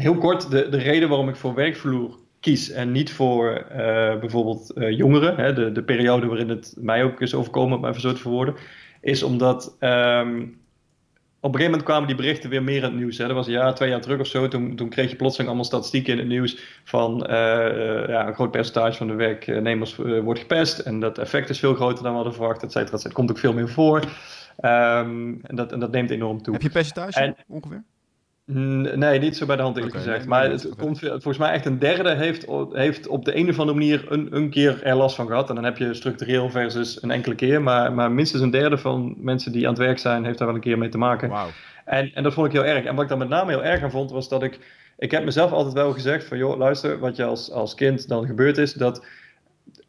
heel 0.00 0.18
kort, 0.18 0.50
de, 0.50 0.68
de 0.68 0.78
reden 0.78 1.08
waarom 1.08 1.28
ik 1.28 1.36
voor 1.36 1.54
werkvloer 1.54 2.18
kies 2.40 2.70
en 2.70 2.92
niet 2.92 3.12
voor 3.12 3.66
uh, 3.70 3.76
bijvoorbeeld 4.18 4.72
uh, 4.74 4.90
jongeren, 4.90 5.36
hè, 5.36 5.52
de, 5.52 5.72
de 5.72 5.82
periode 5.82 6.26
waarin 6.26 6.48
het 6.48 6.74
mij 6.78 7.04
ook 7.04 7.20
is 7.20 7.34
overkomen, 7.34 7.78
om 7.78 7.84
even 7.84 8.00
zo 8.00 8.12
te 8.12 8.20
verwoorden, 8.20 8.54
is 9.00 9.22
omdat 9.22 9.76
um, 9.80 10.58
op 11.42 11.54
een 11.54 11.60
gegeven 11.60 11.70
moment 11.70 11.82
kwamen 11.82 12.06
die 12.06 12.16
berichten 12.16 12.50
weer 12.50 12.62
meer 12.62 12.76
in 12.76 12.82
het 12.82 12.94
nieuws. 12.94 13.18
Hè. 13.18 13.26
Dat 13.26 13.36
was 13.36 13.46
een 13.46 13.52
jaar, 13.52 13.74
twee 13.74 13.88
jaar 13.88 14.00
terug 14.00 14.20
of 14.20 14.26
zo. 14.26 14.48
Toen, 14.48 14.76
toen 14.76 14.88
kreeg 14.88 15.10
je 15.10 15.16
plotseling 15.16 15.48
allemaal 15.48 15.68
statistieken 15.68 16.12
in 16.12 16.18
het 16.18 16.28
nieuws 16.28 16.80
van 16.84 17.26
uh, 17.26 17.28
ja, 18.08 18.26
een 18.26 18.34
groot 18.34 18.50
percentage 18.50 18.96
van 18.96 19.06
de 19.06 19.14
werknemers 19.14 19.96
wordt 19.96 20.40
gepest. 20.40 20.78
En 20.78 21.00
dat 21.00 21.18
effect 21.18 21.50
is 21.50 21.58
veel 21.58 21.74
groter 21.74 22.02
dan 22.02 22.10
we 22.10 22.16
hadden 22.16 22.34
verwacht, 22.34 22.62
et 22.62 22.72
cetera. 22.72 22.98
Het 23.02 23.12
komt 23.12 23.30
ook 23.30 23.38
veel 23.38 23.52
meer 23.52 23.68
voor. 23.68 23.96
Um, 23.96 25.40
en, 25.42 25.56
dat, 25.56 25.72
en 25.72 25.80
dat 25.80 25.90
neemt 25.90 26.10
enorm 26.10 26.42
toe. 26.42 26.52
Heb 26.52 26.62
je 26.62 26.70
percentage 26.70 27.20
en, 27.20 27.34
ongeveer? 27.48 27.82
Nee, 28.52 29.18
niet 29.18 29.36
zo 29.36 29.46
bij 29.46 29.56
de 29.56 29.62
hand 29.62 29.76
eerlijk 29.76 29.94
okay, 29.94 30.06
gezegd. 30.06 30.26
maar 30.26 30.50
het 30.50 30.68
komt 30.76 30.98
volgens 30.98 31.38
mij 31.38 31.50
echt 31.50 31.66
een 31.66 31.78
derde 31.78 32.14
heeft, 32.14 32.46
heeft 32.72 33.06
op 33.06 33.24
de 33.24 33.36
een 33.36 33.48
of 33.48 33.58
andere 33.58 33.78
manier 33.78 34.04
een, 34.08 34.28
een 34.36 34.50
keer 34.50 34.82
er 34.82 34.94
last 34.94 35.16
van 35.16 35.26
gehad. 35.26 35.48
En 35.48 35.54
dan 35.54 35.64
heb 35.64 35.76
je 35.76 35.94
structureel 35.94 36.50
versus 36.50 37.02
een 37.02 37.10
enkele 37.10 37.34
keer. 37.34 37.62
Maar, 37.62 37.92
maar 37.92 38.12
minstens 38.12 38.42
een 38.42 38.50
derde 38.50 38.78
van 38.78 39.14
mensen 39.18 39.52
die 39.52 39.62
aan 39.62 39.74
het 39.74 39.82
werk 39.82 39.98
zijn, 39.98 40.24
heeft 40.24 40.38
daar 40.38 40.46
wel 40.46 40.56
een 40.56 40.62
keer 40.62 40.78
mee 40.78 40.88
te 40.88 40.98
maken. 40.98 41.28
Wow. 41.28 41.46
En, 41.84 42.10
en 42.14 42.22
dat 42.22 42.32
vond 42.32 42.46
ik 42.46 42.52
heel 42.52 42.64
erg. 42.64 42.84
En 42.84 42.94
wat 42.94 43.02
ik 43.02 43.08
daar 43.08 43.18
met 43.18 43.28
name 43.28 43.50
heel 43.50 43.64
erg 43.64 43.82
aan 43.82 43.90
vond, 43.90 44.10
was 44.10 44.28
dat 44.28 44.42
ik... 44.42 44.58
Ik 44.98 45.10
heb 45.10 45.24
mezelf 45.24 45.52
altijd 45.52 45.74
wel 45.74 45.92
gezegd 45.92 46.24
van, 46.24 46.38
joh, 46.38 46.58
luister, 46.58 46.98
wat 46.98 47.16
je 47.16 47.24
als, 47.24 47.50
als 47.50 47.74
kind 47.74 48.08
dan 48.08 48.26
gebeurd 48.26 48.58
is, 48.58 48.72
dat 48.72 49.04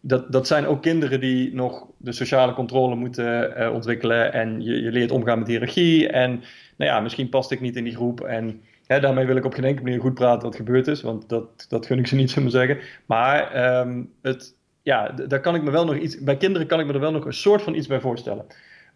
dat, 0.02 0.32
dat 0.32 0.48
zijn 0.48 0.68
ook 0.68 0.82
kinderen 0.82 1.20
die 1.20 1.54
nog 1.54 1.86
de 1.98 2.12
sociale 2.12 2.54
controle 2.54 2.96
moeten 2.96 3.54
uh, 3.58 3.74
ontwikkelen. 3.74 4.34
En 4.34 4.62
je, 4.62 4.82
je 4.82 4.92
leert 4.92 5.12
omgaan 5.12 5.40
met 5.40 5.48
hiërarchie. 5.48 6.10
En 6.10 6.44
nou 6.82 6.94
ja, 6.94 7.00
misschien 7.00 7.30
past 7.30 7.52
ik 7.52 7.62
niet 7.62 7.76
in 7.76 7.84
die 7.84 7.96
groep. 7.96 8.22
En 8.22 8.62
hè, 8.86 9.00
daarmee 9.00 9.26
wil 9.26 9.36
ik 9.36 9.46
op 9.46 9.54
geen 9.54 9.64
enkele 9.64 9.84
manier 9.84 10.02
goed 10.02 10.14
praten 10.14 10.44
wat 10.44 10.56
gebeurd 10.56 10.88
is. 10.88 11.02
Want 11.02 11.30
dat, 11.30 11.66
dat 11.70 11.86
gun 11.86 12.00
ik 12.00 12.08
ze 12.08 12.16
niet, 12.16 12.32
zo 12.32 12.42
maar 12.42 12.52
zeggen. 12.52 12.78
Maar 13.06 13.80
um, 13.80 14.14
het, 14.22 14.56
ja, 14.82 15.10
daar 15.10 15.40
kan 15.40 15.56
ik 15.56 15.64
me 15.64 15.72
wel 15.72 15.86
nog 15.86 15.96
iets. 15.96 16.24
Bij 16.24 16.38
kinderen 16.38 16.68
kan 16.68 16.80
ik 16.80 16.86
me 16.86 16.94
er 16.94 17.00
wel 17.00 17.12
nog 17.12 17.26
een 17.26 17.34
soort 17.34 17.62
van 17.62 17.76
iets 17.76 17.88
bij 17.88 18.00
voorstellen. 18.00 18.46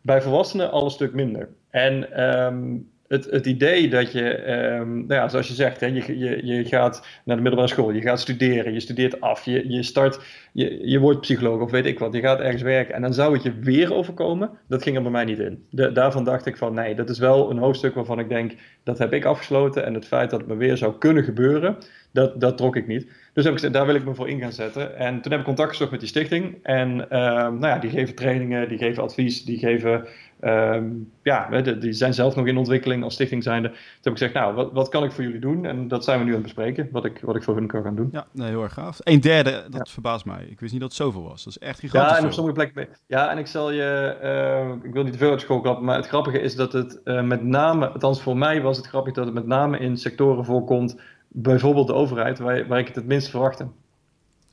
Bij 0.02 0.22
volwassenen 0.22 0.72
al 0.72 0.84
een 0.84 0.92
stuk 0.92 1.14
minder. 1.14 1.50
En 1.70 2.24
um, 2.24 2.90
het, 3.08 3.26
het 3.32 3.46
idee 3.46 3.90
dat 3.90 4.12
je, 4.12 4.52
um, 4.52 4.94
nou 4.96 5.14
ja, 5.22 5.28
zoals 5.28 5.48
je 5.48 5.54
zegt, 5.54 5.80
hè, 5.80 5.86
je, 5.86 6.20
je, 6.20 6.46
je 6.46 6.66
gaat 6.66 7.08
naar 7.26 7.36
de 7.36 7.42
middelbare 7.42 7.74
school, 7.74 7.92
je 7.92 8.02
gaat 8.02 8.20
studeren, 8.20 8.74
je 8.74 8.80
studeert 8.80 9.22
af, 9.22 9.46
je, 9.46 9.70
je 9.70 9.84
start, 9.84 10.20
je, 10.52 10.90
je 10.90 11.00
wordt 11.00 11.22
psycholoog 11.22 11.62
of 11.62 11.72
weet 11.72 11.86
ik 11.86 12.00
wat, 12.00 12.14
je 12.14 12.22
gaat 12.22 12.40
ergens 12.40 12.62
werken 12.62 12.96
en 12.96 13.02
dan 13.02 13.14
zou 13.14 13.34
het 13.34 13.44
je 13.44 13.54
weer 13.60 13.94
overkomen. 13.94 14.50
Dat 14.68 14.84
ging 14.84 14.96
er 14.96 15.02
bij 15.02 15.12
mij 15.12 15.26
niet 15.26 15.40
in. 15.40 15.66
Daarvan 15.94 16.24
dacht 16.24 16.46
ik 16.46 16.58
van 16.58 16.74
nee, 16.74 16.96
dat 16.96 17.10
is 17.10 17.20
wel 17.20 17.50
een 17.50 17.58
hoofdstuk 17.58 17.94
waarvan 17.96 18.20
ik 18.20 18.30
denk, 18.30 18.54
dat 18.84 18.98
heb 18.98 19.14
ik 19.14 19.26
afgesloten 19.26 19.86
en 19.86 19.94
het 19.94 20.08
feit 20.08 20.30
dat 20.30 20.40
het 20.40 20.50
me 20.50 20.56
weer 20.56 20.78
zou 20.78 20.98
kunnen 20.98 21.24
gebeuren, 21.24 21.78
dat, 22.12 22.42
dat 22.42 22.58
trok 22.58 22.76
ik 22.76 22.88
niet. 22.88 23.08
Dus 23.34 23.46
heb 23.46 23.58
ik 23.58 23.74
daar 23.74 23.86
wil 23.86 23.96
ik 23.96 24.06
me 24.06 24.16
voor 24.16 24.30
in 24.30 24.40
gaan 24.40 24.52
zetten. 24.52 24.98
En 24.98 25.22
toen 25.22 25.32
heb 25.32 25.40
ik 25.40 25.48
contact 25.48 25.70
gezocht 25.70 25.92
met 25.92 26.00
die 26.00 26.10
stichting 26.10 26.58
en 26.64 26.90
uh, 26.90 27.08
nou 27.10 27.68
ja, 27.68 27.80
die 27.80 27.90
geven 27.90 28.16
trainingen, 28.16 28.70
die 28.70 28.78
geven 28.78 29.04
advies, 29.04 29.44
die 29.44 29.58
geven 29.58 30.08
Um, 30.46 31.12
ja, 31.24 31.62
die 31.62 31.94
zijn 31.94 32.14
zelf 32.14 32.36
nog 32.36 32.48
in 32.48 32.58
ontwikkeling 32.58 33.04
als 33.04 33.14
stichting 33.14 33.44
zijnde. 33.44 33.68
Toen 33.70 33.78
heb 34.02 34.14
ik 34.14 34.18
gezegd, 34.18 34.34
nou, 34.34 34.56
wat, 34.56 34.72
wat 34.72 34.90
kan 34.90 35.04
ik 35.04 35.12
voor 35.12 35.24
jullie 35.24 35.40
doen? 35.40 35.66
En 35.66 35.88
dat 35.88 36.04
zijn 36.04 36.20
we 36.20 36.24
nu 36.26 36.30
aan 36.30 36.36
het 36.36 36.44
bespreken, 36.44 36.90
wat 36.92 37.06
ik, 37.06 37.20
wat 37.22 37.36
ik 37.36 37.44
voor 37.44 37.56
hun 37.56 37.68
kan 37.68 37.84
gaan 37.84 37.96
doen. 37.96 38.10
Ja, 38.12 38.26
nee, 38.32 38.50
heel 38.50 38.64
erg 38.64 38.74
gaaf. 38.74 39.00
Een 39.04 39.22
derde, 39.22 39.66
dat 39.70 39.90
verbaast 39.90 40.26
mij. 40.26 40.46
Ik 40.50 40.60
wist 40.60 40.72
niet 40.72 40.82
dat 40.82 40.90
het 40.90 41.02
zoveel 41.02 41.24
was. 41.24 41.44
Dat 41.44 41.56
is 41.56 41.68
echt 41.68 41.80
gigantisch 41.80 42.12
Ja, 42.12 42.18
en 42.18 42.26
op 42.26 42.32
sommige 42.32 42.56
plekken... 42.56 42.88
Ja, 43.08 43.32
en 43.32 43.38
ik 43.38 43.48
zal 43.48 43.72
je... 43.72 44.18
Uh, 44.24 44.86
ik 44.88 44.94
wil 44.94 45.04
niet 45.04 45.12
te 45.12 45.18
veel 45.18 45.32
uit 45.32 45.42
school 45.42 45.62
klappen, 45.62 45.86
maar 45.86 45.96
het 45.96 46.08
grappige 46.08 46.40
is 46.40 46.56
dat 46.56 46.74
het 46.74 47.02
uh, 47.04 47.22
met 47.22 47.44
name... 47.44 47.90
Althans, 47.90 48.22
voor 48.22 48.38
mij 48.38 48.62
was 48.62 48.78
het 48.78 48.88
grappig 48.88 49.14
dat 49.14 49.26
het 49.26 49.34
met 49.34 49.48
name 49.48 49.78
in 49.78 49.98
sectoren 49.98 50.46
voorkomt, 50.46 51.00
bijvoorbeeld 51.28 51.88
de 51.88 51.94
overheid, 51.94 52.40
waar, 52.40 52.68
waar 52.68 52.80
ik 52.80 52.88
het 52.88 52.96
het 52.96 53.06
minst 53.06 53.30
verwachtte. 53.30 53.68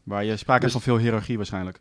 Waar 0.03 0.25
je 0.25 0.37
sprake 0.37 0.61
dus, 0.61 0.75
is 0.75 0.83
van 0.83 0.95
veel 0.95 1.03
hiërarchie 1.03 1.37
waarschijnlijk. 1.37 1.81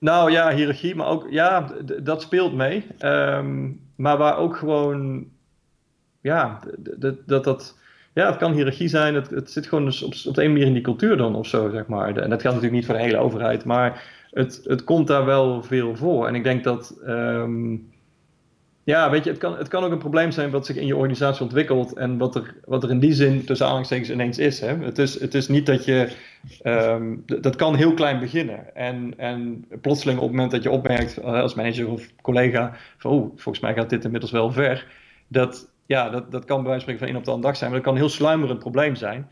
Nou 0.00 0.30
ja, 0.30 0.54
hiërarchie, 0.54 0.94
maar 0.94 1.06
ook, 1.06 1.26
ja, 1.30 1.72
dat 2.02 2.22
speelt 2.22 2.54
mee. 2.54 2.86
Um, 3.04 3.80
maar 3.96 4.18
waar 4.18 4.36
ook 4.36 4.56
gewoon, 4.56 5.26
ja, 6.20 6.60
dat 7.26 7.44
dat, 7.44 7.78
ja, 8.14 8.26
het 8.26 8.36
kan 8.36 8.52
hiërarchie 8.52 8.88
zijn, 8.88 9.14
het, 9.14 9.30
het 9.30 9.50
zit 9.50 9.66
gewoon 9.66 9.84
dus 9.84 10.02
op, 10.02 10.12
op 10.28 10.36
een 10.36 10.52
manier 10.52 10.66
in 10.66 10.72
die 10.72 10.82
cultuur 10.82 11.16
dan 11.16 11.34
of 11.34 11.46
zo, 11.46 11.70
zeg 11.70 11.86
maar. 11.86 12.06
En 12.06 12.14
dat 12.14 12.40
geldt 12.40 12.42
natuurlijk 12.42 12.72
niet 12.72 12.86
voor 12.86 12.94
de 12.94 13.00
hele 13.00 13.16
overheid, 13.18 13.64
maar 13.64 14.02
het, 14.30 14.60
het 14.64 14.84
komt 14.84 15.06
daar 15.06 15.24
wel 15.24 15.62
veel 15.62 15.96
voor. 15.96 16.26
En 16.26 16.34
ik 16.34 16.44
denk 16.44 16.64
dat, 16.64 17.00
um, 17.06 17.92
ja, 18.84 19.10
weet 19.10 19.24
je, 19.24 19.30
het 19.30 19.38
kan, 19.38 19.56
het 19.56 19.68
kan 19.68 19.84
ook 19.84 19.92
een 19.92 19.98
probleem 19.98 20.30
zijn 20.30 20.50
wat 20.50 20.66
zich 20.66 20.76
in 20.76 20.86
je 20.86 20.96
organisatie 20.96 21.42
ontwikkelt 21.42 21.92
en 21.92 22.18
wat 22.18 22.34
er, 22.34 22.54
wat 22.64 22.82
er 22.82 22.90
in 22.90 22.98
die 22.98 23.12
zin 23.12 23.44
tussen 23.44 23.66
aanhalingstekens 23.66 24.10
ineens 24.10 24.38
is. 24.38 24.60
Hè? 24.60 24.76
Het, 24.76 24.98
is 24.98 25.20
het 25.20 25.34
is 25.34 25.48
niet 25.48 25.66
dat 25.66 25.84
je, 25.84 26.08
um, 26.64 27.22
dat 27.26 27.56
kan 27.56 27.74
heel 27.74 27.94
klein 27.94 28.20
beginnen. 28.20 28.74
En, 28.74 29.14
en 29.16 29.64
plotseling 29.80 30.18
op 30.18 30.24
het 30.24 30.32
moment 30.32 30.50
dat 30.50 30.62
je 30.62 30.70
opmerkt 30.70 31.18
uh, 31.18 31.24
als 31.24 31.54
manager 31.54 31.88
of 31.88 32.08
collega 32.22 32.76
van 32.96 33.10
oh, 33.10 33.20
volgens 33.36 33.60
mij 33.60 33.74
gaat 33.74 33.90
dit 33.90 34.04
inmiddels 34.04 34.32
wel 34.32 34.52
ver. 34.52 34.86
Dat, 35.28 35.70
ja, 35.86 36.10
dat, 36.10 36.30
dat 36.30 36.44
kan 36.44 36.62
bij 36.62 36.70
wijze 36.70 36.84
van 36.84 36.94
spreken 36.94 36.98
van 36.98 37.08
één 37.08 37.16
op 37.16 37.24
de 37.24 37.30
andere 37.30 37.48
dag 37.48 37.56
zijn, 37.56 37.70
maar 37.70 37.80
dat 37.80 37.88
kan 37.88 37.96
een 37.96 38.04
heel 38.06 38.16
sluimerend 38.16 38.58
probleem 38.58 38.94
zijn. 38.94 39.28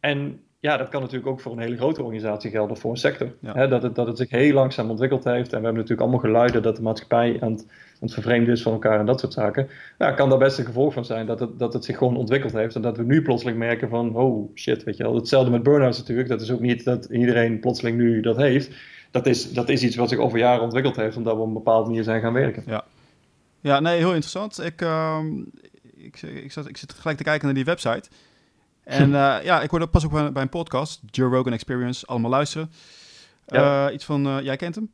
En 0.00 0.40
ja, 0.60 0.76
dat 0.76 0.88
kan 0.88 1.00
natuurlijk 1.00 1.28
ook 1.28 1.40
voor 1.40 1.52
een 1.52 1.58
hele 1.58 1.76
grote 1.76 2.02
organisatie 2.02 2.50
gelden, 2.50 2.76
voor 2.76 2.90
een 2.90 2.96
sector. 2.96 3.34
Hè, 3.42 3.68
dat, 3.68 3.82
het, 3.82 3.94
dat 3.94 4.06
het 4.06 4.16
zich 4.16 4.30
heel 4.30 4.52
langzaam 4.52 4.90
ontwikkeld 4.90 5.24
heeft. 5.24 5.52
En 5.52 5.58
we 5.58 5.64
hebben 5.64 5.74
natuurlijk 5.74 6.00
allemaal 6.00 6.20
geluiden 6.20 6.62
dat 6.62 6.76
de 6.76 6.82
maatschappij 6.82 7.36
aan 7.40 7.52
het, 7.52 7.60
aan 7.68 7.98
het 8.00 8.12
vervreemden 8.12 8.52
is 8.52 8.62
van 8.62 8.72
elkaar 8.72 8.98
en 9.00 9.06
dat 9.06 9.20
soort 9.20 9.32
zaken. 9.32 9.68
Ja, 9.98 10.12
kan 10.12 10.28
daar 10.28 10.38
best 10.38 10.58
een 10.58 10.64
gevolg 10.64 10.92
van 10.92 11.04
zijn 11.04 11.26
dat 11.26 11.40
het, 11.40 11.58
dat 11.58 11.72
het 11.72 11.84
zich 11.84 11.96
gewoon 11.98 12.16
ontwikkeld 12.16 12.52
heeft. 12.52 12.74
En 12.74 12.82
dat 12.82 12.96
we 12.96 13.02
nu 13.02 13.22
plotseling 13.22 13.58
merken 13.58 13.88
van, 13.88 14.16
oh 14.16 14.56
shit, 14.56 14.84
weet 14.84 14.96
je 14.96 15.02
wel. 15.02 15.14
Hetzelfde 15.14 15.50
met 15.50 15.62
burn-outs 15.62 15.98
natuurlijk. 15.98 16.28
Dat 16.28 16.40
is 16.40 16.50
ook 16.50 16.60
niet 16.60 16.84
dat 16.84 17.04
iedereen 17.04 17.60
plotseling 17.60 17.96
nu 17.96 18.20
dat 18.20 18.36
heeft. 18.36 18.70
Dat 19.10 19.26
is, 19.26 19.52
dat 19.52 19.68
is 19.68 19.82
iets 19.82 19.96
wat 19.96 20.08
zich 20.08 20.18
over 20.18 20.38
jaren 20.38 20.62
ontwikkeld 20.62 20.96
heeft, 20.96 21.16
omdat 21.16 21.34
we 21.34 21.40
op 21.40 21.46
een 21.46 21.52
bepaalde 21.52 21.88
manier 21.88 22.04
zijn 22.04 22.20
gaan 22.20 22.32
werken. 22.32 22.62
Ja, 22.66 22.84
ja 23.60 23.80
nee, 23.80 23.96
heel 23.96 24.08
interessant. 24.08 24.64
Ik, 24.64 24.82
uh, 24.82 25.18
ik, 25.96 26.22
ik, 26.22 26.52
zat, 26.52 26.68
ik 26.68 26.76
zit 26.76 26.92
gelijk 26.92 27.16
te 27.16 27.24
kijken 27.24 27.44
naar 27.44 27.54
die 27.54 27.64
website. 27.64 28.08
En 28.88 29.10
uh, 29.10 29.38
ja, 29.42 29.62
ik 29.62 29.70
hoorde 29.70 29.86
pas 29.86 30.04
ook 30.04 30.12
bij, 30.12 30.32
bij, 30.32 30.42
een 30.42 30.48
podcast, 30.48 31.00
Joe 31.06 31.30
Rogan 31.30 31.52
Experience, 31.52 32.06
allemaal 32.06 32.30
luisteren. 32.30 32.72
Ja. 33.46 33.88
Uh, 33.88 33.94
iets 33.94 34.04
van, 34.04 34.26
uh, 34.26 34.42
jij 34.42 34.56
kent 34.56 34.74
hem? 34.74 34.92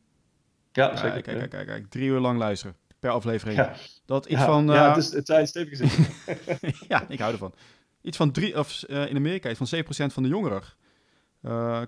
Ja, 0.72 0.96
zeker. 0.96 1.22
Kijk, 1.22 1.38
kijk, 1.38 1.50
kijk, 1.50 1.66
kijk, 1.66 1.90
drie 1.90 2.08
uur 2.08 2.18
lang 2.18 2.38
luisteren 2.38 2.76
per 2.98 3.10
aflevering. 3.10 3.58
Ja. 3.58 3.74
Dat 4.06 4.26
iets 4.26 4.40
ja. 4.40 4.46
van... 4.46 4.66
ja, 4.66 4.88
het, 4.88 4.96
is, 4.96 5.12
het 5.12 5.26
zijn 5.26 5.46
ja, 6.88 7.08
ik 7.08 7.18
hou 7.18 7.32
ervan. 7.32 7.54
Iets 8.00 8.16
van 8.16 8.30
drie, 8.30 8.58
of 8.58 8.82
in 8.82 9.16
Amerika, 9.16 9.50
iets 9.50 9.70
van 9.70 9.84
7% 10.10 10.12
van 10.12 10.22
de 10.22 10.28
jongeren 10.28 10.62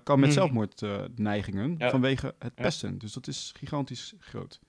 kan 0.03 0.19
met 0.19 0.29
mm. 0.29 0.35
zelfmoordneigingen 0.35 1.75
vanwege 1.79 2.35
het 2.39 2.55
pesten. 2.55 2.97
Dus 2.97 3.13
dat 3.13 3.27
is 3.27 3.53
gigantisch 3.57 4.13
groot. 4.19 4.59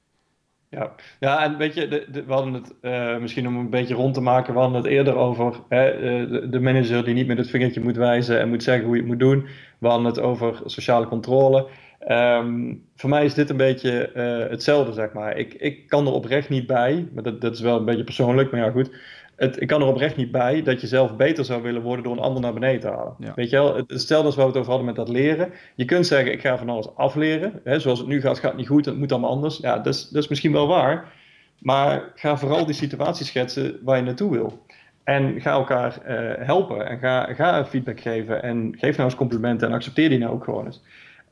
Ja, 0.71 0.95
ja 1.21 1.45
en 1.45 1.57
weet 1.57 1.75
je, 1.75 1.89
de, 1.89 2.25
we 2.27 2.33
hadden 2.33 2.53
het 2.53 2.75
uh, 2.83 3.19
misschien 3.19 3.47
om 3.47 3.57
een 3.57 3.71
beetje 3.71 3.95
rond 3.95 4.15
te 4.15 4.21
maken, 4.21 4.53
we 4.53 4.61
hadden 4.61 4.77
het 4.77 4.87
eerder 4.87 5.17
over 5.17 5.61
hè, 5.69 6.01
uh, 6.01 6.51
de, 6.51 6.61
manager 6.61 7.05
die 7.05 7.15
niet 7.15 7.27
met 7.27 7.39
het 7.39 7.51
vingertje 7.51 7.81
moet 7.81 7.97
wijzen 7.97 8.41
en 8.41 8.49
moet 8.49 8.63
zeggen 8.63 8.85
hoe 8.85 8.95
je 8.95 9.01
het 9.01 9.11
moet 9.11 9.19
doen. 9.19 9.47
We 9.79 9.89
hadden 9.89 10.07
het 10.07 10.21
over 10.21 10.61
sociale 10.65 11.07
controle. 11.07 11.69
Um, 12.09 12.85
voor 12.97 13.11
mij 13.11 13.25
is 13.25 13.35
dit 13.35 13.51
een 13.51 13.57
beetje 13.57 14.11
uh, 14.15 14.51
hetzelfde, 14.51 14.93
zeg 14.93 15.13
maar. 15.13 15.37
Ik, 15.37 15.55
ik 15.55 15.87
kan 15.87 16.07
er 16.07 16.13
oprecht 16.13 16.49
niet 16.49 16.67
bij, 16.67 17.09
maar 17.13 17.23
dat, 17.23 17.41
dat 17.41 17.55
is 17.55 17.61
wel 17.61 17.79
een 17.79 17.85
beetje 17.85 18.05
persoonlijk, 18.05 18.51
maar 18.51 18.61
ja 18.61 18.71
goed 18.71 18.91
het, 19.39 19.61
ik 19.61 19.67
kan 19.67 19.81
er 19.81 19.87
oprecht 19.87 20.17
niet 20.17 20.31
bij 20.31 20.63
dat 20.63 20.81
je 20.81 20.87
zelf 20.87 21.17
beter 21.17 21.45
zou 21.45 21.63
willen 21.63 21.83
worden 21.83 22.05
door 22.05 22.13
een 22.13 22.23
ander 22.23 22.43
naar 22.43 22.53
beneden 22.53 22.81
te 22.81 22.87
halen. 22.89 23.15
Weet 23.35 23.51
je 23.51 23.57
wel, 23.57 23.77
het, 23.77 24.01
stel 24.01 24.23
dat 24.23 24.35
we 24.35 24.43
het 24.43 24.57
over 24.57 24.69
hadden 24.69 24.87
met 24.87 24.97
dat 24.97 25.09
leren. 25.09 25.53
Je 25.75 25.85
kunt 25.85 26.07
zeggen, 26.07 26.33
ik 26.33 26.41
ga 26.41 26.59
van 26.59 26.69
alles 26.69 26.97
afleren. 26.97 27.61
Hè, 27.65 27.81
zoals 27.81 27.99
het 27.99 28.09
nu 28.09 28.21
gaat, 28.21 28.39
gaat 28.39 28.51
het 28.51 28.61
niet 28.61 28.69
goed, 28.69 28.85
het 28.85 28.99
moet 28.99 29.13
allemaal 29.13 29.31
anders. 29.31 29.57
Ja, 29.57 29.77
dat 29.77 29.95
is, 29.95 30.09
dat 30.09 30.23
is 30.23 30.29
misschien 30.29 30.53
wel 30.53 30.67
waar. 30.67 31.13
Maar 31.59 32.13
ga 32.15 32.37
vooral 32.37 32.67
die 32.67 32.75
situatie 32.75 33.27
schetsen 33.27 33.79
waar 33.83 33.97
je 33.97 34.03
naartoe 34.03 34.31
wil. 34.31 34.63
En 35.05 35.41
ga 35.41 35.51
elkaar 35.51 35.99
uh, 36.09 36.47
helpen 36.47 36.89
en 36.89 36.99
ga, 36.99 37.35
ga 37.35 37.65
feedback 37.65 38.01
geven. 38.01 38.43
En 38.43 38.75
geef 38.79 38.97
nou 38.97 39.09
eens 39.09 39.19
complimenten 39.19 39.69
en 39.69 39.75
accepteer 39.75 40.09
die 40.09 40.19
nou 40.19 40.33
ook 40.33 40.45
gewoon 40.45 40.65
eens. 40.65 40.83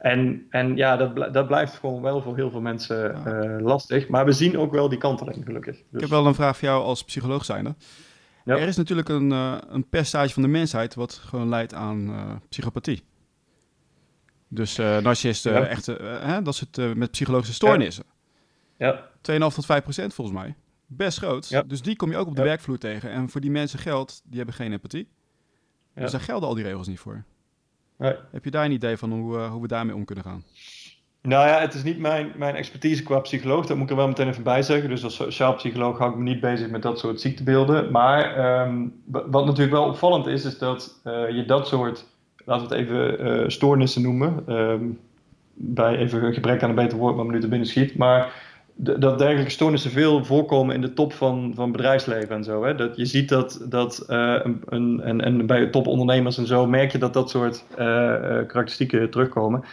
En, 0.06 0.46
en 0.50 0.76
ja, 0.76 0.96
dat, 0.96 1.34
dat 1.34 1.46
blijft 1.46 1.74
gewoon 1.74 2.02
wel 2.02 2.22
voor 2.22 2.36
heel 2.36 2.50
veel 2.50 2.60
mensen 2.60 3.22
uh, 3.26 3.64
lastig. 3.64 4.08
Maar 4.08 4.24
we 4.24 4.32
zien 4.32 4.58
ook 4.58 4.72
wel 4.72 4.88
die 4.88 4.98
kanteling, 4.98 5.44
gelukkig. 5.44 5.76
Dus. 5.76 5.84
Ik 5.92 6.00
heb 6.00 6.08
wel 6.08 6.26
een 6.26 6.34
vraag 6.34 6.56
voor 6.56 6.68
jou 6.68 6.84
als 6.84 7.04
psycholoog 7.04 7.44
zijnde. 7.44 7.74
Ja. 8.44 8.56
Er 8.56 8.68
is 8.68 8.76
natuurlijk 8.76 9.08
een, 9.08 9.30
uh, 9.30 9.56
een 9.68 9.88
percentage 9.88 10.32
van 10.32 10.42
de 10.42 10.48
mensheid 10.48 10.94
wat 10.94 11.14
gewoon 11.14 11.48
leidt 11.48 11.74
aan 11.74 12.08
uh, 12.08 12.32
psychopathie. 12.48 13.02
Dus 14.48 14.76
narcisten, 14.76 15.68
echte, 15.68 16.40
dat 16.42 16.54
zit 16.54 16.94
met 16.94 17.10
psychologische 17.10 17.54
stoornissen. 17.54 18.04
Ja. 18.78 19.08
2,5 19.30 19.38
tot 19.38 19.66
5 19.66 19.82
procent 19.82 20.14
volgens 20.14 20.36
mij. 20.36 20.54
best 20.86 21.18
groot. 21.18 21.68
Dus 21.68 21.82
die 21.82 21.96
kom 21.96 22.10
je 22.10 22.16
ook 22.16 22.26
op 22.26 22.36
de 22.36 22.42
werkvloer 22.42 22.78
tegen. 22.78 23.10
En 23.10 23.28
voor 23.28 23.40
die 23.40 23.50
mensen 23.50 23.78
geldt, 23.78 24.22
die 24.24 24.36
hebben 24.36 24.54
geen 24.54 24.72
empathie. 24.72 25.08
Dus 25.94 26.10
daar 26.10 26.20
gelden 26.20 26.48
al 26.48 26.54
die 26.54 26.64
regels 26.64 26.88
niet 26.88 26.98
voor. 26.98 27.24
Nee. 27.98 28.14
Heb 28.32 28.44
je 28.44 28.50
daar 28.50 28.64
een 28.64 28.72
idee 28.72 28.96
van 28.96 29.12
hoe, 29.12 29.38
hoe 29.38 29.62
we 29.62 29.68
daarmee 29.68 29.94
om 29.94 30.04
kunnen 30.04 30.24
gaan? 30.24 30.42
Nou 31.26 31.48
ja, 31.48 31.60
het 31.60 31.74
is 31.74 31.82
niet 31.82 31.98
mijn, 31.98 32.32
mijn 32.36 32.54
expertise 32.54 33.02
qua 33.02 33.18
psycholoog. 33.18 33.66
Dat 33.66 33.76
moet 33.76 33.84
ik 33.84 33.90
er 33.90 33.96
wel 33.96 34.08
meteen 34.08 34.28
even 34.28 34.42
bij 34.42 34.62
zeggen. 34.62 34.88
Dus 34.88 35.04
als 35.04 35.14
sociaal 35.14 35.54
psycholoog 35.54 35.98
hou 35.98 36.10
ik 36.10 36.16
me 36.16 36.22
niet 36.22 36.40
bezig 36.40 36.70
met 36.70 36.82
dat 36.82 36.98
soort 36.98 37.20
ziektebeelden. 37.20 37.90
Maar 37.90 38.36
ehm, 38.36 38.86
wat 39.04 39.44
natuurlijk 39.44 39.72
wel 39.72 39.84
opvallend 39.84 40.26
is, 40.26 40.44
is 40.44 40.58
dat 40.58 41.00
uh, 41.04 41.30
je 41.30 41.44
dat 41.44 41.68
soort, 41.68 42.06
laten 42.44 42.68
we 42.68 42.74
het 42.74 42.84
even 42.84 43.26
uh, 43.26 43.48
stoornissen 43.48 44.02
noemen. 44.02 44.54
Um, 44.54 44.98
bij 45.54 45.96
even 45.96 46.24
een 46.24 46.34
gebrek 46.34 46.62
aan 46.62 46.68
een 46.68 46.74
beter 46.74 46.98
woord, 46.98 47.16
wat 47.16 47.26
me 47.26 47.32
nu 47.32 47.40
te 47.40 47.48
binnen 47.48 47.68
schiet. 47.68 47.96
Maar 47.96 48.32
dat 48.78 49.18
dergelijke 49.18 49.50
stoornissen 49.50 49.90
veel 49.90 50.24
voorkomen 50.24 50.74
in 50.74 50.80
de 50.80 50.92
top 50.92 51.12
van, 51.12 51.52
van 51.54 51.72
bedrijfsleven 51.72 52.36
en 52.36 52.44
zo. 52.44 52.64
Hè? 52.64 52.74
Dat 52.74 52.96
je 52.96 53.04
ziet 53.04 53.28
dat, 53.28 53.66
dat 53.68 54.06
uh, 54.08 54.40
een, 54.64 55.00
en, 55.02 55.20
en 55.20 55.46
bij 55.46 55.66
topondernemers 55.66 56.38
en 56.38 56.46
zo 56.46 56.66
merk 56.66 56.92
je 56.92 56.98
dat 56.98 57.12
dat 57.12 57.30
soort 57.30 57.64
karakteristieken 57.74 59.10
terugkomen. 59.10 59.64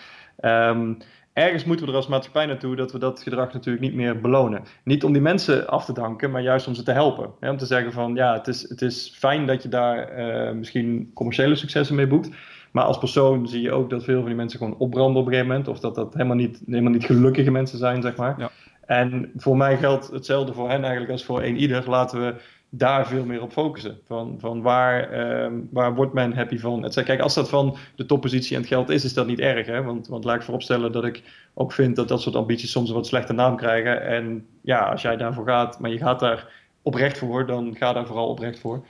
Um, 0.41 0.97
ergens 1.33 1.65
moeten 1.65 1.85
we 1.85 1.91
er 1.91 1.97
als 1.97 2.07
maatschappij 2.07 2.45
naartoe 2.45 2.75
dat 2.75 2.91
we 2.91 2.99
dat 2.99 3.21
gedrag 3.21 3.53
natuurlijk 3.53 3.83
niet 3.83 3.95
meer 3.95 4.21
belonen. 4.21 4.63
Niet 4.83 5.03
om 5.03 5.13
die 5.13 5.21
mensen 5.21 5.67
af 5.67 5.85
te 5.85 5.93
danken, 5.93 6.31
maar 6.31 6.41
juist 6.41 6.67
om 6.67 6.75
ze 6.75 6.83
te 6.83 6.91
helpen. 6.91 7.29
Hè? 7.39 7.49
Om 7.49 7.57
te 7.57 7.65
zeggen 7.65 7.91
van 7.91 8.15
ja, 8.15 8.33
het 8.33 8.47
is, 8.47 8.69
het 8.69 8.81
is 8.81 9.15
fijn 9.17 9.47
dat 9.47 9.63
je 9.63 9.69
daar 9.69 10.09
misschien 10.55 11.11
commerciële 11.13 11.55
successen 11.55 11.95
mee 11.95 12.07
boekt. 12.07 12.29
Maar 12.71 12.83
als 12.83 12.97
persoon 12.97 13.47
zie 13.47 13.61
je 13.61 13.71
ook 13.71 13.89
dat 13.89 14.03
veel 14.03 14.17
van 14.17 14.25
die 14.25 14.35
mensen 14.35 14.59
gewoon 14.59 14.77
opbranden 14.77 15.21
op 15.21 15.27
een 15.27 15.33
gegeven 15.33 15.51
moment. 15.51 15.67
Of 15.67 15.79
dat 15.79 15.95
dat 15.95 16.13
helemaal 16.13 16.35
niet, 16.35 16.61
helemaal 16.65 16.91
niet 16.91 17.05
gelukkige 17.05 17.51
mensen 17.51 17.77
zijn, 17.77 18.01
zeg 18.01 18.15
maar. 18.15 18.35
Ja. 18.37 18.51
En 18.93 19.31
voor 19.35 19.57
mij 19.57 19.77
geldt 19.77 20.11
hetzelfde 20.11 20.53
voor 20.53 20.69
hen 20.69 20.81
eigenlijk 20.81 21.11
als 21.11 21.23
voor 21.23 21.43
een 21.43 21.57
ieder. 21.57 21.89
Laten 21.89 22.25
we 22.25 22.35
daar 22.69 23.07
veel 23.07 23.25
meer 23.25 23.41
op 23.41 23.51
focussen. 23.51 23.99
Van, 24.07 24.35
van 24.39 24.61
waar, 24.61 25.09
ehm, 25.09 25.53
waar 25.71 25.95
wordt 25.95 26.13
men 26.13 26.33
happy 26.33 26.57
van? 26.57 26.85
Et 26.85 27.03
Kijk, 27.03 27.19
als 27.19 27.33
dat 27.33 27.49
van 27.49 27.77
de 27.95 28.05
toppositie 28.05 28.55
en 28.55 28.61
het 28.61 28.69
geld 28.69 28.89
is, 28.89 29.03
is 29.03 29.13
dat 29.13 29.27
niet 29.27 29.39
erg. 29.39 29.65
Hè? 29.65 29.83
Want, 29.83 30.07
want 30.07 30.23
laat 30.23 30.35
ik 30.35 30.41
vooropstellen 30.41 30.91
dat 30.91 31.05
ik 31.05 31.23
ook 31.53 31.71
vind 31.71 31.95
dat 31.95 32.07
dat 32.07 32.21
soort 32.21 32.35
ambities 32.35 32.71
soms 32.71 32.89
een 32.89 32.95
wat 32.95 33.07
slechte 33.07 33.33
naam 33.33 33.55
krijgen. 33.55 34.05
En 34.05 34.45
ja, 34.61 34.79
als 34.79 35.01
jij 35.01 35.17
daarvoor 35.17 35.47
gaat, 35.47 35.79
maar 35.79 35.91
je 35.91 35.97
gaat 35.97 36.19
daar 36.19 36.47
oprecht 36.81 37.17
voor, 37.17 37.45
dan 37.45 37.75
ga 37.75 37.93
daar 37.93 38.05
vooral 38.07 38.27
oprecht 38.27 38.59
voor. 38.59 38.85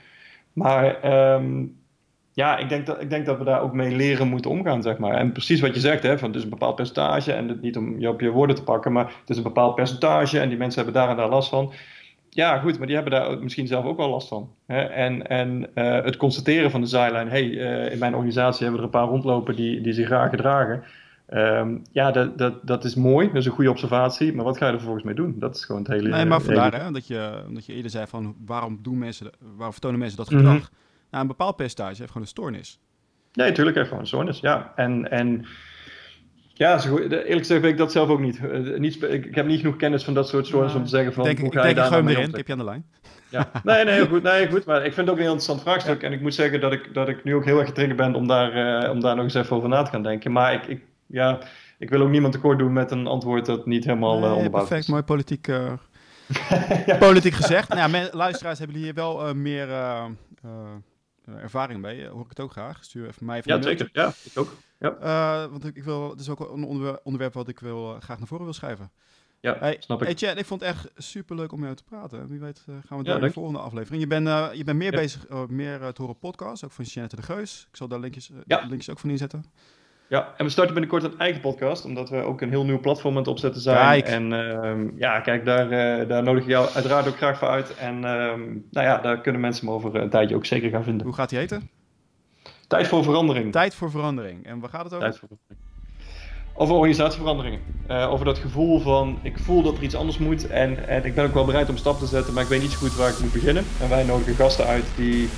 Maar 0.53 1.01
ehm, 1.01 1.65
ja, 2.34 2.57
ik 2.57 2.69
denk, 2.69 2.86
dat, 2.86 3.01
ik 3.01 3.09
denk 3.09 3.25
dat 3.25 3.38
we 3.38 3.43
daar 3.43 3.61
ook 3.61 3.73
mee 3.73 3.95
leren 3.95 4.27
moeten 4.27 4.51
omgaan, 4.51 4.81
zeg 4.81 4.97
maar. 4.97 5.13
En 5.13 5.31
precies 5.31 5.61
wat 5.61 5.73
je 5.73 5.79
zegt, 5.79 6.03
hè, 6.03 6.17
van 6.17 6.27
het 6.27 6.38
is 6.38 6.43
een 6.43 6.49
bepaald 6.49 6.75
percentage. 6.75 7.34
En 7.34 7.47
het, 7.47 7.61
niet 7.61 7.77
om 7.77 7.99
je 7.99 8.09
op 8.09 8.21
je 8.21 8.29
woorden 8.29 8.55
te 8.55 8.63
pakken, 8.63 8.91
maar 8.91 9.05
het 9.05 9.29
is 9.29 9.38
een 9.38 9.43
bepaald 9.43 9.75
percentage. 9.75 10.39
En 10.39 10.49
die 10.49 10.57
mensen 10.57 10.84
hebben 10.84 11.01
daar 11.01 11.09
en 11.09 11.17
daar 11.17 11.29
last 11.29 11.49
van 11.49 11.73
ja, 12.34 12.59
goed, 12.59 12.77
maar 12.77 12.88
die 12.88 12.95
hebben 12.95 13.13
daar 13.13 13.39
misschien 13.39 13.67
zelf 13.67 13.86
ook 13.86 13.97
wel 13.97 14.09
last 14.09 14.27
van. 14.27 14.49
Hè? 14.65 14.81
En, 14.81 15.27
en 15.27 15.67
uh, 15.75 16.03
het 16.03 16.17
constateren 16.17 16.71
van 16.71 16.81
de 16.81 16.88
zijlijn, 16.88 17.29
hey, 17.29 17.43
uh, 17.43 17.91
in 17.91 17.99
mijn 17.99 18.13
organisatie 18.13 18.63
hebben 18.63 18.81
we 18.81 18.88
er 18.88 18.93
een 18.93 19.01
paar 19.01 19.09
rondlopen 19.09 19.55
die, 19.55 19.81
die 19.81 19.93
zich 19.93 20.05
graag 20.05 20.29
gedragen. 20.29 20.84
Um, 21.34 21.81
ja, 21.91 22.11
dat, 22.11 22.38
dat, 22.38 22.67
dat 22.67 22.84
is 22.84 22.95
mooi, 22.95 23.27
dat 23.27 23.36
is 23.36 23.45
een 23.45 23.51
goede 23.51 23.69
observatie, 23.69 24.34
maar 24.34 24.45
wat 24.45 24.57
ga 24.57 24.65
je 24.65 24.71
er 24.71 24.77
vervolgens 24.77 25.05
mee 25.05 25.15
doen? 25.15 25.36
Dat 25.39 25.55
is 25.55 25.65
gewoon 25.65 25.81
het 25.81 25.91
hele... 25.91 26.09
Nee, 26.09 26.25
maar 26.25 26.41
vandaar 26.41 26.86
hè, 26.86 26.91
dat, 26.91 27.07
je, 27.07 27.43
dat 27.49 27.65
je 27.65 27.73
eerder 27.73 27.91
zei 27.91 28.07
van 28.07 28.36
waarom, 28.45 28.79
doen 28.81 28.97
mensen, 28.97 29.29
waarom 29.39 29.71
vertonen 29.71 29.99
mensen 29.99 30.17
dat 30.17 30.27
gedrag? 30.27 30.53
Mm 30.53 30.59
-hmm. 30.59 30.81
Nou, 31.14 31.26
een 31.26 31.32
bepaald 31.32 31.55
percentage 31.55 31.95
heeft 31.97 32.07
gewoon 32.07 32.22
een 32.22 32.28
stoornis. 32.28 32.80
Nee, 33.34 33.47
natuurlijk 33.47 33.76
heeft 33.76 33.88
gewoon 33.88 34.03
een 34.03 34.09
stoornis, 34.09 34.39
ja. 34.39 34.74
En, 34.76 35.11
en 35.11 35.45
ja, 36.53 36.84
eerlijk 36.84 37.38
gezegd 37.38 37.61
weet 37.61 37.72
ik 37.72 37.78
dat 37.78 37.91
zelf 37.91 38.09
ook 38.09 38.20
niet. 38.20 38.39
Uh, 38.39 38.80
niet 38.80 39.03
ik 39.03 39.36
heb 39.36 39.45
niet 39.45 39.59
genoeg 39.59 39.76
kennis 39.76 40.03
van 40.03 40.14
dat 40.14 40.28
soort 40.28 40.47
stories 40.47 40.74
om 40.74 40.84
te 40.84 40.89
zeggen 40.89 41.14
van... 41.14 41.24
Denk, 41.24 41.39
hoe 41.39 41.51
ga 41.51 41.59
ik 41.59 41.76
denk 41.76 41.88
je 41.88 41.93
gewoon 41.93 42.07
erin, 42.07 42.36
heb 42.36 42.47
je 42.47 42.53
aan 42.53 42.59
de 42.59 42.66
lijn. 42.66 42.86
Ja. 43.30 43.51
Nee, 43.64 43.86
nee, 43.86 43.93
heel 43.93 44.07
goed, 44.07 44.24
nee, 44.24 44.49
goed. 44.49 44.66
Maar 44.66 44.86
ik 44.86 44.93
vind 44.93 44.95
het 44.95 45.09
ook 45.09 45.16
een 45.16 45.22
heel 45.22 45.34
interessant 45.34 45.61
vraagstuk. 45.61 46.01
Ja. 46.01 46.07
En 46.07 46.14
ik 46.14 46.22
moet 46.22 46.34
zeggen 46.34 46.61
dat 46.61 46.72
ik, 46.72 46.93
dat 46.93 47.07
ik 47.07 47.24
nu 47.24 47.36
ook 47.36 47.45
heel 47.45 47.57
erg 47.57 47.68
getriggerd 47.68 47.97
ben 47.97 48.16
om 48.16 48.28
daar, 48.28 48.84
uh, 48.84 48.91
om 48.91 48.99
daar 48.99 49.16
nog 49.16 49.24
eens 49.24 49.34
even 49.34 49.55
over 49.55 49.70
na 49.70 49.84
te 49.84 49.89
gaan 49.89 50.03
denken. 50.03 50.32
Maar 50.32 50.53
ik, 50.53 50.66
ik, 50.66 50.82
ja, 51.05 51.39
ik 51.78 51.89
wil 51.89 52.01
ook 52.01 52.09
niemand 52.09 52.34
tekort 52.34 52.59
doen 52.59 52.74
met 52.74 52.91
een 52.91 53.07
antwoord 53.07 53.45
dat 53.45 53.66
niet 53.66 53.84
helemaal 53.84 54.20
nee, 54.20 54.30
uh, 54.30 54.36
onderbouwd 54.36 54.68
perfect, 54.68 54.84
is. 54.84 54.89
Mooi 54.89 55.03
politiek, 55.03 55.47
ja. 56.86 56.97
politiek 56.99 57.34
gezegd. 57.34 57.70
Nou, 57.70 57.89
mijn 57.89 58.07
luisteraars 58.11 58.59
hebben 58.59 58.78
hier 58.78 58.93
wel 58.93 59.34
meer 59.34 59.68
ervaring 61.26 61.82
mee. 61.82 62.07
Hoor 62.07 62.24
ik 62.24 62.30
het 62.30 62.39
ook 62.39 62.51
graag. 62.51 62.84
Stuur 62.84 63.07
even 63.07 63.26
mij 63.26 63.43
van 63.43 63.55
Ja, 63.55 63.61
zeker. 63.61 63.89
Ja, 63.91 64.13
ik 64.24 64.38
ook. 64.38 64.53
Ja. 64.80 64.97
Uh, 65.01 65.51
want 65.51 65.65
ik, 65.65 65.76
ik, 65.76 65.84
wil, 65.84 66.09
het 66.09 66.19
is 66.19 66.30
ook 66.30 66.39
een 66.39 66.63
onderwerp, 66.63 66.99
onderwerp 67.03 67.34
wat 67.34 67.47
ik 67.47 67.59
wil, 67.59 67.95
uh, 67.95 68.01
graag 68.01 68.17
naar 68.17 68.28
voren 68.28 68.43
wil 68.43 68.53
schrijven. 68.53 68.91
Ja, 69.39 69.57
hey, 69.59 69.78
snap 69.80 70.01
ik. 70.01 70.07
Hey 70.07 70.15
Chad, 70.15 70.38
ik 70.38 70.45
vond 70.45 70.61
het 70.61 70.69
echt 70.69 70.89
super 70.95 71.36
leuk 71.36 71.51
om 71.51 71.59
met 71.59 71.65
jou 71.65 71.80
te 71.80 71.84
praten. 71.84 72.28
Wie 72.28 72.39
weet 72.39 72.63
gaan 72.65 72.97
we 72.97 73.03
door 73.03 73.13
ja, 73.13 73.19
in 73.19 73.28
de 73.28 73.32
volgende 73.32 73.59
aflevering. 73.59 74.01
Je 74.01 74.07
bent, 74.07 74.28
je 74.57 74.63
bent 74.63 74.78
meer 74.78 74.91
ja. 74.91 74.99
bezig, 74.99 75.47
meer 75.47 75.93
te 75.93 76.01
horen 76.01 76.19
podcast, 76.19 76.63
ook 76.63 76.71
van 76.71 76.86
Jeanette 76.86 77.15
de 77.15 77.21
Geus. 77.21 77.67
Ik 77.69 77.76
zal 77.76 77.88
daar 77.88 77.99
linkjes, 77.99 78.32
ja. 78.45 78.59
linkjes 78.59 78.89
ook 78.89 78.99
van 78.99 79.09
inzetten. 79.09 79.45
Ja, 80.07 80.33
en 80.37 80.45
we 80.45 80.51
starten 80.51 80.73
binnenkort 80.73 81.03
een 81.03 81.19
eigen 81.19 81.41
podcast, 81.41 81.85
omdat 81.85 82.09
we 82.09 82.21
ook 82.21 82.41
een 82.41 82.49
heel 82.49 82.65
nieuw 82.65 82.79
platform 82.79 83.13
aan 83.13 83.19
het 83.19 83.27
opzetten 83.27 83.61
zijn. 83.61 83.77
Kijk. 83.77 84.07
En 84.07 84.31
uh, 84.31 84.99
ja, 84.99 85.19
kijk, 85.19 85.45
daar, 85.45 85.65
uh, 86.01 86.07
daar 86.07 86.23
nodig 86.23 86.43
ik 86.43 86.49
jou 86.49 86.69
uiteraard 86.73 87.07
ook 87.07 87.17
graag 87.17 87.37
voor 87.37 87.47
uit. 87.47 87.77
En 87.77 87.95
uh, 87.95 88.01
nou 88.01 88.87
ja, 88.87 88.97
daar 88.97 89.21
kunnen 89.21 89.41
mensen 89.41 89.65
me 89.65 89.71
over 89.71 89.95
een 89.95 90.09
tijdje 90.09 90.35
ook 90.35 90.45
zeker 90.45 90.69
gaan 90.69 90.83
vinden. 90.83 91.05
Hoe 91.05 91.15
gaat 91.15 91.29
die 91.29 91.39
heten? 91.39 91.69
Tijd 92.67 92.87
voor 92.87 93.03
verandering. 93.03 93.51
Tijd 93.51 93.75
voor 93.75 93.91
verandering. 93.91 94.45
En 94.45 94.59
waar 94.59 94.69
gaat 94.69 94.83
het 94.83 94.93
over? 94.93 95.05
Tijd 95.09 95.19
voor 95.19 95.27
verandering. 95.27 95.71
Over 96.55 96.75
organisatieveranderingen. 96.75 97.59
Uh, 97.89 98.11
over 98.11 98.25
dat 98.25 98.37
gevoel 98.37 98.79
van 98.79 99.19
ik 99.21 99.39
voel 99.39 99.61
dat 99.61 99.77
er 99.77 99.83
iets 99.83 99.95
anders 99.95 100.17
moet. 100.17 100.47
En, 100.47 100.87
en 100.87 101.05
ik 101.05 101.15
ben 101.15 101.25
ook 101.25 101.33
wel 101.33 101.45
bereid 101.45 101.69
om 101.69 101.77
stap 101.77 101.99
te 101.99 102.05
zetten, 102.05 102.33
maar 102.33 102.43
ik 102.43 102.49
weet 102.49 102.61
niet 102.61 102.71
zo 102.71 102.77
goed 102.77 102.95
waar 102.95 103.09
ik 103.09 103.19
moet 103.19 103.33
beginnen. 103.33 103.63
En 103.81 103.89
wij 103.89 104.03
nodigen 104.03 104.35
gasten 104.35 104.65
uit 104.65 104.85
die 104.95 105.29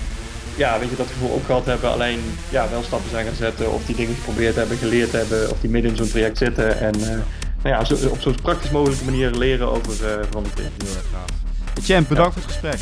ja, 0.56 0.80
weet 0.80 0.90
je, 0.90 0.96
dat 0.96 1.08
gevoel 1.08 1.32
ook 1.32 1.46
gehad 1.46 1.66
hebben. 1.66 1.92
Alleen 1.92 2.20
ja, 2.50 2.70
wel 2.70 2.84
stappen 2.84 3.10
zijn 3.10 3.26
gaan 3.26 3.36
zetten. 3.36 3.72
Of 3.72 3.86
die 3.86 3.96
dingen 3.96 4.16
geprobeerd 4.16 4.56
hebben, 4.56 4.78
geleerd 4.78 5.12
hebben. 5.12 5.52
Of 5.52 5.60
die 5.60 5.70
midden 5.70 5.92
in 5.92 5.98
zo'n 5.98 6.10
traject 6.10 6.38
zitten. 6.38 6.80
En 6.80 7.00
uh, 7.00 7.08
nou 7.08 7.22
ja, 7.64 7.84
zo, 7.84 8.08
op 8.08 8.22
zo'n 8.22 8.36
praktisch 8.42 8.72
mogelijke 8.72 9.06
manier 9.06 9.32
leren 9.32 9.72
over 9.72 9.92
uh, 9.92 10.24
verandering. 10.30 10.70
Heel 10.84 10.96
erg 10.96 11.06
gaaf. 11.12 11.84
Champ, 11.84 12.08
bedankt 12.08 12.36
ja. 12.36 12.42
voor 12.42 12.52
het 12.52 12.62
gesprek. 12.62 12.80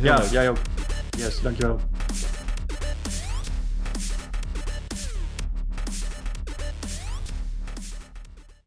ja, 0.00 0.18
leuk. 0.18 0.30
jij 0.30 0.48
ook. 0.48 0.58
Yes, 1.16 1.40
dankjewel. 1.42 1.80